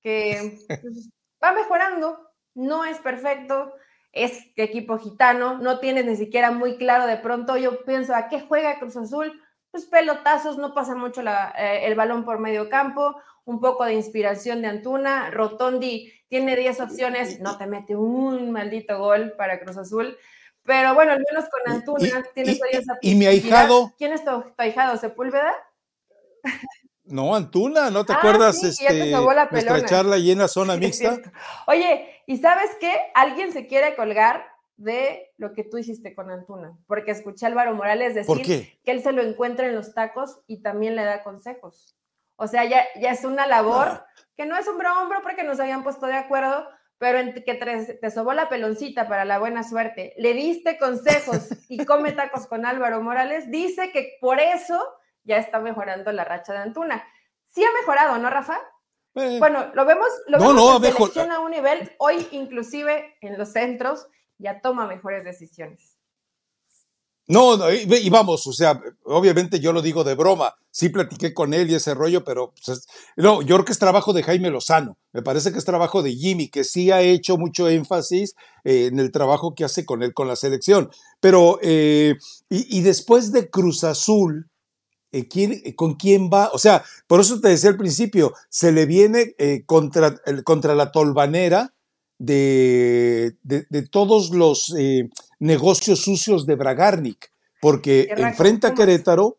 que 0.00 0.58
pues, 0.68 1.10
va 1.42 1.52
mejorando, 1.52 2.30
no 2.54 2.86
es 2.86 2.96
perfecto, 2.96 3.74
es 4.14 4.52
equipo 4.56 4.98
gitano, 4.98 5.58
no 5.58 5.80
tienes 5.80 6.06
ni 6.06 6.16
siquiera 6.16 6.50
muy 6.50 6.76
claro 6.76 7.06
de 7.06 7.16
pronto, 7.16 7.56
yo 7.56 7.84
pienso, 7.84 8.14
¿a 8.14 8.28
qué 8.28 8.40
juega 8.40 8.78
Cruz 8.78 8.96
Azul? 8.96 9.40
pues, 9.74 9.86
pelotazos, 9.86 10.56
no 10.56 10.72
pasa 10.72 10.94
mucho 10.94 11.20
eh, 11.20 11.80
el 11.86 11.96
balón 11.96 12.24
por 12.24 12.38
medio 12.38 12.68
campo, 12.68 13.16
un 13.44 13.58
poco 13.58 13.84
de 13.84 13.94
inspiración 13.94 14.62
de 14.62 14.68
Antuna. 14.68 15.32
Rotondi 15.32 16.12
tiene 16.28 16.54
10 16.54 16.80
opciones, 16.80 17.40
no 17.40 17.58
te 17.58 17.66
mete 17.66 17.96
un 17.96 18.52
maldito 18.52 18.96
gol 19.00 19.32
para 19.36 19.58
Cruz 19.58 19.76
Azul. 19.76 20.16
Pero 20.62 20.94
bueno, 20.94 21.10
al 21.10 21.24
menos 21.28 21.50
con 21.50 21.74
Antuna 21.74 22.22
tienes 22.34 22.60
y, 22.72 22.76
esa 22.76 22.98
¿Y 23.00 23.16
mi 23.16 23.26
ahijado? 23.26 23.92
¿Quién 23.98 24.12
es 24.12 24.24
tu, 24.24 24.44
ahijado? 24.58 24.96
¿Sepúlveda? 24.96 25.52
No, 27.04 27.34
Antuna, 27.34 27.90
¿no 27.90 28.06
te 28.06 28.14
ah, 28.14 28.16
acuerdas 28.16 28.62
este, 28.64 29.10
nuestra 29.50 29.84
charla 29.84 30.16
llena 30.16 30.48
zona 30.48 30.76
mixta? 30.78 31.18
Oye, 31.66 32.22
¿y 32.26 32.38
sabes 32.38 32.70
qué? 32.80 32.94
Alguien 33.14 33.52
se 33.52 33.66
quiere 33.66 33.94
colgar 33.94 34.46
de 34.76 35.32
lo 35.36 35.52
que 35.52 35.64
tú 35.64 35.78
hiciste 35.78 36.14
con 36.14 36.30
Antuna, 36.30 36.76
porque 36.86 37.10
escuché 37.10 37.46
a 37.46 37.48
Álvaro 37.48 37.74
Morales 37.74 38.14
decir 38.14 38.42
que 38.84 38.90
él 38.90 39.02
se 39.02 39.12
lo 39.12 39.22
encuentra 39.22 39.66
en 39.66 39.74
los 39.74 39.94
tacos 39.94 40.40
y 40.46 40.62
también 40.62 40.96
le 40.96 41.04
da 41.04 41.22
consejos. 41.22 41.94
O 42.36 42.48
sea, 42.48 42.64
ya, 42.64 42.84
ya 43.00 43.10
es 43.10 43.24
una 43.24 43.46
labor 43.46 43.88
ah. 43.88 44.06
que 44.36 44.46
no 44.46 44.56
es 44.56 44.66
un 44.66 44.84
hombro 44.84 45.20
porque 45.22 45.44
nos 45.44 45.60
habían 45.60 45.84
puesto 45.84 46.06
de 46.06 46.14
acuerdo, 46.14 46.66
pero 46.98 47.18
en 47.18 47.34
que 47.34 47.54
te, 47.54 47.94
te, 47.94 48.10
sobó 48.10 48.32
la 48.32 48.48
peloncita 48.48 49.08
para 49.08 49.24
la 49.24 49.38
buena 49.38 49.62
suerte, 49.62 50.14
le 50.16 50.32
diste 50.32 50.78
consejos 50.78 51.48
y 51.68 51.84
come 51.84 52.12
tacos 52.12 52.46
con 52.46 52.66
Álvaro 52.66 53.02
Morales, 53.02 53.50
dice 53.50 53.90
que 53.92 54.16
por 54.20 54.40
eso 54.40 54.82
ya 55.24 55.38
está 55.38 55.60
mejorando 55.60 56.12
la 56.12 56.24
racha 56.24 56.52
de 56.52 56.60
Antuna. 56.60 57.04
Sí 57.46 57.64
ha 57.64 57.72
mejorado, 57.80 58.18
¿no, 58.18 58.30
Rafa? 58.30 58.58
Eh. 59.16 59.38
bueno, 59.38 59.70
lo 59.74 59.84
vemos, 59.84 60.08
lo 60.26 60.38
vemos 60.38 61.16
en 61.16 61.30
a 61.30 61.38
un 61.38 61.52
nivel, 61.52 61.92
hoy 61.98 62.26
inclusive 62.32 63.16
en 63.20 63.38
los 63.38 63.52
centros 63.52 64.08
ya 64.38 64.60
toma 64.60 64.88
mejores 64.88 65.24
decisiones. 65.24 65.94
No, 67.26 67.72
y, 67.72 68.10
vamos, 68.10 68.46
o 68.46 68.52
sea, 68.52 68.78
obviamente 69.04 69.58
yo 69.58 69.72
lo 69.72 69.80
digo 69.80 70.04
de 70.04 70.14
broma, 70.14 70.56
sí 70.70 70.90
platiqué 70.90 71.32
con 71.32 71.54
él 71.54 71.70
y 71.70 71.74
ese 71.74 71.94
rollo, 71.94 72.22
pero 72.22 72.52
pues, 72.66 72.86
no, 73.16 73.40
yo 73.40 73.56
creo 73.56 73.64
que 73.64 73.72
es 73.72 73.78
trabajo 73.78 74.12
de 74.12 74.22
Jaime 74.22 74.50
Lozano, 74.50 74.98
me 75.10 75.22
parece 75.22 75.50
que 75.50 75.56
es 75.56 75.64
trabajo 75.64 76.02
de 76.02 76.12
Jimmy, 76.12 76.48
que 76.48 76.64
sí 76.64 76.90
ha 76.90 77.00
hecho 77.00 77.38
mucho 77.38 77.70
énfasis 77.70 78.34
eh, 78.64 78.88
en 78.92 78.98
el 78.98 79.10
trabajo 79.10 79.54
que 79.54 79.64
hace 79.64 79.86
con 79.86 80.02
él 80.02 80.12
con 80.12 80.28
la 80.28 80.36
selección. 80.36 80.90
Pero, 81.20 81.58
eh, 81.62 82.16
y, 82.50 82.82
después 82.82 83.32
de 83.32 83.48
Cruz 83.48 83.84
Azul, 83.84 84.50
eh, 85.18 85.74
¿con 85.74 85.94
quién 85.94 86.30
va? 86.32 86.50
O 86.52 86.58
sea, 86.58 86.84
por 87.06 87.20
eso 87.20 87.40
te 87.40 87.48
decía 87.48 87.70
al 87.70 87.76
principio, 87.76 88.32
se 88.48 88.72
le 88.72 88.86
viene 88.86 89.34
contra, 89.66 90.20
contra 90.44 90.74
la 90.74 90.92
tolvanera 90.92 91.74
de, 92.18 93.36
de, 93.42 93.82
todos 93.88 94.30
los 94.30 94.74
eh, 94.78 95.08
negocios 95.38 96.00
sucios 96.00 96.46
de 96.46 96.54
Bragarnik, 96.56 97.30
porque 97.60 98.08
enfrenta 98.16 98.68
a 98.68 98.74
Querétaro, 98.74 99.38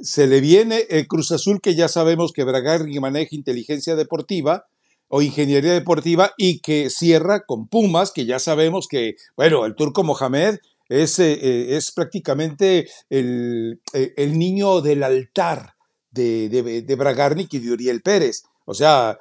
se 0.00 0.26
le 0.26 0.40
viene 0.40 0.86
el 0.90 1.08
Cruz 1.08 1.32
Azul, 1.32 1.60
que 1.60 1.74
ya 1.74 1.88
sabemos 1.88 2.32
que 2.32 2.44
Bragarnik 2.44 3.00
maneja 3.00 3.34
inteligencia 3.34 3.96
deportiva 3.96 4.66
o 5.08 5.22
ingeniería 5.22 5.72
deportiva 5.72 6.32
y 6.36 6.60
que 6.60 6.90
cierra 6.90 7.44
con 7.44 7.66
Pumas, 7.66 8.12
que 8.12 8.26
ya 8.26 8.38
sabemos 8.38 8.86
que, 8.88 9.16
bueno, 9.36 9.64
el 9.64 9.74
turco 9.74 10.04
Mohamed 10.04 10.58
es, 10.88 11.18
eh, 11.18 11.32
eh, 11.32 11.76
es 11.76 11.92
prácticamente 11.92 12.88
el, 13.10 13.80
el, 13.92 14.38
niño 14.38 14.80
del 14.80 15.02
altar 15.02 15.74
de, 16.10 16.48
de, 16.48 16.82
de, 16.82 16.94
Bragarnik 16.96 17.52
y 17.54 17.58
de 17.58 17.72
Uriel 17.72 18.02
Pérez. 18.02 18.42
O 18.64 18.74
sea, 18.74 19.18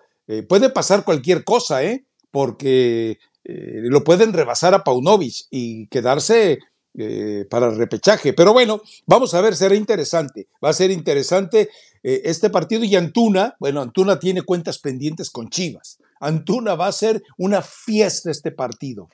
puede 0.47 0.69
pasar 0.69 1.05
cualquier 1.05 1.43
cosa, 1.43 1.83
¿eh? 1.83 2.05
porque 2.31 3.17
eh, 3.43 3.81
lo 3.83 4.03
pueden 4.03 4.33
rebasar 4.33 4.73
a 4.73 4.83
Paunovic 4.83 5.47
y 5.49 5.87
quedarse 5.87 6.59
eh, 6.97 7.45
para 7.49 7.67
el 7.67 7.77
repechaje. 7.77 8.33
Pero 8.33 8.53
bueno, 8.53 8.81
vamos 9.05 9.33
a 9.33 9.41
ver, 9.41 9.55
será 9.55 9.73
interesante. 9.73 10.47
Va 10.63 10.69
a 10.69 10.73
ser 10.73 10.91
interesante 10.91 11.69
eh, 12.03 12.21
este 12.25 12.49
partido 12.49 12.83
y 12.83 12.95
Antuna, 12.95 13.55
bueno, 13.59 13.81
Antuna 13.81 14.19
tiene 14.19 14.41
cuentas 14.41 14.79
pendientes 14.79 15.29
con 15.29 15.49
Chivas. 15.49 15.97
Antuna 16.19 16.75
va 16.75 16.87
a 16.87 16.91
ser 16.91 17.23
una 17.37 17.61
fiesta 17.61 18.31
este 18.31 18.51
partido. 18.51 19.09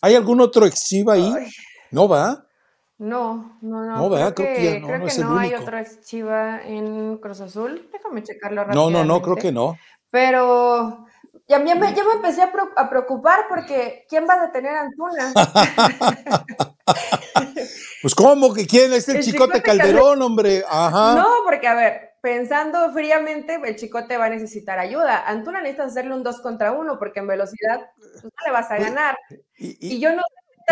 ¿Hay 0.00 0.14
algún 0.14 0.40
otro 0.40 0.64
ex 0.64 0.84
Chiva 0.84 1.14
ahí? 1.14 1.32
¿No 1.92 2.08
va? 2.08 2.46
No, 2.98 3.58
no, 3.60 3.84
no. 3.84 4.08
No, 4.08 4.34
Creo, 4.34 4.34
que, 4.34 4.80
no, 4.80 4.86
creo 4.86 5.06
que 5.06 5.18
no 5.18 5.38
hay 5.38 5.54
otro 5.54 5.78
ex 5.78 6.00
Chiva 6.02 6.60
en 6.64 7.18
Cruz 7.18 7.40
Azul. 7.40 7.88
Déjame 7.92 8.22
checarlo 8.22 8.64
rápido. 8.64 8.90
No, 8.90 8.98
no, 8.98 9.04
no, 9.04 9.20
creo 9.20 9.36
que 9.36 9.52
no. 9.52 9.76
Pero 10.10 11.04
ya, 11.48 11.58
me, 11.58 11.74
me 11.74 11.88
empecé 11.88 12.42
a, 12.42 12.88
preocupar 12.88 13.40
porque 13.48 14.06
¿quién 14.08 14.26
va 14.28 14.34
a 14.34 14.46
detener 14.46 14.74
a 14.74 14.80
Antuna? 14.82 15.32
pues 18.02 18.14
¿cómo 18.14 18.54
que 18.54 18.66
quién 18.66 18.92
es 18.92 19.08
el, 19.08 19.22
Chicote, 19.22 19.60
Calderón, 19.60 20.22
hombre? 20.22 20.64
Ajá. 20.66 21.14
No, 21.14 21.26
porque 21.44 21.66
a 21.66 21.74
ver, 21.74 22.12
pensando 22.22 22.90
fríamente, 22.92 23.60
el 23.62 23.76
Chicote 23.76 24.16
va 24.16 24.26
a 24.26 24.30
necesitar 24.30 24.78
ayuda. 24.78 25.26
Antuna 25.26 25.60
necesita 25.60 25.84
hacerle 25.84 26.14
un 26.14 26.22
2 26.22 26.40
contra 26.40 26.72
1 26.72 26.98
porque 26.98 27.20
en 27.20 27.26
velocidad 27.26 27.80
pues, 27.96 28.24
no 28.24 28.30
le 28.46 28.52
vas 28.52 28.70
a 28.70 28.78
ganar. 28.78 29.18
Y, 29.58 30.00
yo 30.00 30.14
no 30.14 30.22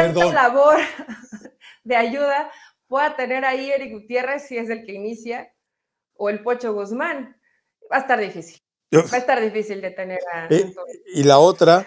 tanta 0.06 0.32
labor 0.32 0.76
de 1.84 1.96
ayuda 1.96 2.50
pueda 2.86 3.16
tener 3.16 3.44
ahí 3.44 3.70
Eric 3.70 3.92
Gutiérrez 3.92 4.46
si 4.48 4.58
es 4.58 4.68
el 4.68 4.84
que 4.84 4.94
inicia 4.94 5.52
o 6.14 6.28
el 6.28 6.42
Pocho 6.42 6.72
Guzmán. 6.74 7.36
Va 7.90 7.96
a 7.96 8.00
estar 8.00 8.20
difícil. 8.20 8.60
Va 8.92 9.16
a 9.16 9.18
estar 9.18 9.40
difícil 9.40 9.80
de 9.80 9.90
tener 9.90 10.18
a... 10.32 10.46
Eh, 10.48 10.72
y 11.14 11.22
la 11.22 11.38
otra, 11.38 11.86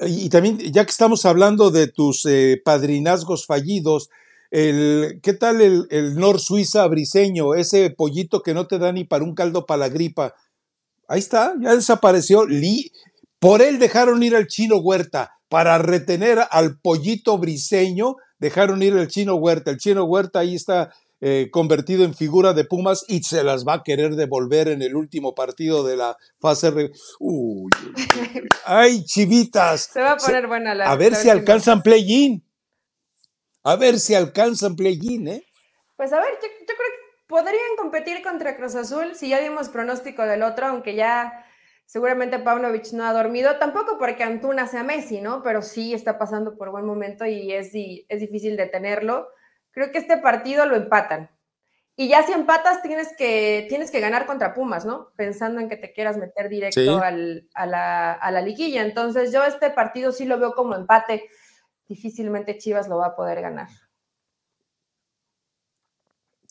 y, 0.00 0.28
también, 0.28 0.58
ya 0.58 0.84
que 0.84 0.90
estamos 0.90 1.24
hablando 1.24 1.70
de 1.70 1.86
tus 1.86 2.24
eh, 2.26 2.60
padrinazgos 2.64 3.46
fallidos, 3.46 4.10
el, 4.50 5.20
¿qué 5.22 5.32
tal 5.32 5.60
el, 5.60 5.86
el 5.90 6.16
Nor 6.16 6.40
Suiza 6.40 6.86
briseño, 6.86 7.54
ese 7.54 7.90
pollito 7.90 8.42
que 8.42 8.54
no 8.54 8.66
te 8.66 8.78
da 8.78 8.92
ni 8.92 9.04
para 9.04 9.24
un 9.24 9.34
caldo 9.34 9.66
para 9.66 9.78
la 9.78 9.88
gripa? 9.88 10.34
Ahí 11.08 11.20
está, 11.20 11.54
ya 11.60 11.74
desapareció. 11.74 12.46
por 13.38 13.62
él 13.62 13.78
dejaron 13.78 14.22
ir 14.22 14.34
al 14.36 14.46
chino 14.46 14.78
Huerta, 14.78 15.39
para 15.50 15.78
retener 15.78 16.38
al 16.50 16.78
pollito 16.78 17.36
briseño, 17.36 18.16
dejaron 18.38 18.82
ir 18.82 18.94
al 18.94 19.08
chino 19.08 19.34
Huerta. 19.34 19.72
El 19.72 19.78
chino 19.78 20.04
Huerta 20.04 20.38
ahí 20.38 20.54
está 20.54 20.94
eh, 21.20 21.48
convertido 21.50 22.04
en 22.04 22.14
figura 22.14 22.54
de 22.54 22.64
Pumas 22.64 23.04
y 23.08 23.24
se 23.24 23.42
las 23.42 23.66
va 23.66 23.74
a 23.74 23.82
querer 23.82 24.14
devolver 24.14 24.68
en 24.68 24.80
el 24.80 24.94
último 24.94 25.34
partido 25.34 25.84
de 25.84 25.96
la 25.96 26.16
fase. 26.40 26.92
Uy, 27.18 27.68
¡Ay, 28.64 29.04
chivitas! 29.04 29.90
Se 29.92 30.00
va 30.00 30.12
a 30.12 30.16
poner 30.16 30.46
buena 30.46 30.74
la. 30.74 30.90
A 30.90 30.94
ver 30.94 31.16
si 31.16 31.28
alcanzan 31.28 31.82
play-in. 31.82 32.42
A 33.64 33.74
ver 33.74 33.98
si 33.98 34.14
alcanzan 34.14 34.76
play-in, 34.76 35.28
¿eh? 35.28 35.44
Pues 35.96 36.12
a 36.12 36.20
ver, 36.20 36.30
yo, 36.40 36.48
creo 36.64 36.78
que 36.78 37.26
podrían 37.26 37.76
competir 37.76 38.22
contra 38.22 38.56
Cruz 38.56 38.76
Azul 38.76 39.16
si 39.16 39.28
ya 39.30 39.40
dimos 39.40 39.68
pronóstico 39.68 40.22
del 40.22 40.44
otro, 40.44 40.68
aunque 40.68 40.94
ya 40.94 41.44
seguramente 41.90 42.38
Pavlovich 42.38 42.92
no 42.92 43.04
ha 43.04 43.12
dormido, 43.12 43.56
tampoco 43.56 43.98
porque 43.98 44.22
Antuna 44.22 44.68
sea 44.68 44.84
Messi, 44.84 45.20
¿no? 45.20 45.42
Pero 45.42 45.60
sí 45.60 45.92
está 45.92 46.18
pasando 46.18 46.56
por 46.56 46.70
buen 46.70 46.86
momento 46.86 47.26
y 47.26 47.52
es, 47.52 47.72
es 47.74 48.20
difícil 48.20 48.56
detenerlo. 48.56 49.26
Creo 49.72 49.90
que 49.90 49.98
este 49.98 50.16
partido 50.18 50.66
lo 50.66 50.76
empatan. 50.76 51.28
Y 51.96 52.06
ya 52.06 52.22
si 52.22 52.30
empatas 52.30 52.80
tienes 52.80 53.08
que, 53.18 53.66
tienes 53.68 53.90
que 53.90 53.98
ganar 53.98 54.26
contra 54.26 54.54
Pumas, 54.54 54.84
¿no? 54.84 55.10
Pensando 55.16 55.60
en 55.60 55.68
que 55.68 55.76
te 55.76 55.92
quieras 55.92 56.16
meter 56.16 56.48
directo 56.48 57.02
a, 57.02 57.10
la, 57.66 58.12
a 58.12 58.30
la 58.30 58.40
liguilla. 58.40 58.82
Entonces 58.82 59.32
yo 59.32 59.42
este 59.42 59.70
partido 59.70 60.12
sí 60.12 60.26
lo 60.26 60.38
veo 60.38 60.54
como 60.54 60.76
empate. 60.76 61.28
Difícilmente 61.88 62.56
Chivas 62.56 62.86
lo 62.86 62.98
va 62.98 63.06
a 63.06 63.16
poder 63.16 63.42
ganar. 63.42 63.68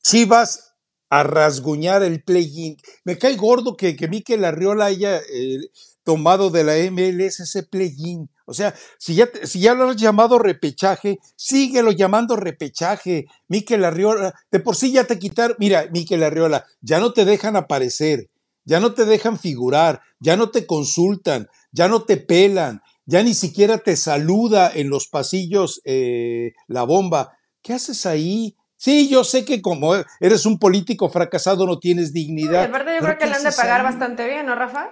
Chivas 0.01 0.68
a 1.09 1.23
rasguñar 1.23 2.03
el 2.03 2.23
play-in. 2.23 2.77
Me 3.03 3.17
cae 3.17 3.35
gordo 3.35 3.75
que, 3.75 3.95
que 3.95 4.07
Mikel 4.07 4.45
Arriola 4.45 4.85
haya 4.85 5.17
eh, 5.17 5.59
tomado 6.03 6.49
de 6.49 6.63
la 6.63 6.73
MLS 6.91 7.39
ese 7.39 7.63
play-in. 7.63 8.29
O 8.49 8.53
sea, 8.55 8.73
si 8.97 9.13
ya, 9.13 9.29
si 9.43 9.59
ya 9.59 9.75
lo 9.75 9.91
has 9.91 9.95
llamado 9.95 10.39
repechaje, 10.39 11.19
síguelo 11.35 11.91
llamando 11.91 12.35
repechaje. 12.35 13.27
Miquel 13.47 13.85
Arriola, 13.85 14.33
de 14.51 14.59
por 14.59 14.75
sí 14.75 14.91
ya 14.91 15.03
te 15.03 15.19
quitar, 15.19 15.55
mira, 15.59 15.87
Miquel 15.91 16.23
Arriola, 16.23 16.65
ya 16.81 16.99
no 16.99 17.13
te 17.13 17.25
dejan 17.25 17.55
aparecer, 17.55 18.31
ya 18.65 18.79
no 18.79 18.95
te 18.95 19.05
dejan 19.05 19.37
figurar, 19.37 20.01
ya 20.19 20.35
no 20.35 20.49
te 20.49 20.65
consultan, 20.65 21.47
ya 21.71 21.87
no 21.87 22.05
te 22.05 22.17
pelan, 22.17 22.81
ya 23.05 23.21
ni 23.21 23.35
siquiera 23.35 23.77
te 23.77 23.95
saluda 23.95 24.71
en 24.73 24.89
los 24.89 25.07
pasillos 25.07 25.79
eh, 25.85 26.53
la 26.67 26.81
bomba. 26.81 27.37
¿Qué 27.61 27.73
haces 27.73 28.07
ahí? 28.07 28.55
Sí, 28.81 29.09
yo 29.09 29.25
sé 29.25 29.43
que 29.43 29.61
como 29.61 29.93
eres 30.21 30.45
un 30.45 30.57
político 30.57 31.09
fracasado 31.09 31.65
no 31.65 31.79
tienes 31.79 32.13
dignidad. 32.13 32.63
aparte 32.63 32.95
yo 32.95 33.01
creo 33.01 33.17
que 33.17 33.25
le 33.25 33.33
han 33.33 33.43
de 33.43 33.51
pagar 33.51 33.83
bastante 33.83 34.25
bien, 34.25 34.45
¿no, 34.45 34.55
Rafa? 34.55 34.89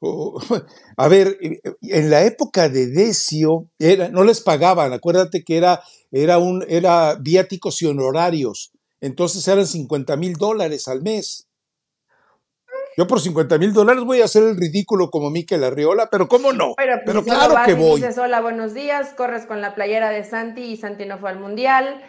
a 0.96 1.08
ver, 1.08 1.38
en 1.80 2.10
la 2.10 2.24
época 2.24 2.68
de 2.68 2.88
Decio, 2.88 3.68
era, 3.78 4.08
no 4.08 4.24
les 4.24 4.40
pagaban, 4.40 4.92
acuérdate 4.92 5.44
que 5.44 5.58
era, 5.58 5.80
era, 6.10 6.38
un, 6.38 6.64
era 6.68 7.14
viáticos 7.20 7.80
y 7.82 7.86
honorarios, 7.86 8.72
entonces 9.00 9.46
eran 9.46 9.64
50 9.64 10.16
mil 10.16 10.32
dólares 10.32 10.88
al 10.88 11.02
mes. 11.02 11.46
Yo 12.96 13.06
por 13.06 13.20
50 13.20 13.58
mil 13.58 13.72
dólares 13.72 14.02
voy 14.02 14.22
a 14.22 14.24
hacer 14.24 14.42
el 14.42 14.56
ridículo 14.56 15.08
como 15.08 15.30
Miquel 15.30 15.62
Arriola, 15.62 16.08
pero 16.10 16.26
¿cómo 16.26 16.52
no? 16.52 16.74
Pero, 16.76 17.00
pues, 17.04 17.24
claro 17.24 17.54
que 17.64 17.74
voy. 17.74 18.00
Dices, 18.00 18.18
hola, 18.18 18.40
buenos 18.40 18.74
días, 18.74 19.14
corres 19.16 19.46
con 19.46 19.60
la 19.60 19.76
playera 19.76 20.10
de 20.10 20.24
Santi 20.24 20.62
y 20.62 20.76
Santi 20.76 21.06
no 21.06 21.18
fue 21.18 21.30
al 21.30 21.38
Mundial. 21.38 22.02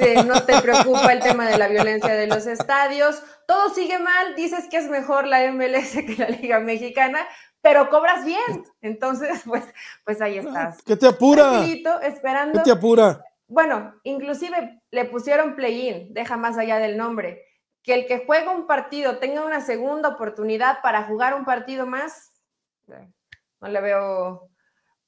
Eh, 0.00 0.24
no 0.24 0.44
te 0.44 0.60
preocupa 0.60 1.12
el 1.12 1.20
tema 1.20 1.46
de 1.48 1.58
la 1.58 1.68
violencia 1.68 2.14
de 2.14 2.26
los 2.26 2.46
estadios, 2.46 3.22
todo 3.46 3.74
sigue 3.74 3.98
mal, 3.98 4.34
dices 4.34 4.66
que 4.70 4.78
es 4.78 4.88
mejor 4.88 5.26
la 5.26 5.50
MLS 5.52 5.92
que 5.92 6.16
la 6.18 6.28
Liga 6.28 6.60
Mexicana, 6.60 7.26
pero 7.60 7.88
cobras 7.88 8.24
bien. 8.24 8.64
Entonces, 8.80 9.42
pues, 9.44 9.64
pues 10.04 10.20
ahí 10.20 10.38
estás. 10.38 10.82
¿Qué 10.82 10.96
te 10.96 11.06
apura? 11.06 11.64
Esperando. 12.02 12.58
¿Qué 12.58 12.64
te 12.64 12.70
apura? 12.72 13.24
Bueno, 13.46 13.94
inclusive 14.04 14.80
le 14.90 15.04
pusieron 15.04 15.56
play-in, 15.56 16.12
deja 16.14 16.36
más 16.36 16.56
allá 16.58 16.78
del 16.78 16.96
nombre. 16.96 17.44
Que 17.82 17.94
el 17.94 18.06
que 18.06 18.24
juega 18.24 18.50
un 18.50 18.66
partido 18.66 19.18
tenga 19.18 19.44
una 19.44 19.60
segunda 19.60 20.10
oportunidad 20.10 20.80
para 20.82 21.04
jugar 21.04 21.34
un 21.34 21.44
partido 21.44 21.84
más, 21.84 22.32
no 23.60 23.68
le 23.68 23.80
veo, 23.80 24.50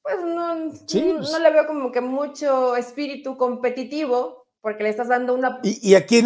pues 0.02 0.22
no, 0.22 0.70
pues 0.70 1.30
no, 1.30 1.38
le 1.38 1.50
veo 1.50 1.66
como 1.66 1.90
que 1.90 2.00
mucho 2.00 2.76
espíritu 2.76 3.36
competitivo, 3.36 4.43
porque 4.64 4.82
le 4.82 4.88
estás 4.88 5.08
dando 5.08 5.34
una... 5.34 5.60
¿Y, 5.62 5.94
a 5.94 6.06
quién, 6.06 6.24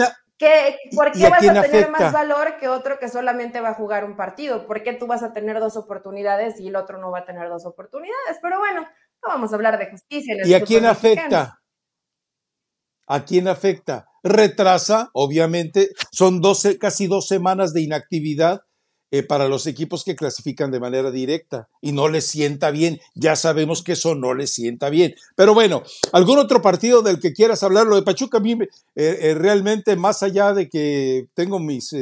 ¿Por 0.95 1.11
qué 1.11 1.29
vas 1.29 1.45
a 1.45 1.63
tener 1.63 1.91
más 1.91 2.13
valor 2.13 2.57
que 2.61 2.69
otro 2.69 3.01
que 3.01 3.09
solamente 3.09 3.61
va 3.61 3.71
a 3.71 3.75
jugar 3.75 4.05
un 4.05 4.15
partido? 4.15 4.65
¿Por 4.65 4.85
qué 4.85 4.93
tú 4.93 5.09
vas 5.09 5.25
a 5.25 5.33
tener 5.33 5.59
dos 5.59 5.77
oportunidades 5.77 6.61
y 6.61 6.69
el 6.69 6.77
otro 6.77 6.99
no 6.99 7.11
va 7.11 7.19
a 7.19 7.25
tener 7.25 7.49
dos 7.49 7.67
oportunidades? 7.67 8.39
Pero 8.41 8.61
bueno, 8.61 8.83
no 8.83 9.29
vamos 9.29 9.51
a 9.51 9.57
hablar 9.57 9.77
de 9.77 9.91
justicia. 9.91 10.37
¿Y 10.45 10.55
a 10.55 10.61
quién 10.61 10.87
afecta? 10.87 11.59
¿A 13.09 13.25
quién 13.25 13.49
afecta? 13.49 14.07
Retrasa, 14.23 15.11
obviamente, 15.15 15.89
son 16.13 16.41
12, 16.41 16.79
casi 16.79 17.09
dos 17.09 17.27
semanas 17.27 17.73
de 17.73 17.83
inactividad 17.83 18.61
eh, 19.11 19.23
para 19.23 19.49
los 19.49 19.67
equipos 19.67 20.05
que 20.05 20.17
clasifican 20.17 20.71
de 20.71 20.81
manera 20.81 21.11
directa 21.11 21.69
y 21.81 21.93
no 21.93 22.09
les 22.09 22.27
sienta 22.27 22.71
bien. 22.71 23.01
Ya 23.15 23.37
sabemos 23.37 23.83
que 23.83 23.93
eso 23.93 24.15
no 24.15 24.35
les 24.35 24.53
sienta 24.53 24.91
bien. 24.91 25.15
Pero 25.35 25.55
bueno, 25.55 25.83
¿algún 26.13 26.39
otro 26.39 26.61
partido 26.61 27.03
del 27.03 27.19
que 27.19 27.33
quieras 27.33 27.63
hablar? 27.63 27.87
Lo 27.87 27.97
de 27.97 28.03
Pachuca 28.03 28.39
a 28.39 28.41
mí 28.41 28.53
eh, 28.53 28.67
eh, 28.95 29.35
realmente, 29.35 29.97
más 29.97 30.23
allá 30.23 30.53
de 30.53 30.69
que 30.69 31.27
tengo 31.35 31.59
mis 31.59 31.95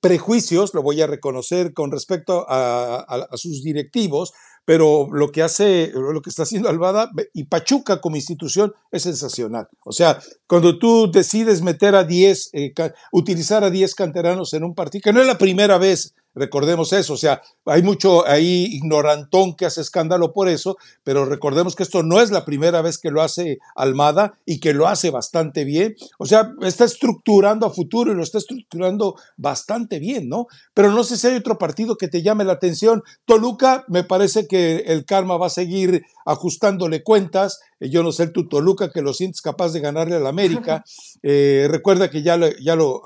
prejuicios, 0.00 0.74
lo 0.74 0.82
voy 0.82 1.02
a 1.02 1.08
reconocer 1.08 1.74
con 1.74 1.90
respecto 1.90 2.46
a 2.48 3.26
sus 3.34 3.64
directivos, 3.64 4.32
pero 4.66 5.08
lo 5.12 5.30
que 5.30 5.42
hace, 5.42 5.92
lo 5.94 6.20
que 6.20 6.28
está 6.28 6.42
haciendo 6.42 6.68
Alvada 6.68 7.10
y 7.32 7.44
Pachuca 7.44 8.00
como 8.00 8.16
institución 8.16 8.74
es 8.90 9.04
sensacional. 9.04 9.68
O 9.84 9.92
sea, 9.92 10.20
cuando 10.48 10.78
tú 10.78 11.10
decides 11.10 11.62
meter 11.62 11.94
a 11.94 12.04
10, 12.04 12.50
eh, 12.52 12.74
utilizar 13.12 13.62
a 13.62 13.70
10 13.70 13.94
canteranos 13.94 14.52
en 14.52 14.64
un 14.64 14.74
partido, 14.74 15.02
que 15.04 15.12
no 15.12 15.20
es 15.20 15.26
la 15.26 15.38
primera 15.38 15.78
vez 15.78 16.14
Recordemos 16.36 16.92
eso, 16.92 17.14
o 17.14 17.16
sea, 17.16 17.40
hay 17.64 17.82
mucho 17.82 18.26
ahí 18.28 18.66
ignorantón 18.70 19.56
que 19.56 19.64
hace 19.64 19.80
escándalo 19.80 20.34
por 20.34 20.50
eso, 20.50 20.76
pero 21.02 21.24
recordemos 21.24 21.74
que 21.74 21.82
esto 21.82 22.02
no 22.02 22.20
es 22.20 22.30
la 22.30 22.44
primera 22.44 22.82
vez 22.82 22.98
que 22.98 23.10
lo 23.10 23.22
hace 23.22 23.58
Almada 23.74 24.38
y 24.44 24.60
que 24.60 24.74
lo 24.74 24.86
hace 24.86 25.10
bastante 25.10 25.64
bien. 25.64 25.96
O 26.18 26.26
sea, 26.26 26.52
está 26.60 26.84
estructurando 26.84 27.66
a 27.66 27.70
futuro 27.70 28.12
y 28.12 28.14
lo 28.14 28.22
está 28.22 28.36
estructurando 28.36 29.16
bastante 29.38 29.98
bien, 29.98 30.28
¿no? 30.28 30.46
Pero 30.74 30.92
no 30.92 31.04
sé 31.04 31.16
si 31.16 31.26
hay 31.26 31.36
otro 31.36 31.56
partido 31.56 31.96
que 31.96 32.08
te 32.08 32.20
llame 32.20 32.44
la 32.44 32.52
atención. 32.52 33.02
Toluca, 33.24 33.86
me 33.88 34.04
parece 34.04 34.46
que 34.46 34.84
el 34.88 35.06
karma 35.06 35.38
va 35.38 35.46
a 35.46 35.50
seguir 35.50 36.04
ajustándole 36.26 37.02
cuentas. 37.02 37.60
Eh, 37.80 37.88
yo 37.88 38.02
no 38.02 38.12
sé 38.12 38.26
tu 38.28 38.46
Toluca 38.46 38.90
que 38.92 39.00
lo 39.00 39.14
sientes 39.14 39.40
capaz 39.40 39.72
de 39.72 39.80
ganarle 39.80 40.16
al 40.16 40.26
América. 40.26 40.84
Eh, 41.28 41.66
recuerda 41.68 42.08
que 42.08 42.22
ya 42.22 42.36
lo, 42.36 42.48
ya 42.58 42.76
lo 42.76 43.02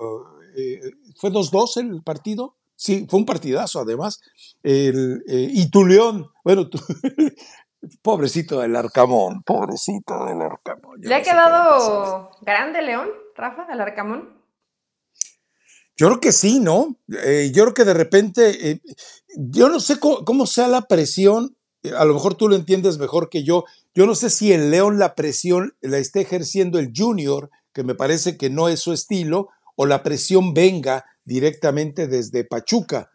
eh, 0.57 0.81
fue 1.17 1.31
2-2 1.31 1.77
el 1.79 2.03
partido. 2.03 2.57
Sí, 2.81 3.07
fue 3.11 3.21
un 3.21 3.27
partidazo 3.27 3.81
además. 3.81 4.23
El, 4.63 5.23
eh, 5.29 5.51
y 5.53 5.71
tu 5.71 5.85
León, 5.85 6.31
bueno, 6.43 6.71
pobrecito 8.03 8.61
del 8.61 8.75
Arcamón, 8.75 9.43
pobrecito 9.43 10.25
del 10.25 10.41
Arcamón. 10.41 10.99
¿Le 11.03 11.15
ha 11.15 11.23
quedado 11.23 12.31
grande 12.41 12.81
León, 12.81 13.11
Rafa, 13.37 13.67
del 13.67 13.83
Arcamón? 13.83 14.31
Yo 15.95 16.07
creo 16.07 16.21
que 16.21 16.33
sí, 16.33 16.59
¿no? 16.59 16.97
Eh, 17.23 17.53
yo 17.55 17.65
creo 17.65 17.75
que 17.75 17.85
de 17.85 17.93
repente, 17.93 18.71
eh, 18.71 18.81
yo 19.37 19.69
no 19.69 19.79
sé 19.79 20.01
cómo, 20.01 20.47
sea 20.47 20.67
la 20.67 20.81
presión, 20.81 21.55
a 21.95 22.07
lo 22.07 22.15
mejor 22.15 22.35
tú 22.35 22.49
lo 22.49 22.57
entiendes 22.57 22.97
mejor 22.97 23.29
que 23.29 23.45
yo, 23.45 23.67
yo 23.95 24.07
no 24.07 24.15
sé 24.15 24.31
si 24.31 24.55
el 24.55 24.71
León 24.71 24.99
la 24.99 25.15
presión 25.15 25.77
la 25.83 25.99
está 25.99 26.21
ejerciendo 26.21 26.79
el 26.79 26.93
Junior, 26.97 27.51
que 27.75 27.85
me 27.85 27.95
parece 27.95 28.39
que 28.39 28.49
no 28.49 28.71
es 28.71 28.81
su 28.81 28.95
estilo, 28.95 29.51
o 29.77 29.85
la 29.85 30.03
presión 30.03 30.55
venga 30.55 31.05
directamente 31.31 32.09
desde 32.09 32.43
Pachuca. 32.43 33.13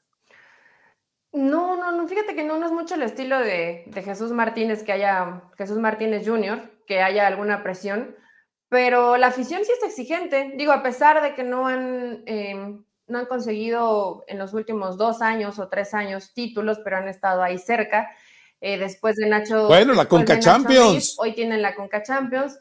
No, 1.34 1.76
no, 1.76 1.92
no, 1.92 2.08
fíjate 2.08 2.34
que 2.34 2.46
no, 2.46 2.58
no 2.58 2.66
es 2.66 2.72
mucho 2.72 2.96
el 2.96 3.02
estilo 3.02 3.38
de, 3.40 3.92
Jesús 4.06 4.32
Martínez, 4.32 4.84
que 4.84 4.94
haya 4.94 5.42
Jesús 5.58 5.78
Martínez 5.80 6.26
Jr., 6.26 6.72
que 6.88 7.02
haya 7.02 7.28
alguna 7.28 7.62
presión, 7.62 8.16
pero 8.70 9.18
la 9.18 9.28
afición 9.28 9.66
sí 9.66 9.72
es 9.78 9.84
exigente. 9.84 10.54
Digo, 10.56 10.72
a 10.72 10.82
pesar 10.82 11.22
de 11.22 11.36
que 11.36 11.44
no 11.44 11.68
han, 11.68 12.24
em, 12.26 12.86
no 13.08 13.20
han 13.20 13.26
conseguido 13.26 14.24
en 14.28 14.38
los 14.38 14.54
últimos 14.54 14.98
dos 14.98 15.22
años 15.22 15.60
o 15.60 15.68
tres 15.68 15.94
años 15.94 16.34
títulos, 16.34 16.80
pero 16.86 16.96
han 16.96 17.10
estado 17.10 17.44
ahí 17.44 17.58
cerca. 17.58 18.10
Eh, 18.62 18.78
después 18.78 19.18
de 19.18 19.28
Nacho. 19.28 19.68
Bueno, 19.68 19.94
la 19.94 20.06
Conca 20.06 20.40
Champions. 20.40 21.16
hoy 21.20 21.36
tienen 21.36 21.62
la 21.62 21.76
Conca 21.76 22.02
Champions. 22.02 22.58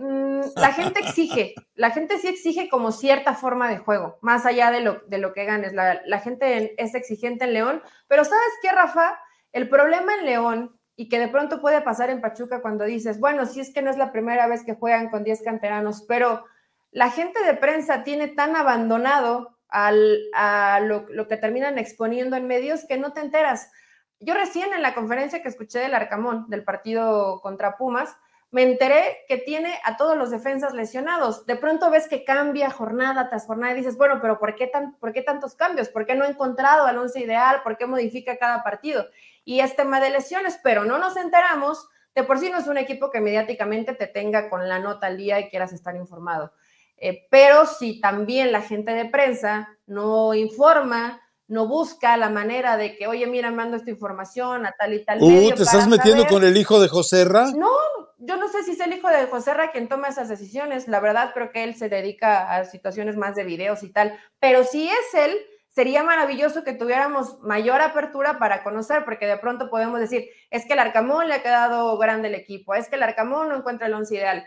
Mm, 0.00 0.42
la 0.54 0.72
gente 0.72 1.00
exige, 1.00 1.56
la 1.74 1.90
gente 1.90 2.18
sí 2.18 2.28
exige 2.28 2.68
como 2.68 2.92
cierta 2.92 3.34
forma 3.34 3.68
de 3.68 3.78
juego, 3.78 4.16
más 4.22 4.46
allá 4.46 4.70
de 4.70 4.80
lo, 4.80 5.00
de 5.08 5.18
lo 5.18 5.32
que 5.32 5.44
ganes. 5.44 5.72
La, 5.72 6.20
gente 6.20 6.80
es 6.80 6.94
exigente 6.94 7.46
en 7.46 7.52
León, 7.52 7.82
pero 8.06 8.24
¿sabes 8.24 8.52
qué, 8.62 8.70
Rafa? 8.70 9.18
El 9.50 9.68
problema 9.68 10.14
en 10.14 10.24
León 10.24 10.80
y 10.94 11.08
que 11.08 11.18
de 11.18 11.26
pronto 11.26 11.60
puede 11.60 11.80
pasar 11.80 12.10
en 12.10 12.20
Pachuca 12.20 12.62
cuando 12.62 12.84
dices, 12.84 13.18
bueno, 13.18 13.44
si 13.44 13.58
es 13.58 13.74
que 13.74 13.82
no 13.82 13.90
es 13.90 13.96
la 13.96 14.12
primera 14.12 14.46
vez 14.46 14.64
que 14.64 14.76
juegan 14.76 15.10
con 15.10 15.24
10 15.24 15.42
canteranos, 15.42 16.04
pero 16.06 16.44
la 16.92 17.10
gente 17.10 17.42
de 17.42 17.54
prensa 17.54 18.04
tiene 18.04 18.28
tan 18.28 18.54
abandonado 18.54 19.58
al, 19.68 20.20
a 20.32 20.78
lo, 20.78 21.06
lo 21.08 21.26
que 21.26 21.36
terminan 21.36 21.76
exponiendo 21.76 22.36
en 22.36 22.46
medios 22.46 22.84
que 22.86 22.98
no 22.98 23.12
te 23.12 23.20
enteras. 23.20 23.72
Yo 24.20 24.34
recién 24.34 24.72
en 24.72 24.82
la 24.82 24.94
conferencia 24.94 25.42
que 25.42 25.48
escuché 25.48 25.80
del 25.80 25.94
Arcamón, 25.94 26.48
del 26.48 26.62
partido 26.62 27.40
contra 27.40 27.76
Pumas, 27.76 28.16
me 28.50 28.62
enteré 28.62 29.24
que 29.28 29.36
tiene 29.36 29.78
a 29.84 29.96
todos 29.96 30.16
los 30.16 30.30
defensas 30.30 30.72
lesionados. 30.72 31.44
De 31.44 31.56
pronto 31.56 31.90
ves 31.90 32.08
que 32.08 32.24
cambia 32.24 32.70
jornada 32.70 33.28
tras 33.28 33.46
jornada 33.46 33.72
y 33.74 33.76
dices, 33.76 33.98
bueno, 33.98 34.20
pero 34.22 34.38
¿por 34.38 34.54
qué, 34.54 34.66
tan, 34.66 34.94
¿por 34.96 35.12
qué 35.12 35.22
tantos 35.22 35.54
cambios? 35.54 35.88
¿Por 35.90 36.06
qué 36.06 36.14
no 36.14 36.24
ha 36.24 36.28
encontrado 36.28 36.86
al 36.86 36.96
once 36.96 37.20
ideal? 37.20 37.62
¿Por 37.62 37.76
qué 37.76 37.86
modifica 37.86 38.38
cada 38.38 38.62
partido? 38.62 39.06
Y 39.44 39.60
es 39.60 39.76
tema 39.76 40.00
de 40.00 40.10
lesiones, 40.10 40.58
pero 40.62 40.84
no 40.84 40.98
nos 40.98 41.16
enteramos. 41.16 41.88
De 42.14 42.24
por 42.24 42.38
sí 42.38 42.50
no 42.50 42.58
es 42.58 42.66
un 42.66 42.78
equipo 42.78 43.10
que 43.10 43.20
mediáticamente 43.20 43.92
te 43.94 44.06
tenga 44.06 44.48
con 44.48 44.66
la 44.66 44.78
nota 44.78 45.08
al 45.08 45.18
día 45.18 45.38
y 45.40 45.50
quieras 45.50 45.72
estar 45.72 45.94
informado. 45.94 46.52
Eh, 46.96 47.26
pero 47.30 47.66
si 47.66 48.00
también 48.00 48.50
la 48.50 48.62
gente 48.62 48.92
de 48.92 49.04
prensa 49.04 49.68
no 49.86 50.34
informa, 50.34 51.20
no 51.48 51.66
busca 51.66 52.16
la 52.16 52.28
manera 52.28 52.76
de 52.76 52.96
que, 52.96 53.06
oye, 53.06 53.26
mira, 53.26 53.50
mando 53.50 53.76
esta 53.76 53.90
información 53.90 54.66
a 54.66 54.72
tal 54.72 54.92
y 54.92 55.04
tal. 55.04 55.22
Uh, 55.22 55.50
¿te 55.54 55.62
estás 55.62 55.88
metiendo 55.88 56.26
con 56.26 56.44
el 56.44 56.56
hijo 56.56 56.78
de 56.80 56.88
José 56.88 57.24
Ra? 57.24 57.52
No, 57.56 57.70
yo 58.18 58.36
no 58.36 58.48
sé 58.48 58.62
si 58.62 58.72
es 58.72 58.80
el 58.80 58.92
hijo 58.92 59.08
de 59.08 59.26
José 59.26 59.54
Ra 59.54 59.72
quien 59.72 59.88
toma 59.88 60.08
esas 60.08 60.28
decisiones. 60.28 60.88
La 60.88 61.00
verdad, 61.00 61.30
creo 61.32 61.50
que 61.50 61.64
él 61.64 61.74
se 61.74 61.88
dedica 61.88 62.54
a 62.54 62.64
situaciones 62.66 63.16
más 63.16 63.34
de 63.34 63.44
videos 63.44 63.82
y 63.82 63.90
tal. 63.90 64.18
Pero 64.38 64.62
si 64.64 64.88
es 64.88 65.14
él, 65.14 65.38
sería 65.68 66.02
maravilloso 66.02 66.64
que 66.64 66.74
tuviéramos 66.74 67.40
mayor 67.40 67.80
apertura 67.80 68.38
para 68.38 68.62
conocer, 68.62 69.04
porque 69.06 69.26
de 69.26 69.38
pronto 69.38 69.70
podemos 69.70 70.00
decir, 70.00 70.28
es 70.50 70.66
que 70.66 70.74
el 70.74 70.80
Arcamón 70.80 71.28
le 71.28 71.34
ha 71.34 71.42
quedado 71.42 71.96
grande 71.96 72.28
el 72.28 72.34
equipo, 72.34 72.74
es 72.74 72.88
que 72.88 72.96
el 72.96 73.02
Arcamón 73.02 73.48
no 73.48 73.56
encuentra 73.56 73.86
el 73.86 73.94
once 73.94 74.14
ideal. 74.14 74.44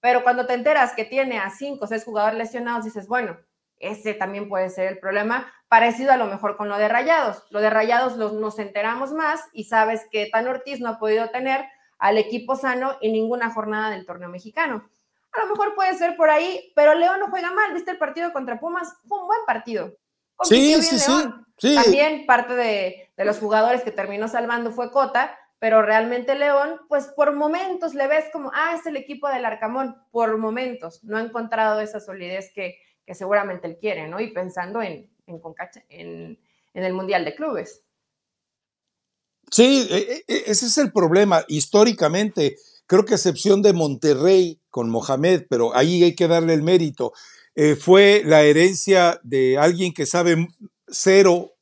Pero 0.00 0.22
cuando 0.22 0.46
te 0.46 0.54
enteras 0.54 0.92
que 0.92 1.04
tiene 1.04 1.38
a 1.38 1.48
cinco 1.50 1.84
o 1.84 1.88
seis 1.88 2.04
jugadores 2.04 2.36
lesionados, 2.36 2.84
dices, 2.84 3.06
bueno, 3.06 3.38
ese 3.78 4.14
también 4.14 4.48
puede 4.48 4.70
ser 4.70 4.88
el 4.88 4.98
problema, 4.98 5.52
parecido 5.72 6.12
a 6.12 6.18
lo 6.18 6.26
mejor 6.26 6.58
con 6.58 6.68
lo 6.68 6.76
de 6.76 6.86
Rayados. 6.86 7.44
Lo 7.48 7.62
de 7.62 7.70
Rayados 7.70 8.18
nos 8.18 8.58
enteramos 8.58 9.14
más 9.14 9.40
y 9.54 9.64
sabes 9.64 10.02
que 10.10 10.28
Tan 10.30 10.46
Ortiz 10.46 10.80
no 10.80 10.90
ha 10.90 10.98
podido 10.98 11.30
tener 11.30 11.64
al 11.98 12.18
equipo 12.18 12.56
sano 12.56 12.98
en 13.00 13.14
ninguna 13.14 13.48
jornada 13.48 13.88
del 13.88 14.04
torneo 14.04 14.28
mexicano. 14.28 14.86
A 15.32 15.40
lo 15.40 15.46
mejor 15.46 15.74
puede 15.74 15.94
ser 15.94 16.14
por 16.14 16.28
ahí, 16.28 16.74
pero 16.76 16.92
León 16.92 17.20
no 17.20 17.30
juega 17.30 17.52
mal. 17.52 17.72
¿Viste 17.72 17.92
el 17.92 17.96
partido 17.96 18.34
contra 18.34 18.60
Pumas? 18.60 18.92
Fue 19.08 19.18
un 19.18 19.26
buen 19.26 19.38
partido. 19.46 19.96
sí, 20.42 20.74
sí, 20.82 20.98
sí, 21.56 21.74
También 21.74 22.26
parte 22.26 22.54
de, 22.54 23.10
de 23.16 23.24
los 23.24 23.38
jugadores 23.38 23.82
que 23.82 23.92
terminó 23.92 24.28
salvando 24.28 24.72
fue 24.72 24.90
Cota, 24.90 25.34
pero 25.58 25.80
realmente 25.80 26.34
León, 26.34 26.82
pues 26.86 27.06
por 27.16 27.34
momentos 27.34 27.94
le 27.94 28.08
ves 28.08 28.26
como, 28.30 28.50
ah, 28.52 28.76
es 28.78 28.84
el 28.84 28.98
equipo 28.98 29.26
del 29.26 29.46
Arcamón, 29.46 29.96
por 30.10 30.36
momentos. 30.36 31.02
No 31.02 31.16
ha 31.16 31.22
encontrado 31.22 31.80
esa 31.80 31.98
solidez 31.98 32.52
que, 32.54 32.76
que 33.06 33.14
seguramente 33.14 33.68
él 33.68 33.78
quiere, 33.80 34.06
¿no? 34.06 34.20
Y 34.20 34.34
pensando 34.34 34.82
en, 34.82 35.10
en, 35.26 36.38
en, 36.74 36.84
el 36.84 36.92
Mundial 36.92 37.24
de 37.24 37.34
Clubes. 37.34 37.82
Sí, 39.50 39.86
e, 39.90 40.24
e, 40.26 40.42
ese 40.46 40.66
es 40.66 40.78
el 40.78 40.92
problema. 40.92 41.44
Históricamente, 41.48 42.56
creo 42.86 43.04
que 43.04 43.14
a 43.14 43.16
excepción 43.16 43.62
de 43.62 43.72
Monterrey 43.72 44.60
con 44.70 44.90
Mohamed, 44.90 45.46
pero 45.48 45.74
ahí 45.74 46.02
hay 46.02 46.14
que 46.14 46.28
darle 46.28 46.54
el 46.54 46.62
mérito, 46.62 47.12
eh, 47.54 47.76
fue 47.76 48.22
la 48.24 48.42
herencia 48.42 49.20
de 49.22 49.58
alguien 49.58 49.92
que 49.92 50.06
sabe 50.06 50.48
cero 50.88 51.52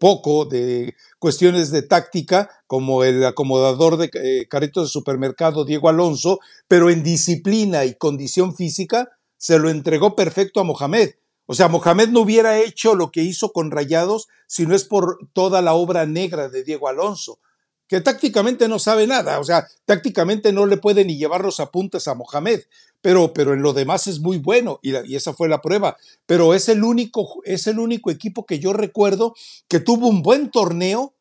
poco 0.00 0.44
de 0.44 0.94
cuestiones 1.18 1.70
de 1.70 1.82
táctica, 1.82 2.50
como 2.66 3.04
el 3.04 3.24
acomodador 3.24 3.96
de 3.96 4.10
eh, 4.12 4.46
carritos 4.48 4.88
de 4.88 4.92
supermercado 4.92 5.64
Diego 5.64 5.88
Alonso, 5.88 6.40
pero 6.66 6.90
en 6.90 7.02
disciplina 7.02 7.84
y 7.84 7.94
condición 7.94 8.54
física 8.54 9.08
se 9.36 9.58
lo 9.58 9.70
entregó 9.70 10.14
perfecto 10.16 10.60
a 10.60 10.64
Mohamed. 10.64 11.10
O 11.50 11.54
sea, 11.54 11.68
Mohamed 11.68 12.10
no 12.10 12.20
hubiera 12.20 12.60
hecho 12.60 12.94
lo 12.94 13.10
que 13.10 13.22
hizo 13.22 13.52
con 13.52 13.70
Rayados 13.70 14.28
si 14.46 14.66
no 14.66 14.76
es 14.76 14.84
por 14.84 15.18
toda 15.32 15.62
la 15.62 15.72
obra 15.72 16.04
negra 16.04 16.50
de 16.50 16.62
Diego 16.62 16.88
Alonso, 16.88 17.38
que 17.86 18.02
tácticamente 18.02 18.68
no 18.68 18.78
sabe 18.78 19.06
nada, 19.06 19.40
o 19.40 19.44
sea, 19.44 19.66
tácticamente 19.86 20.52
no 20.52 20.66
le 20.66 20.76
puede 20.76 21.06
ni 21.06 21.16
llevar 21.16 21.42
los 21.42 21.58
apuntes 21.58 22.06
a 22.06 22.14
Mohamed, 22.14 22.60
pero, 23.00 23.32
pero 23.32 23.54
en 23.54 23.62
lo 23.62 23.72
demás 23.72 24.06
es 24.08 24.20
muy 24.20 24.36
bueno 24.36 24.78
y, 24.82 24.94
y, 25.10 25.16
esa 25.16 25.32
fue 25.32 25.48
la 25.48 25.62
prueba. 25.62 25.96
Pero 26.26 26.52
es 26.52 26.68
el, 26.68 26.84
único, 26.84 27.40
es 27.44 27.66
el 27.66 27.78
único 27.78 28.10
equipo 28.10 28.44
que 28.44 28.58
yo 28.58 28.74
recuerdo 28.74 29.34
que 29.68 29.80
tuvo 29.80 30.08
un 30.08 30.22
buen 30.22 30.50
torneo 30.50 31.14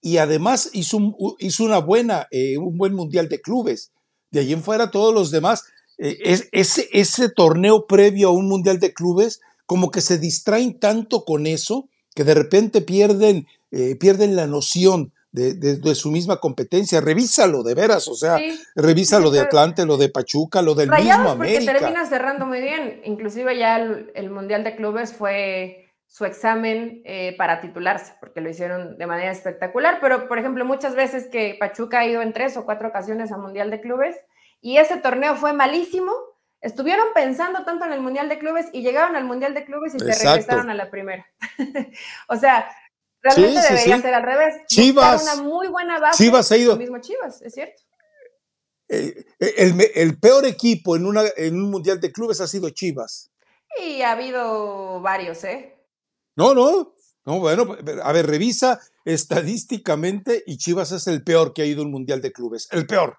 y 0.00 0.16
además 0.16 0.70
hizo 0.72 0.96
un, 0.96 1.16
hizo 1.40 1.62
una 1.62 1.78
buena, 1.78 2.26
eh, 2.30 2.56
un 2.56 2.78
buen 2.78 2.94
mundial 2.94 3.28
de 3.28 3.42
clubes. 3.42 3.92
De 4.30 4.40
allí 4.40 4.54
en 4.54 4.62
fuera 4.62 4.90
todos 4.90 5.12
los 5.12 5.30
demás, 5.30 5.64
eh, 5.98 6.18
es, 6.22 6.48
ese, 6.52 6.88
ese 6.92 7.28
torneo 7.28 7.86
previo 7.86 8.28
a 8.28 8.32
un 8.32 8.48
mundial 8.48 8.78
de 8.80 8.94
clubes, 8.94 9.40
como 9.66 9.90
que 9.90 10.00
se 10.00 10.18
distraen 10.18 10.78
tanto 10.78 11.24
con 11.24 11.46
eso 11.46 11.88
que 12.14 12.24
de 12.24 12.34
repente 12.34 12.80
pierden, 12.80 13.46
eh, 13.70 13.96
pierden 13.96 14.36
la 14.36 14.46
noción 14.46 15.12
de, 15.34 15.94
su 15.94 16.10
misma 16.10 16.38
competencia. 16.38 17.00
Revísalo, 17.00 17.64
de 17.64 17.74
veras, 17.74 18.06
o 18.06 18.14
sea, 18.14 18.38
revisa 18.76 19.18
lo 19.18 19.30
de 19.30 19.40
Atlante, 19.40 19.84
lo 19.84 19.96
de 19.96 20.08
Pachuca, 20.08 20.62
lo 20.62 20.74
del 20.74 20.90
mismo 20.90 21.30
América. 21.30 21.72
Porque 21.72 21.80
termina 21.80 22.06
cerrando 22.06 22.46
muy 22.46 22.60
bien. 22.60 23.00
Inclusive 23.04 23.58
ya 23.58 23.76
el, 23.76 24.30
Mundial 24.30 24.62
de 24.62 24.76
Clubes 24.76 25.12
fue 25.12 25.90
su 26.06 26.24
examen 26.24 27.02
eh, 27.04 27.34
para 27.36 27.60
titularse, 27.60 28.12
porque 28.20 28.40
lo 28.40 28.48
hicieron 28.48 28.96
de 28.96 29.06
manera 29.08 29.32
espectacular. 29.32 29.98
Pero, 30.00 30.28
por 30.28 30.38
ejemplo, 30.38 30.64
muchas 30.64 30.94
veces 30.94 31.26
que 31.26 31.56
Pachuca 31.58 32.00
ha 32.00 32.06
ido 32.06 32.22
en 32.22 32.32
tres 32.32 32.56
o 32.56 32.64
cuatro 32.64 32.88
ocasiones 32.88 33.32
a 33.32 33.38
Mundial 33.38 33.72
de 33.72 33.80
Clubes 33.80 34.14
y 34.60 34.76
ese 34.76 34.98
torneo 34.98 35.34
fue 35.34 35.52
malísimo, 35.52 36.12
estuvieron 36.64 37.06
pensando 37.14 37.64
tanto 37.64 37.84
en 37.84 37.92
el 37.92 38.00
Mundial 38.00 38.28
de 38.28 38.38
Clubes 38.38 38.66
y 38.72 38.82
llegaron 38.82 39.14
al 39.14 39.24
Mundial 39.24 39.54
de 39.54 39.64
Clubes 39.64 39.94
y 39.94 39.98
se 40.00 40.24
regresaron 40.24 40.70
a 40.70 40.74
la 40.74 40.90
primera. 40.90 41.26
o 42.28 42.36
sea, 42.36 42.68
Realmente 43.24 43.60
debería 43.60 44.02
ser 44.02 44.14
al 44.14 44.22
revés. 44.22 44.54
Chivas. 44.66 45.22
Una 45.22 45.42
muy 45.42 45.68
buena 45.68 45.98
base. 45.98 46.22
Chivas 46.22 46.52
ha 46.52 46.56
ido. 46.58 46.76
mismo 46.76 46.98
Chivas, 46.98 47.40
es 47.40 47.54
cierto. 47.54 47.82
El, 48.86 50.18
peor 50.18 50.44
equipo 50.44 50.94
en, 50.94 51.06
una, 51.06 51.22
en 51.36 51.54
un 51.54 51.70
mundial 51.70 52.00
de 52.00 52.12
clubes 52.12 52.42
ha 52.42 52.46
sido 52.46 52.68
Chivas. 52.68 53.30
Y 53.82 54.02
ha 54.02 54.12
habido 54.12 55.00
varios, 55.00 55.42
¿eh? 55.44 55.74
No, 56.36 56.54
no. 56.54 56.94
No, 57.24 57.40
bueno, 57.40 57.74
a 58.02 58.12
ver, 58.12 58.26
revisa 58.26 58.78
estadísticamente 59.06 60.42
y 60.46 60.58
Chivas 60.58 60.92
es 60.92 61.06
el 61.06 61.24
peor 61.24 61.54
que 61.54 61.62
ha 61.62 61.66
ido 61.66 61.82
un 61.82 61.90
mundial 61.90 62.20
de 62.20 62.30
clubes. 62.30 62.68
El 62.70 62.86
peor. 62.86 63.18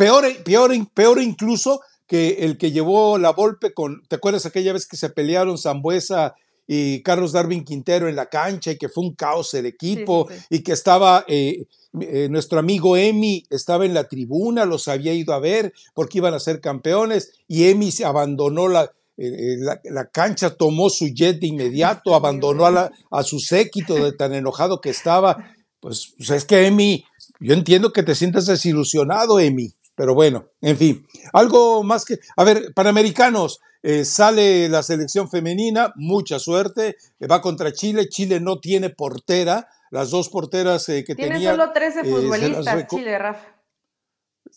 Peor, 0.00 0.24
peor, 0.44 0.72
peor 0.94 1.20
incluso 1.20 1.82
que 2.06 2.38
el 2.38 2.56
que 2.56 2.72
llevó 2.72 3.18
la 3.18 3.34
golpe 3.34 3.74
con. 3.74 4.02
¿Te 4.08 4.16
acuerdas 4.16 4.46
aquella 4.46 4.72
vez 4.72 4.86
que 4.86 4.96
se 4.96 5.10
pelearon 5.10 5.58
Zambuesa 5.58 6.36
y 6.66 7.02
Carlos 7.02 7.32
Darwin 7.32 7.64
Quintero 7.64 8.08
en 8.08 8.16
la 8.16 8.30
cancha 8.30 8.72
y 8.72 8.78
que 8.78 8.88
fue 8.88 9.04
un 9.04 9.14
caos 9.14 9.52
el 9.52 9.66
equipo 9.66 10.26
y 10.48 10.60
que 10.60 10.72
estaba 10.72 11.26
eh, 11.28 11.66
eh, 12.00 12.28
nuestro 12.30 12.58
amigo 12.58 12.96
Emi 12.96 13.44
estaba 13.50 13.84
en 13.84 13.92
la 13.92 14.08
tribuna, 14.08 14.64
los 14.64 14.88
había 14.88 15.12
ido 15.12 15.34
a 15.34 15.38
ver 15.38 15.74
porque 15.92 16.16
iban 16.16 16.32
a 16.32 16.40
ser 16.40 16.62
campeones 16.62 17.32
y 17.46 17.64
Emi 17.64 17.92
se 17.92 18.06
abandonó 18.06 18.68
la, 18.68 18.90
eh, 19.18 19.58
la, 19.84 20.06
cancha, 20.06 20.56
tomó 20.56 20.88
su 20.88 21.08
jet 21.08 21.40
de 21.40 21.48
inmediato, 21.48 22.14
abandonó 22.14 22.64
a, 22.64 22.90
a, 23.10 23.22
su 23.22 23.38
séquito 23.38 23.96
de 23.96 24.12
tan 24.12 24.32
enojado 24.32 24.80
que 24.80 24.88
estaba. 24.88 25.52
Pues, 25.78 26.14
pues 26.16 26.30
es 26.30 26.46
que 26.46 26.66
Emi, 26.66 27.04
yo 27.38 27.52
entiendo 27.52 27.92
que 27.92 28.02
te 28.02 28.14
sientas 28.14 28.46
desilusionado, 28.46 29.38
Emi, 29.38 29.74
pero 30.00 30.14
bueno, 30.14 30.46
en 30.62 30.78
fin, 30.78 31.06
algo 31.30 31.82
más 31.82 32.06
que, 32.06 32.18
a 32.34 32.42
ver, 32.42 32.72
panamericanos, 32.72 33.60
eh, 33.82 34.06
sale 34.06 34.66
la 34.70 34.82
selección 34.82 35.28
femenina, 35.28 35.92
mucha 35.94 36.38
suerte, 36.38 36.96
eh, 37.18 37.26
va 37.26 37.42
contra 37.42 37.70
Chile, 37.70 38.08
Chile 38.08 38.40
no 38.40 38.60
tiene 38.60 38.88
portera, 38.88 39.68
las 39.90 40.08
dos 40.08 40.30
porteras 40.30 40.88
eh, 40.88 41.04
que 41.04 41.14
tiene 41.14 41.34
tenía... 41.34 41.50
Tiene 41.50 41.64
solo 41.64 41.72
13 41.74 42.04
futbolistas, 42.04 42.86
Chile, 42.88 43.18
Rafa. 43.18 43.46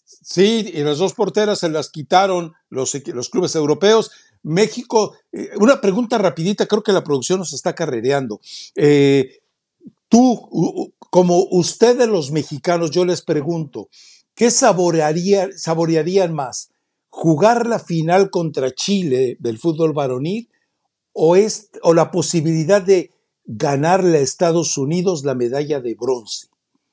Sí, 0.06 0.72
y 0.74 0.82
las 0.82 1.00
dos 1.00 1.14
porteras 1.14 1.60
se 1.60 1.68
las 1.68 1.90
quitaron 1.90 2.54
los, 2.70 2.96
los 3.08 3.28
clubes 3.28 3.54
europeos. 3.56 4.12
México, 4.44 5.18
una 5.58 5.82
pregunta 5.82 6.18
rapidita, 6.18 6.68
creo 6.68 6.84
que 6.84 6.94
la 6.94 7.04
producción 7.04 7.40
nos 7.40 7.52
está 7.52 7.76
carrereando. 7.76 8.40
tú, 10.08 10.94
como 11.10 11.48
ustedes 11.52 12.08
los 12.08 12.32
mexicanos, 12.32 12.92
yo 12.92 13.04
les 13.04 13.22
pregunto, 13.22 13.90
¿qué 14.36 14.52
saborearía, 14.52 15.50
saborearían 15.56 16.34
más? 16.34 16.70
jugar 17.16 17.68
la 17.68 17.78
final 17.78 18.32
contra 18.32 18.74
Chile 18.74 19.38
del 19.40 19.60
fútbol 19.60 19.94
varonil 19.94 20.50
o, 21.14 21.38
o 21.84 21.94
la 21.94 22.10
posibilidad 22.10 22.82
de 22.82 23.12
ganarle 23.46 24.18
a 24.18 24.22
Estados 24.22 24.80
Unidos 24.80 25.24
la 25.24 25.36
medalla 25.36 25.80
de 25.80 25.94
bronce. 25.94 26.48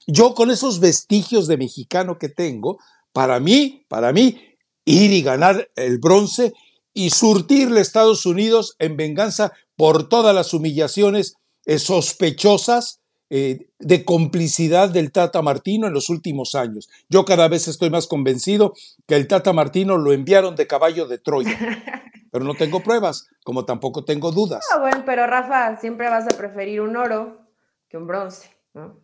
Yo 0.06 0.34
con 0.34 0.50
esos 0.50 0.78
vestigios 0.78 1.46
de 1.46 1.56
mexicano 1.56 2.18
que 2.18 2.28
tengo, 2.28 2.78
para 3.14 3.40
mí, 3.40 3.86
para 3.88 4.12
mí, 4.12 4.38
ir 4.84 5.10
y 5.10 5.22
ganar 5.22 5.70
el 5.74 5.98
bronce 5.98 6.52
y 6.92 7.08
surtirle 7.08 7.78
a 7.78 7.82
Estados 7.82 8.26
Unidos 8.26 8.76
en 8.78 8.98
venganza 8.98 9.52
por 9.74 10.10
todas 10.10 10.34
las 10.34 10.52
humillaciones 10.52 11.36
eh, 11.64 11.78
sospechosas 11.78 12.99
eh, 13.32 13.68
de 13.78 14.04
complicidad 14.04 14.88
del 14.88 15.12
Tata 15.12 15.40
Martino 15.40 15.86
en 15.86 15.92
los 15.92 16.10
últimos 16.10 16.56
años. 16.56 16.88
Yo 17.08 17.24
cada 17.24 17.46
vez 17.46 17.68
estoy 17.68 17.88
más 17.88 18.08
convencido 18.08 18.74
que 19.06 19.14
el 19.14 19.28
Tata 19.28 19.52
Martino 19.52 19.96
lo 19.96 20.12
enviaron 20.12 20.56
de 20.56 20.66
caballo 20.66 21.06
de 21.06 21.18
Troya. 21.18 21.56
Pero 22.32 22.44
no 22.44 22.54
tengo 22.54 22.80
pruebas, 22.82 23.28
como 23.44 23.64
tampoco 23.64 24.04
tengo 24.04 24.32
dudas. 24.32 24.64
Ah, 24.72 24.78
bueno, 24.78 25.02
pero 25.04 25.26
Rafa, 25.26 25.76
siempre 25.78 26.08
vas 26.08 26.26
a 26.32 26.36
preferir 26.36 26.80
un 26.80 26.96
oro 26.96 27.40
que 27.88 27.96
un 27.96 28.06
bronce, 28.06 28.48
¿no? 28.72 29.00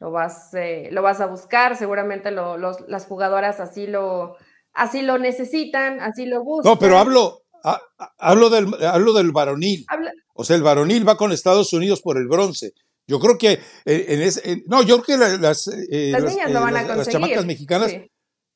Lo 0.00 0.10
vas, 0.10 0.52
eh, 0.54 0.88
lo 0.90 1.02
vas 1.02 1.20
a 1.20 1.26
buscar, 1.26 1.76
seguramente 1.76 2.32
las 2.32 3.06
jugadoras 3.06 3.60
así 3.60 3.86
lo, 3.86 4.36
así 4.72 5.02
lo 5.02 5.18
necesitan, 5.18 6.00
así 6.00 6.26
lo 6.26 6.42
buscan. 6.42 6.72
No, 6.72 6.78
pero 6.80 6.98
hablo, 6.98 7.42
hablo, 8.18 8.50
del, 8.50 8.74
hablo 8.84 9.12
del 9.12 9.30
varonil. 9.30 9.86
O 10.34 10.42
sea, 10.42 10.56
el 10.56 10.64
varonil 10.64 11.08
va 11.08 11.16
con 11.16 11.30
Estados 11.30 11.72
Unidos 11.72 12.02
por 12.02 12.16
el 12.16 12.26
bronce. 12.26 12.72
Yo 13.06 13.18
creo 13.18 13.36
que 13.36 13.52
eh, 13.84 14.06
en 14.08 14.22
ese, 14.22 14.62
no, 14.66 14.82
yo 14.82 15.02
creo 15.02 15.18
que 15.18 15.38
las, 15.38 15.68
eh, 15.68 16.10
las, 16.12 16.22
niñas 16.22 16.50
lo 16.50 16.60
van 16.60 16.76
a 16.76 16.82
las, 16.82 17.08
chamacas 17.08 17.44
mexicanas, 17.44 17.92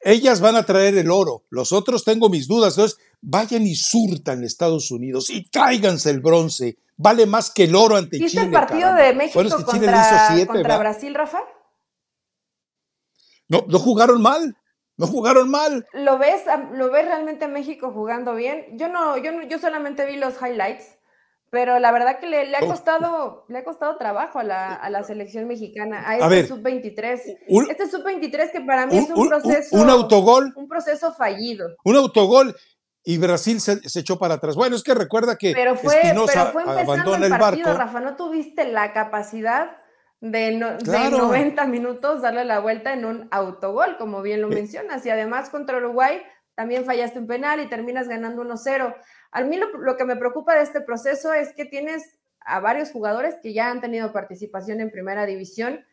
ellas 0.00 0.40
van 0.40 0.56
a 0.56 0.64
traer 0.64 0.96
el 0.96 1.10
oro. 1.10 1.44
Los 1.50 1.72
otros 1.72 2.04
tengo 2.04 2.28
mis 2.28 2.46
dudas. 2.46 2.74
Entonces, 2.74 2.98
vayan 3.20 3.66
y 3.66 3.74
surtan 3.74 4.44
Estados 4.44 4.90
Unidos 4.90 5.30
y 5.30 5.48
tráiganse 5.48 6.10
el 6.10 6.20
bronce. 6.20 6.78
Vale 6.96 7.26
más 7.26 7.50
que 7.50 7.64
el 7.64 7.74
oro 7.74 7.96
ante 7.96 8.18
¿Viste 8.18 8.30
Chile. 8.30 8.44
el 8.44 8.52
partido 8.52 8.94
de 8.94 9.12
México 9.14 9.42
contra, 9.64 10.78
Brasil, 10.78 11.14
Rafa? 11.14 11.40
No, 13.48 13.64
no 13.68 13.78
jugaron 13.78 14.22
mal. 14.22 14.56
No 14.96 15.06
jugaron 15.06 15.50
mal. 15.50 15.86
¿Lo 15.92 16.16
ves, 16.16 16.42
¿Lo 16.72 16.90
ves 16.90 17.04
realmente 17.04 17.44
a 17.44 17.48
México 17.48 17.90
jugando 17.92 18.34
bien? 18.34 18.78
Yo 18.78 18.88
no, 18.88 19.18
yo 19.18 19.32
no, 19.32 19.42
yo 19.42 19.58
solamente 19.58 20.06
vi 20.06 20.16
los 20.16 20.34
highlights 20.40 20.96
pero 21.50 21.78
la 21.78 21.92
verdad 21.92 22.18
que 22.18 22.26
le, 22.26 22.54
ha 22.56 22.60
oh. 22.62 22.66
costado, 22.66 23.44
le 23.48 23.58
ha 23.58 23.64
costado 23.64 23.96
trabajo 23.96 24.38
a 24.38 24.44
la, 24.44 25.02
selección 25.04 25.46
mexicana, 25.46 26.02
a 26.06 26.16
este 26.16 26.48
sub-23. 26.48 27.20
Este 27.70 27.88
sub-23 27.88 28.52
que 28.52 28.60
para 28.62 28.86
mí 28.86 28.98
es 28.98 29.10
un, 29.10 29.28
proceso. 29.28 29.76
Un, 29.76 29.88
autogol. 29.88 30.52
Un 30.56 30.68
proceso 30.68 31.12
fallido. 31.12 31.68
Un 31.84 31.96
autogol 31.96 32.54
y 33.04 33.18
Brasil 33.18 33.60
se, 33.60 33.80
echó 33.94 34.18
para 34.18 34.34
atrás. 34.34 34.56
Bueno, 34.56 34.74
es 34.74 34.82
que 34.82 34.92
recuerda 34.92 35.36
que 35.36 35.52
pero 35.54 35.76
fue, 35.76 35.94
Espinosa 36.00 36.46
fue 36.46 36.64
abandona 36.64 37.26
el, 37.26 37.38
partido, 37.38 37.72
Rafa, 37.72 38.00
no 38.00 38.16
tuviste 38.16 38.64
la 38.64 38.92
capacidad 38.92 39.76
de, 40.20 40.52
90 40.52 41.66
minutos 41.66 42.22
darle 42.22 42.44
la 42.44 42.58
vuelta 42.58 42.92
en 42.92 43.04
un 43.04 43.28
autogol, 43.30 43.96
como 43.98 44.22
bien 44.22 44.42
lo 44.42 44.50
eh. 44.50 44.56
mencionas. 44.56 45.06
Y 45.06 45.10
además 45.10 45.50
contra 45.50 45.76
Uruguay 45.76 46.20
también 46.56 46.84
fallaste 46.84 47.20
un 47.20 47.28
penal 47.28 47.60
y 47.60 47.68
terminas 47.68 48.08
ganando 48.08 48.42
1-0. 48.42 48.96
A 49.30 49.42
mí 49.42 49.56
lo, 49.56 49.96
que 49.96 50.04
me 50.04 50.16
preocupa 50.16 50.54
de 50.54 50.62
este 50.62 50.80
proceso 50.80 51.32
es 51.32 51.52
que 51.54 51.64
tienes 51.64 52.02
a 52.40 52.60
varios 52.60 52.90
jugadores 52.90 53.36
que 53.42 53.52
ya 53.52 53.70
han 53.70 53.80
tenido 53.80 54.12
participación 54.12 54.80
en 54.80 54.90
primera 54.90 55.26
división 55.26 55.84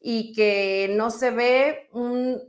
y 0.00 0.32
que 0.32 0.92
no 0.96 1.10
se 1.10 1.30
ve 1.30 1.88
un, 1.92 2.40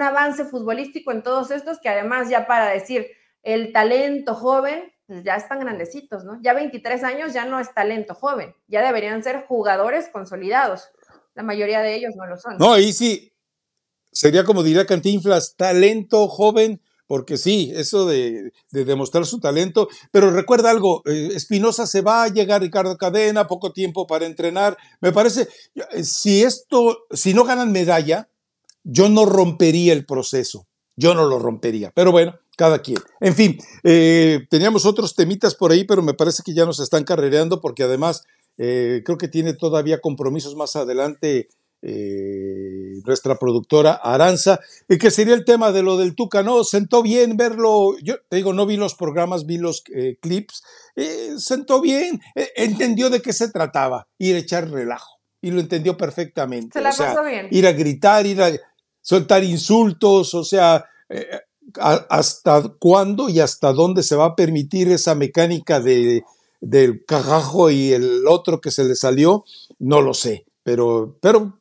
avance 0.00 0.44
futbolístico 0.44 1.12
en 1.12 1.22
todos 1.22 1.50
estos, 1.50 1.78
que 1.80 1.88
además 1.88 2.28
ya 2.28 2.46
para 2.46 2.70
decir 2.70 3.06
el 3.42 3.72
talento 3.72 4.34
joven, 4.34 4.92
pues 5.06 5.22
ya 5.22 5.36
están 5.36 5.60
grandecitos, 5.60 6.24
¿no? 6.24 6.40
Ya 6.42 6.54
23 6.54 7.02
años 7.04 7.32
ya 7.32 7.44
no 7.44 7.60
es 7.60 7.72
talento 7.74 8.14
joven, 8.14 8.54
ya 8.68 8.84
deberían 8.84 9.22
ser 9.22 9.44
jugadores 9.46 10.08
consolidados. 10.08 10.90
La 11.34 11.42
mayoría 11.42 11.80
de 11.80 11.94
ellos 11.94 12.14
no 12.16 12.26
lo 12.26 12.36
son. 12.36 12.58
No, 12.58 12.72
ahí 12.72 12.92
sí, 12.92 13.32
sería 14.10 14.44
como 14.44 14.62
diría 14.62 14.86
Cantinflas, 14.86 15.56
talento 15.56 16.28
joven 16.28 16.81
porque 17.12 17.36
sí, 17.36 17.70
eso 17.74 18.06
de, 18.06 18.54
demostrar 18.70 19.26
su 19.26 19.38
talento, 19.38 19.86
pero 20.10 20.30
recuerda 20.30 20.70
algo, 20.70 21.02
eh, 21.04 21.28
Espinosa 21.34 21.86
se 21.86 22.00
va, 22.00 22.22
a 22.22 22.28
llegar 22.28 22.62
Ricardo 22.62 22.96
Cadena, 22.96 23.46
poco 23.46 23.70
tiempo 23.74 24.06
para 24.06 24.24
entrenar, 24.24 24.78
me 25.02 25.12
parece, 25.12 25.46
eh, 25.74 26.04
si 26.04 26.42
esto, 26.42 27.00
si 27.10 27.34
no 27.34 27.44
ganan 27.44 27.70
medalla, 27.70 28.30
yo 28.82 29.10
no 29.10 29.26
rompería 29.26 29.92
el 29.92 30.06
proceso, 30.06 30.66
yo 30.96 31.12
no 31.12 31.26
lo 31.26 31.38
rompería, 31.38 31.92
pero 31.94 32.12
bueno, 32.12 32.34
cada 32.56 32.78
quien. 32.78 32.96
En 33.20 33.34
fin, 33.34 33.58
eh, 33.84 34.46
teníamos 34.48 34.86
otros 34.86 35.14
temitas 35.14 35.54
por 35.54 35.70
ahí, 35.70 35.84
pero 35.84 36.00
me 36.00 36.14
parece 36.14 36.42
que 36.42 36.54
ya 36.54 36.64
nos 36.64 36.80
están 36.80 37.04
carrereando 37.04 37.60
porque 37.60 37.82
además 37.82 38.24
creo 38.56 39.18
que 39.18 39.28
tiene 39.28 39.52
todavía 39.52 40.00
compromisos 40.00 40.56
más 40.56 40.76
adelante 40.76 41.48
eh, 41.82 43.00
nuestra 43.04 43.36
productora 43.36 43.92
Aranza, 43.92 44.60
y 44.88 44.98
que 44.98 45.10
sería 45.10 45.34
el 45.34 45.44
tema 45.44 45.72
de 45.72 45.82
lo 45.82 45.96
del 45.96 46.14
Tuca, 46.14 46.42
¿no? 46.42 46.62
Sentó 46.62 47.02
bien 47.02 47.36
verlo, 47.36 47.96
yo 48.02 48.16
te 48.28 48.36
digo, 48.36 48.52
no 48.52 48.66
vi 48.66 48.76
los 48.76 48.94
programas, 48.94 49.46
vi 49.46 49.58
los 49.58 49.82
eh, 49.92 50.16
clips, 50.20 50.62
eh, 50.94 51.34
sentó 51.38 51.80
bien, 51.80 52.20
entendió 52.56 53.10
de 53.10 53.20
qué 53.20 53.32
se 53.32 53.50
trataba, 53.50 54.06
ir 54.18 54.36
a 54.36 54.38
echar 54.38 54.70
relajo, 54.70 55.18
y 55.40 55.50
lo 55.50 55.60
entendió 55.60 55.96
perfectamente. 55.96 56.78
Se 56.78 56.80
la 56.80 56.90
pasó 56.90 57.24
bien. 57.24 57.48
Ir 57.50 57.66
a 57.66 57.72
gritar, 57.72 58.26
ir 58.26 58.40
a 58.40 58.52
soltar 59.00 59.42
insultos, 59.42 60.34
o 60.34 60.44
sea, 60.44 60.86
hasta 61.80 62.62
cuándo 62.78 63.28
y 63.28 63.40
hasta 63.40 63.72
dónde 63.72 64.02
se 64.02 64.14
va 64.14 64.26
a 64.26 64.36
permitir 64.36 64.90
esa 64.90 65.14
mecánica 65.14 65.80
de, 65.80 66.22
del 66.60 67.04
cagajo 67.04 67.70
y 67.70 67.92
el 67.92 68.26
otro 68.28 68.60
que 68.60 68.70
se 68.70 68.84
le 68.84 68.94
salió, 68.94 69.44
no 69.78 70.00
lo 70.00 70.14
sé. 70.14 70.46
Pero, 70.62 71.16
pero 71.20 71.58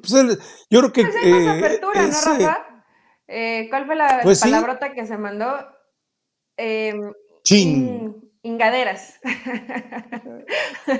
pues 0.00 0.38
yo 0.70 0.80
creo 0.80 0.92
que. 0.92 1.02
Pues 1.04 1.16
hay 1.16 1.32
más 1.32 1.42
eh, 1.42 1.58
apertura, 1.58 2.02
¿no, 2.02 2.08
Rafa? 2.10 2.84
Eh, 3.28 3.66
¿Cuál 3.70 3.86
fue 3.86 3.96
la 3.96 4.20
pues 4.22 4.40
palabrota 4.40 4.92
que 4.92 5.06
se 5.06 5.16
mandó? 5.16 5.54
Em, 6.56 7.12
Chin. 7.42 8.32
Ingaderas. 8.44 9.20
sí, 10.86 10.92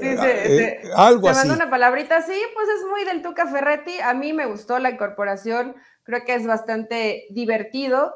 eh, 0.00 0.80
algo 0.96 1.28
así. 1.28 1.40
Se 1.40 1.46
mandó 1.46 1.62
una 1.62 1.70
palabrita 1.70 2.16
así, 2.16 2.40
pues 2.54 2.68
es 2.68 2.86
muy 2.86 3.04
del 3.04 3.22
Tuca 3.22 3.46
Ferretti. 3.46 4.00
A 4.00 4.14
mí 4.14 4.32
me 4.32 4.46
gustó 4.46 4.78
la 4.78 4.90
incorporación, 4.90 5.76
creo 6.02 6.24
que 6.24 6.34
es 6.34 6.46
bastante 6.46 7.26
divertido. 7.30 8.14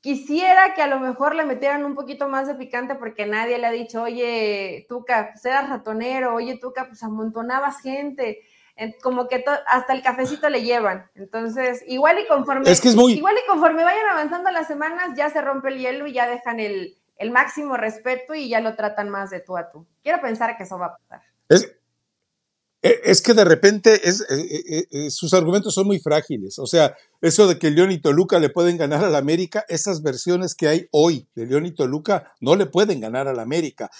Quisiera 0.00 0.74
que 0.74 0.82
a 0.82 0.88
lo 0.88 1.00
mejor 1.00 1.34
le 1.34 1.46
metieran 1.46 1.84
un 1.84 1.94
poquito 1.94 2.28
más 2.28 2.46
de 2.48 2.54
picante 2.54 2.96
porque 2.96 3.24
nadie 3.24 3.56
le 3.56 3.66
ha 3.66 3.70
dicho, 3.70 4.02
oye, 4.02 4.84
Tuca, 4.88 5.30
pues 5.32 5.44
eras 5.46 5.70
ratonero, 5.70 6.34
oye, 6.34 6.58
Tuca, 6.58 6.88
pues 6.88 7.02
amontonabas 7.02 7.80
gente 7.80 8.42
como 9.02 9.28
que 9.28 9.44
hasta 9.66 9.92
el 9.92 10.02
cafecito 10.02 10.48
le 10.48 10.62
llevan. 10.62 11.10
Entonces, 11.14 11.84
igual 11.86 12.18
y 12.18 12.26
conforme 12.26 12.70
igual 12.70 13.36
y 13.42 13.46
conforme 13.48 13.84
vayan 13.84 14.06
avanzando 14.10 14.50
las 14.50 14.66
semanas, 14.66 15.10
ya 15.16 15.30
se 15.30 15.40
rompe 15.40 15.68
el 15.68 15.78
hielo 15.78 16.06
y 16.06 16.12
ya 16.12 16.28
dejan 16.28 16.60
el, 16.60 16.98
máximo 17.30 17.76
respeto 17.76 18.34
y 18.34 18.48
ya 18.48 18.60
lo 18.60 18.74
tratan 18.74 19.08
más 19.08 19.30
de 19.30 19.38
tú 19.38 19.56
a 19.56 19.70
tú. 19.70 19.86
Quiero 20.02 20.20
pensar 20.20 20.56
que 20.56 20.64
eso 20.64 20.76
va 20.76 20.86
a 20.86 20.96
pasar. 20.96 21.22
Eh, 21.50 21.81
es 22.82 23.22
que 23.22 23.32
de 23.32 23.44
repente 23.44 24.00
eh, 24.08 24.86
eh, 24.90 25.10
sus 25.10 25.32
argumentos 25.34 25.74
son 25.74 25.86
muy 25.86 26.00
frágiles. 26.00 26.58
O 26.58 26.66
sea, 26.66 26.96
eso 27.20 27.46
de 27.46 27.58
que 27.58 27.70
León 27.70 27.92
y 27.92 28.00
Toluca 28.00 28.40
le 28.40 28.50
pueden 28.50 28.76
ganar 28.76 29.04
a 29.04 29.10
la 29.10 29.18
América, 29.18 29.64
esas 29.68 30.02
versiones 30.02 30.54
que 30.54 30.68
hay 30.68 30.88
hoy 30.90 31.26
de 31.36 31.46
León 31.46 31.66
y 31.66 31.72
Toluca 31.72 32.32
no 32.40 32.56
le 32.56 32.66
pueden 32.66 33.00
ganar 33.00 33.28
a 33.28 33.34
la 33.34 33.42
América. 33.42 33.90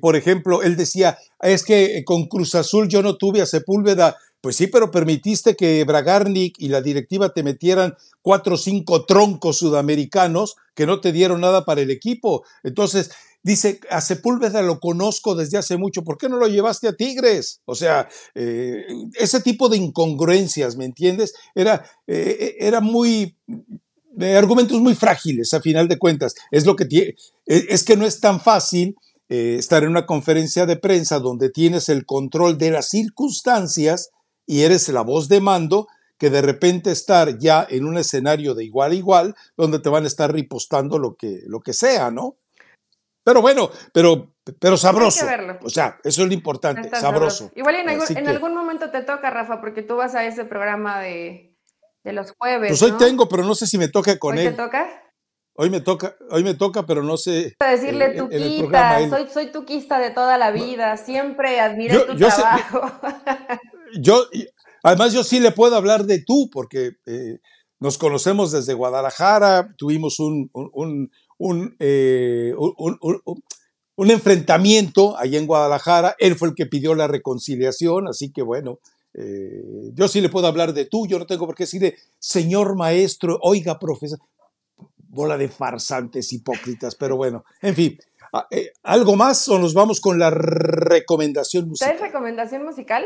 por 0.00 0.14
ejemplo, 0.14 0.62
él 0.62 0.76
decía, 0.76 1.18
es 1.40 1.64
que 1.64 2.04
con 2.04 2.26
Cruz 2.26 2.54
Azul 2.54 2.88
yo 2.88 3.02
no 3.02 3.16
tuve 3.16 3.42
a 3.42 3.46
Sepúlveda. 3.46 4.16
Pues 4.40 4.56
sí, 4.56 4.66
pero 4.66 4.90
permitiste 4.90 5.56
que 5.56 5.82
Bragarnik 5.84 6.56
y 6.58 6.68
la 6.68 6.82
directiva 6.82 7.32
te 7.32 7.42
metieran 7.42 7.96
cuatro 8.20 8.56
o 8.56 8.58
cinco 8.58 9.06
troncos 9.06 9.56
sudamericanos 9.56 10.56
que 10.74 10.84
no 10.84 11.00
te 11.00 11.12
dieron 11.12 11.40
nada 11.40 11.64
para 11.64 11.80
el 11.80 11.90
equipo. 11.90 12.44
Entonces, 12.62 13.10
Dice, 13.44 13.78
a 13.90 14.00
Sepúlveda 14.00 14.62
lo 14.62 14.80
conozco 14.80 15.34
desde 15.34 15.58
hace 15.58 15.76
mucho, 15.76 16.02
¿por 16.02 16.16
qué 16.16 16.30
no 16.30 16.38
lo 16.38 16.48
llevaste 16.48 16.88
a 16.88 16.94
Tigres? 16.94 17.60
O 17.66 17.74
sea, 17.74 18.08
eh, 18.34 18.86
ese 19.20 19.40
tipo 19.42 19.68
de 19.68 19.76
incongruencias, 19.76 20.76
¿me 20.76 20.86
entiendes? 20.86 21.34
Era, 21.54 21.84
eh, 22.06 22.56
era 22.58 22.80
muy, 22.80 23.36
argumentos 24.34 24.80
muy 24.80 24.94
frágiles 24.94 25.52
a 25.52 25.60
final 25.60 25.88
de 25.88 25.98
cuentas. 25.98 26.34
Es 26.50 26.64
lo 26.64 26.74
que 26.74 26.86
tiene, 26.86 27.16
es 27.44 27.84
que 27.84 27.98
no 27.98 28.06
es 28.06 28.18
tan 28.18 28.40
fácil 28.40 28.96
eh, 29.28 29.56
estar 29.58 29.82
en 29.82 29.90
una 29.90 30.06
conferencia 30.06 30.64
de 30.64 30.76
prensa 30.76 31.18
donde 31.18 31.50
tienes 31.50 31.90
el 31.90 32.06
control 32.06 32.56
de 32.56 32.70
las 32.70 32.88
circunstancias 32.88 34.10
y 34.46 34.62
eres 34.62 34.88
la 34.88 35.02
voz 35.02 35.28
de 35.28 35.40
mando 35.40 35.86
que 36.16 36.30
de 36.30 36.40
repente 36.40 36.92
estar 36.92 37.38
ya 37.38 37.66
en 37.68 37.84
un 37.84 37.98
escenario 37.98 38.54
de 38.54 38.64
igual 38.64 38.92
a 38.92 38.94
igual 38.94 39.34
donde 39.56 39.80
te 39.80 39.90
van 39.90 40.04
a 40.04 40.06
estar 40.06 40.32
ripostando 40.32 40.98
lo 40.98 41.16
que, 41.16 41.40
lo 41.46 41.60
que 41.60 41.72
sea, 41.72 42.10
¿no? 42.10 42.36
Pero 43.24 43.40
bueno, 43.40 43.70
pero, 43.92 44.34
pero 44.60 44.76
sabroso. 44.76 45.26
O 45.62 45.70
sea, 45.70 45.98
eso 46.04 46.22
es 46.22 46.28
lo 46.28 46.34
importante, 46.34 46.90
sabroso. 46.90 47.50
Igual 47.56 47.76
en, 47.76 48.28
algún, 48.28 48.54
momento 48.54 48.90
te 48.90 49.02
toca, 49.02 49.30
Rafa, 49.30 49.60
porque 49.60 49.82
tú 49.82 49.96
vas 49.96 50.14
a 50.14 50.24
ese 50.26 50.44
programa 50.44 51.00
de, 51.00 51.56
los 52.04 52.32
jueves. 52.38 52.68
Pues 52.68 52.82
hoy 52.82 52.92
tengo, 52.98 53.28
pero 53.28 53.42
no 53.42 53.54
sé 53.54 53.66
si 53.66 53.78
me 53.78 53.88
toca 53.88 54.18
con 54.18 54.38
él. 54.38 54.48
¿Hoy 54.48 54.52
te 54.52 54.62
toca? 54.62 55.00
Hoy 55.56 55.70
me 55.70 55.80
toca, 55.80 56.16
hoy 56.30 56.42
me 56.42 56.54
toca, 56.54 56.84
pero 56.84 57.02
no 57.02 57.16
sé. 57.16 57.54
Para 57.58 57.72
decirle 57.72 58.06
eh, 58.06 58.16
tuquista, 58.18 59.08
soy, 59.08 59.28
soy 59.32 59.46
tuquista 59.52 59.98
de 60.00 60.10
toda 60.10 60.36
la 60.36 60.50
vida, 60.50 60.96
siempre 60.96 61.60
admiré 61.60 62.00
tu 62.00 62.16
trabajo. 62.16 62.90
yo, 64.00 64.26
además, 64.82 65.12
yo 65.12 65.22
sí 65.22 65.38
le 65.38 65.52
puedo 65.52 65.76
hablar 65.76 66.04
de 66.04 66.24
tú, 66.24 66.50
porque 66.52 66.96
eh, 67.06 67.38
nos 67.78 67.98
conocemos 67.98 68.50
desde 68.50 68.74
Guadalajara, 68.74 69.74
tuvimos 69.76 70.18
un, 70.18 71.10
eh, 71.78 72.54
un, 72.56 73.20
un, 73.96 74.10
enfrentamiento 74.10 75.16
allá 75.18 75.38
en 75.38 75.46
Guadalajara. 75.46 76.16
Él 76.18 76.36
fue 76.36 76.48
el 76.48 76.54
que 76.54 76.66
pidió 76.66 76.94
la 76.94 77.06
reconciliación, 77.06 78.08
así 78.08 78.32
que 78.32 78.42
bueno, 78.42 78.78
eh, 79.14 79.92
yo 79.94 80.08
sí 80.08 80.20
le 80.20 80.28
puedo 80.28 80.46
hablar 80.46 80.74
de 80.74 80.86
tú, 80.86 81.06
yo 81.06 81.18
no 81.18 81.26
tengo 81.26 81.46
por 81.46 81.54
qué 81.54 81.64
decirle, 81.64 81.96
señor 82.18 82.76
maestro, 82.76 83.38
oiga, 83.42 83.78
profesor, 83.78 84.18
bola 84.96 85.38
de 85.38 85.48
farsantes 85.48 86.32
hipócritas, 86.32 86.96
pero 86.96 87.16
bueno, 87.16 87.44
en 87.62 87.74
fin. 87.74 87.98
Ah, 88.32 88.48
eh, 88.50 88.72
¿Algo 88.82 89.14
más 89.14 89.46
o 89.48 89.60
nos 89.60 89.74
vamos 89.74 90.00
con 90.00 90.18
la 90.18 90.30
recomendación 90.30 91.68
musical? 91.68 91.96
¿Traes 91.96 92.12
recomendación 92.12 92.64
musical? 92.64 93.04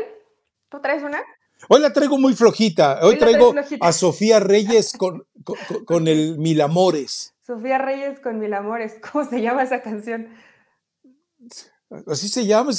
¿Tú 0.69 0.81
traes 0.81 1.03
una? 1.03 1.21
Hoy 1.67 1.81
la 1.81 1.93
traigo 1.93 2.17
muy 2.17 2.33
flojita. 2.33 2.99
Hoy, 3.03 3.17
traigo 3.19 3.53
a 3.81 3.91
Sofía 3.91 4.39
Reyes 4.39 4.93
con, 4.93 5.27
con, 5.43 5.57
con, 5.85 6.07
el 6.07 6.39
Mil 6.39 6.61
Amores. 6.61 7.35
Sofía 7.49 7.79
Reyes 7.79 8.19
con 8.19 8.37
Mil 8.37 8.53
Amores. 8.53 8.97
¿Cómo 9.11 9.25
se 9.25 9.41
llama 9.41 9.63
esa 9.63 9.81
canción? 9.81 10.29
Así 12.05 12.29
se 12.29 12.45
llama. 12.45 12.69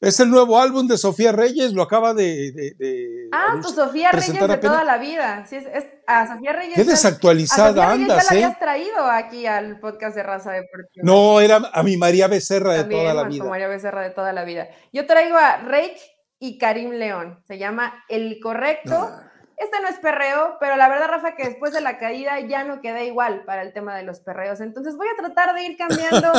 Es, 0.00 0.20
el 0.20 0.30
nuevo 0.30 0.58
álbum 0.58 0.88
de 0.88 0.96
Sofía 0.96 1.32
Reyes, 1.32 1.74
lo 1.74 1.82
acaba 1.82 2.14
de. 2.14 3.28
ah, 3.30 3.58
pues 3.60 3.74
Sofía 3.74 4.10
Reyes 4.10 4.32
de 4.32 4.56
toda 4.56 4.84
la 4.84 4.96
vida. 4.96 5.44
Sí, 5.44 5.56
es, 5.56 5.84
a 6.06 6.34
Sofía 6.34 6.54
Reyes. 6.54 6.76
Qué 6.76 6.84
desactualizada 6.84 7.92
andas, 7.92 8.24
ya 8.24 8.34
la 8.34 8.40
¿eh? 8.40 8.44
habías 8.44 8.58
traído 8.58 9.04
aquí 9.04 9.44
al 9.44 9.78
podcast 9.78 10.16
de 10.16 10.22
Raza 10.22 10.52
Deportiva. 10.52 11.04
No, 11.04 11.38
era 11.38 11.60
a 11.70 11.82
mi 11.82 11.98
María 11.98 12.26
Becerra 12.26 12.72
de 12.72 12.84
toda 12.84 13.12
la 13.12 13.24
vida. 13.24 13.44
María 13.44 13.68
Becerra 13.68 14.00
de 14.00 14.10
toda 14.10 14.32
la 14.32 14.44
vida. 14.44 14.70
Yo 14.94 15.04
traigo 15.06 15.36
a 15.36 15.58
Reik 15.58 15.98
y 16.38 16.56
Karim 16.56 16.92
León. 16.92 17.42
Se 17.46 17.58
llama 17.58 18.02
El 18.08 18.40
Correcto. 18.40 18.94
Ah. 18.94 19.29
Este 19.60 19.78
no 19.82 19.88
es 19.88 19.98
perreo, 19.98 20.56
pero 20.58 20.76
la 20.76 20.88
verdad, 20.88 21.08
Rafa, 21.08 21.36
que 21.36 21.44
después 21.44 21.74
de 21.74 21.82
la 21.82 21.98
caída 21.98 22.40
ya 22.40 22.64
no 22.64 22.80
queda 22.80 23.02
igual 23.02 23.44
para 23.44 23.60
el 23.60 23.74
tema 23.74 23.94
de 23.94 24.04
los 24.04 24.20
perreos. 24.20 24.58
Entonces 24.62 24.96
voy 24.96 25.06
a 25.08 25.20
tratar 25.20 25.54
de 25.54 25.64
ir 25.64 25.76
cambiando, 25.76 26.32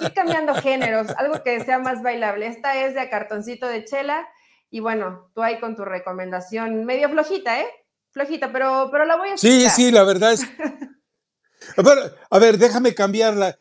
ir 0.00 0.14
cambiando 0.14 0.54
géneros, 0.62 1.08
algo 1.16 1.42
que 1.42 1.64
sea 1.64 1.80
más 1.80 2.00
bailable. 2.00 2.46
Esta 2.46 2.76
es 2.76 2.94
de 2.94 3.10
cartoncito 3.10 3.66
de 3.66 3.84
chela. 3.84 4.28
Y 4.70 4.78
bueno, 4.78 5.32
tú 5.34 5.42
ahí 5.42 5.58
con 5.58 5.74
tu 5.74 5.84
recomendación 5.84 6.84
medio 6.84 7.08
flojita, 7.08 7.60
¿eh? 7.60 7.66
Flojita, 8.12 8.52
pero, 8.52 8.88
pero 8.92 9.04
la 9.04 9.16
voy 9.16 9.30
a 9.30 9.36
Sí, 9.36 9.68
sí, 9.68 9.90
la 9.90 10.04
verdad 10.04 10.32
es. 10.32 10.46
A 11.78 11.82
ver, 11.82 12.14
a 12.30 12.38
ver 12.38 12.58
déjame 12.58 12.94
cambiarla. 12.94 13.58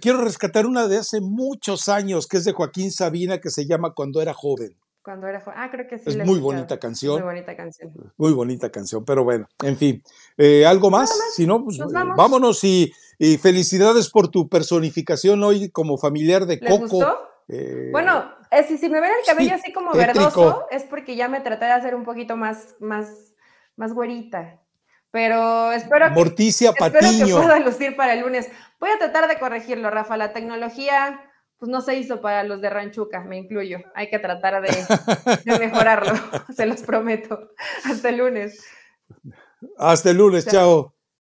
Quiero 0.00 0.22
rescatar 0.22 0.66
una 0.66 0.88
de 0.88 0.98
hace 0.98 1.20
muchos 1.20 1.88
años, 1.88 2.26
que 2.26 2.38
es 2.38 2.44
de 2.44 2.52
Joaquín 2.52 2.90
Sabina, 2.90 3.40
que 3.40 3.50
se 3.50 3.64
llama 3.64 3.94
Cuando 3.94 4.20
era 4.20 4.34
joven. 4.34 4.76
Cuando 5.02 5.26
era 5.26 5.40
joven. 5.40 5.58
Ah, 5.58 5.68
creo 5.70 5.88
que 5.88 5.98
sí. 5.98 6.10
Es 6.10 6.16
muy 6.24 6.38
bonita 6.38 6.78
canción. 6.78 7.14
Muy 7.14 7.22
bonita 7.22 7.56
canción. 7.56 7.92
Muy 8.16 8.32
bonita 8.32 8.70
canción, 8.70 9.04
pero 9.04 9.24
bueno, 9.24 9.48
en 9.62 9.76
fin. 9.76 10.02
Eh, 10.36 10.64
¿Algo 10.64 10.90
más? 10.90 11.10
Si 11.34 11.46
no, 11.46 11.64
pues 11.64 11.78
vámonos 12.16 12.62
y, 12.62 12.92
felicidades 13.40 14.10
por 14.10 14.28
tu 14.28 14.48
personificación 14.48 15.42
hoy 15.42 15.70
como 15.70 15.98
familiar 15.98 16.46
de 16.46 16.60
Coco. 16.60 16.78
Gustó? 16.88 17.28
Eh, 17.48 17.88
bueno, 17.90 18.30
si, 18.66 18.78
si, 18.78 18.88
me 18.88 19.00
ven 19.00 19.10
el 19.18 19.26
cabello 19.26 19.54
así 19.54 19.72
como 19.72 19.92
verdoso, 19.92 20.66
es 20.70 20.84
porque 20.84 21.16
ya 21.16 21.28
me 21.28 21.40
traté 21.40 21.64
de 21.64 21.72
hacer 21.72 21.94
un 21.94 22.04
poquito 22.04 22.36
más, 22.36 22.76
más, 22.78 23.08
más 23.76 23.92
güerita. 23.92 24.60
Pero 25.10 25.72
espero 25.72 26.06
que, 26.06 26.12
Morticia 26.12 26.70
espero 26.70 26.92
que 26.92 27.32
pueda 27.32 27.58
lucir 27.58 27.96
para 27.96 28.14
el 28.14 28.20
lunes. 28.20 28.48
Voy 28.80 28.90
a 28.90 28.98
tratar 28.98 29.28
de 29.28 29.38
corregirlo, 29.38 29.90
Rafa. 29.90 30.16
La 30.16 30.32
tecnología 30.32 31.20
pues 31.62 31.70
no 31.70 31.80
se 31.80 31.94
hizo 31.94 32.20
para 32.20 32.42
los 32.42 32.60
de 32.60 32.68
Ranchuca, 32.70 33.20
me 33.20 33.36
incluyo. 33.36 33.78
Hay 33.94 34.10
que 34.10 34.18
tratar 34.18 34.60
de, 34.62 34.68
mejorarlo, 35.60 36.12
se 36.56 36.66
los 36.66 36.82
prometo. 36.82 37.52
Hasta 37.84 38.08
el 38.08 38.16
lunes. 38.16 38.64
Hasta 39.78 40.10
el 40.10 40.16
lunes, 40.16 40.44
chao. 40.44 40.92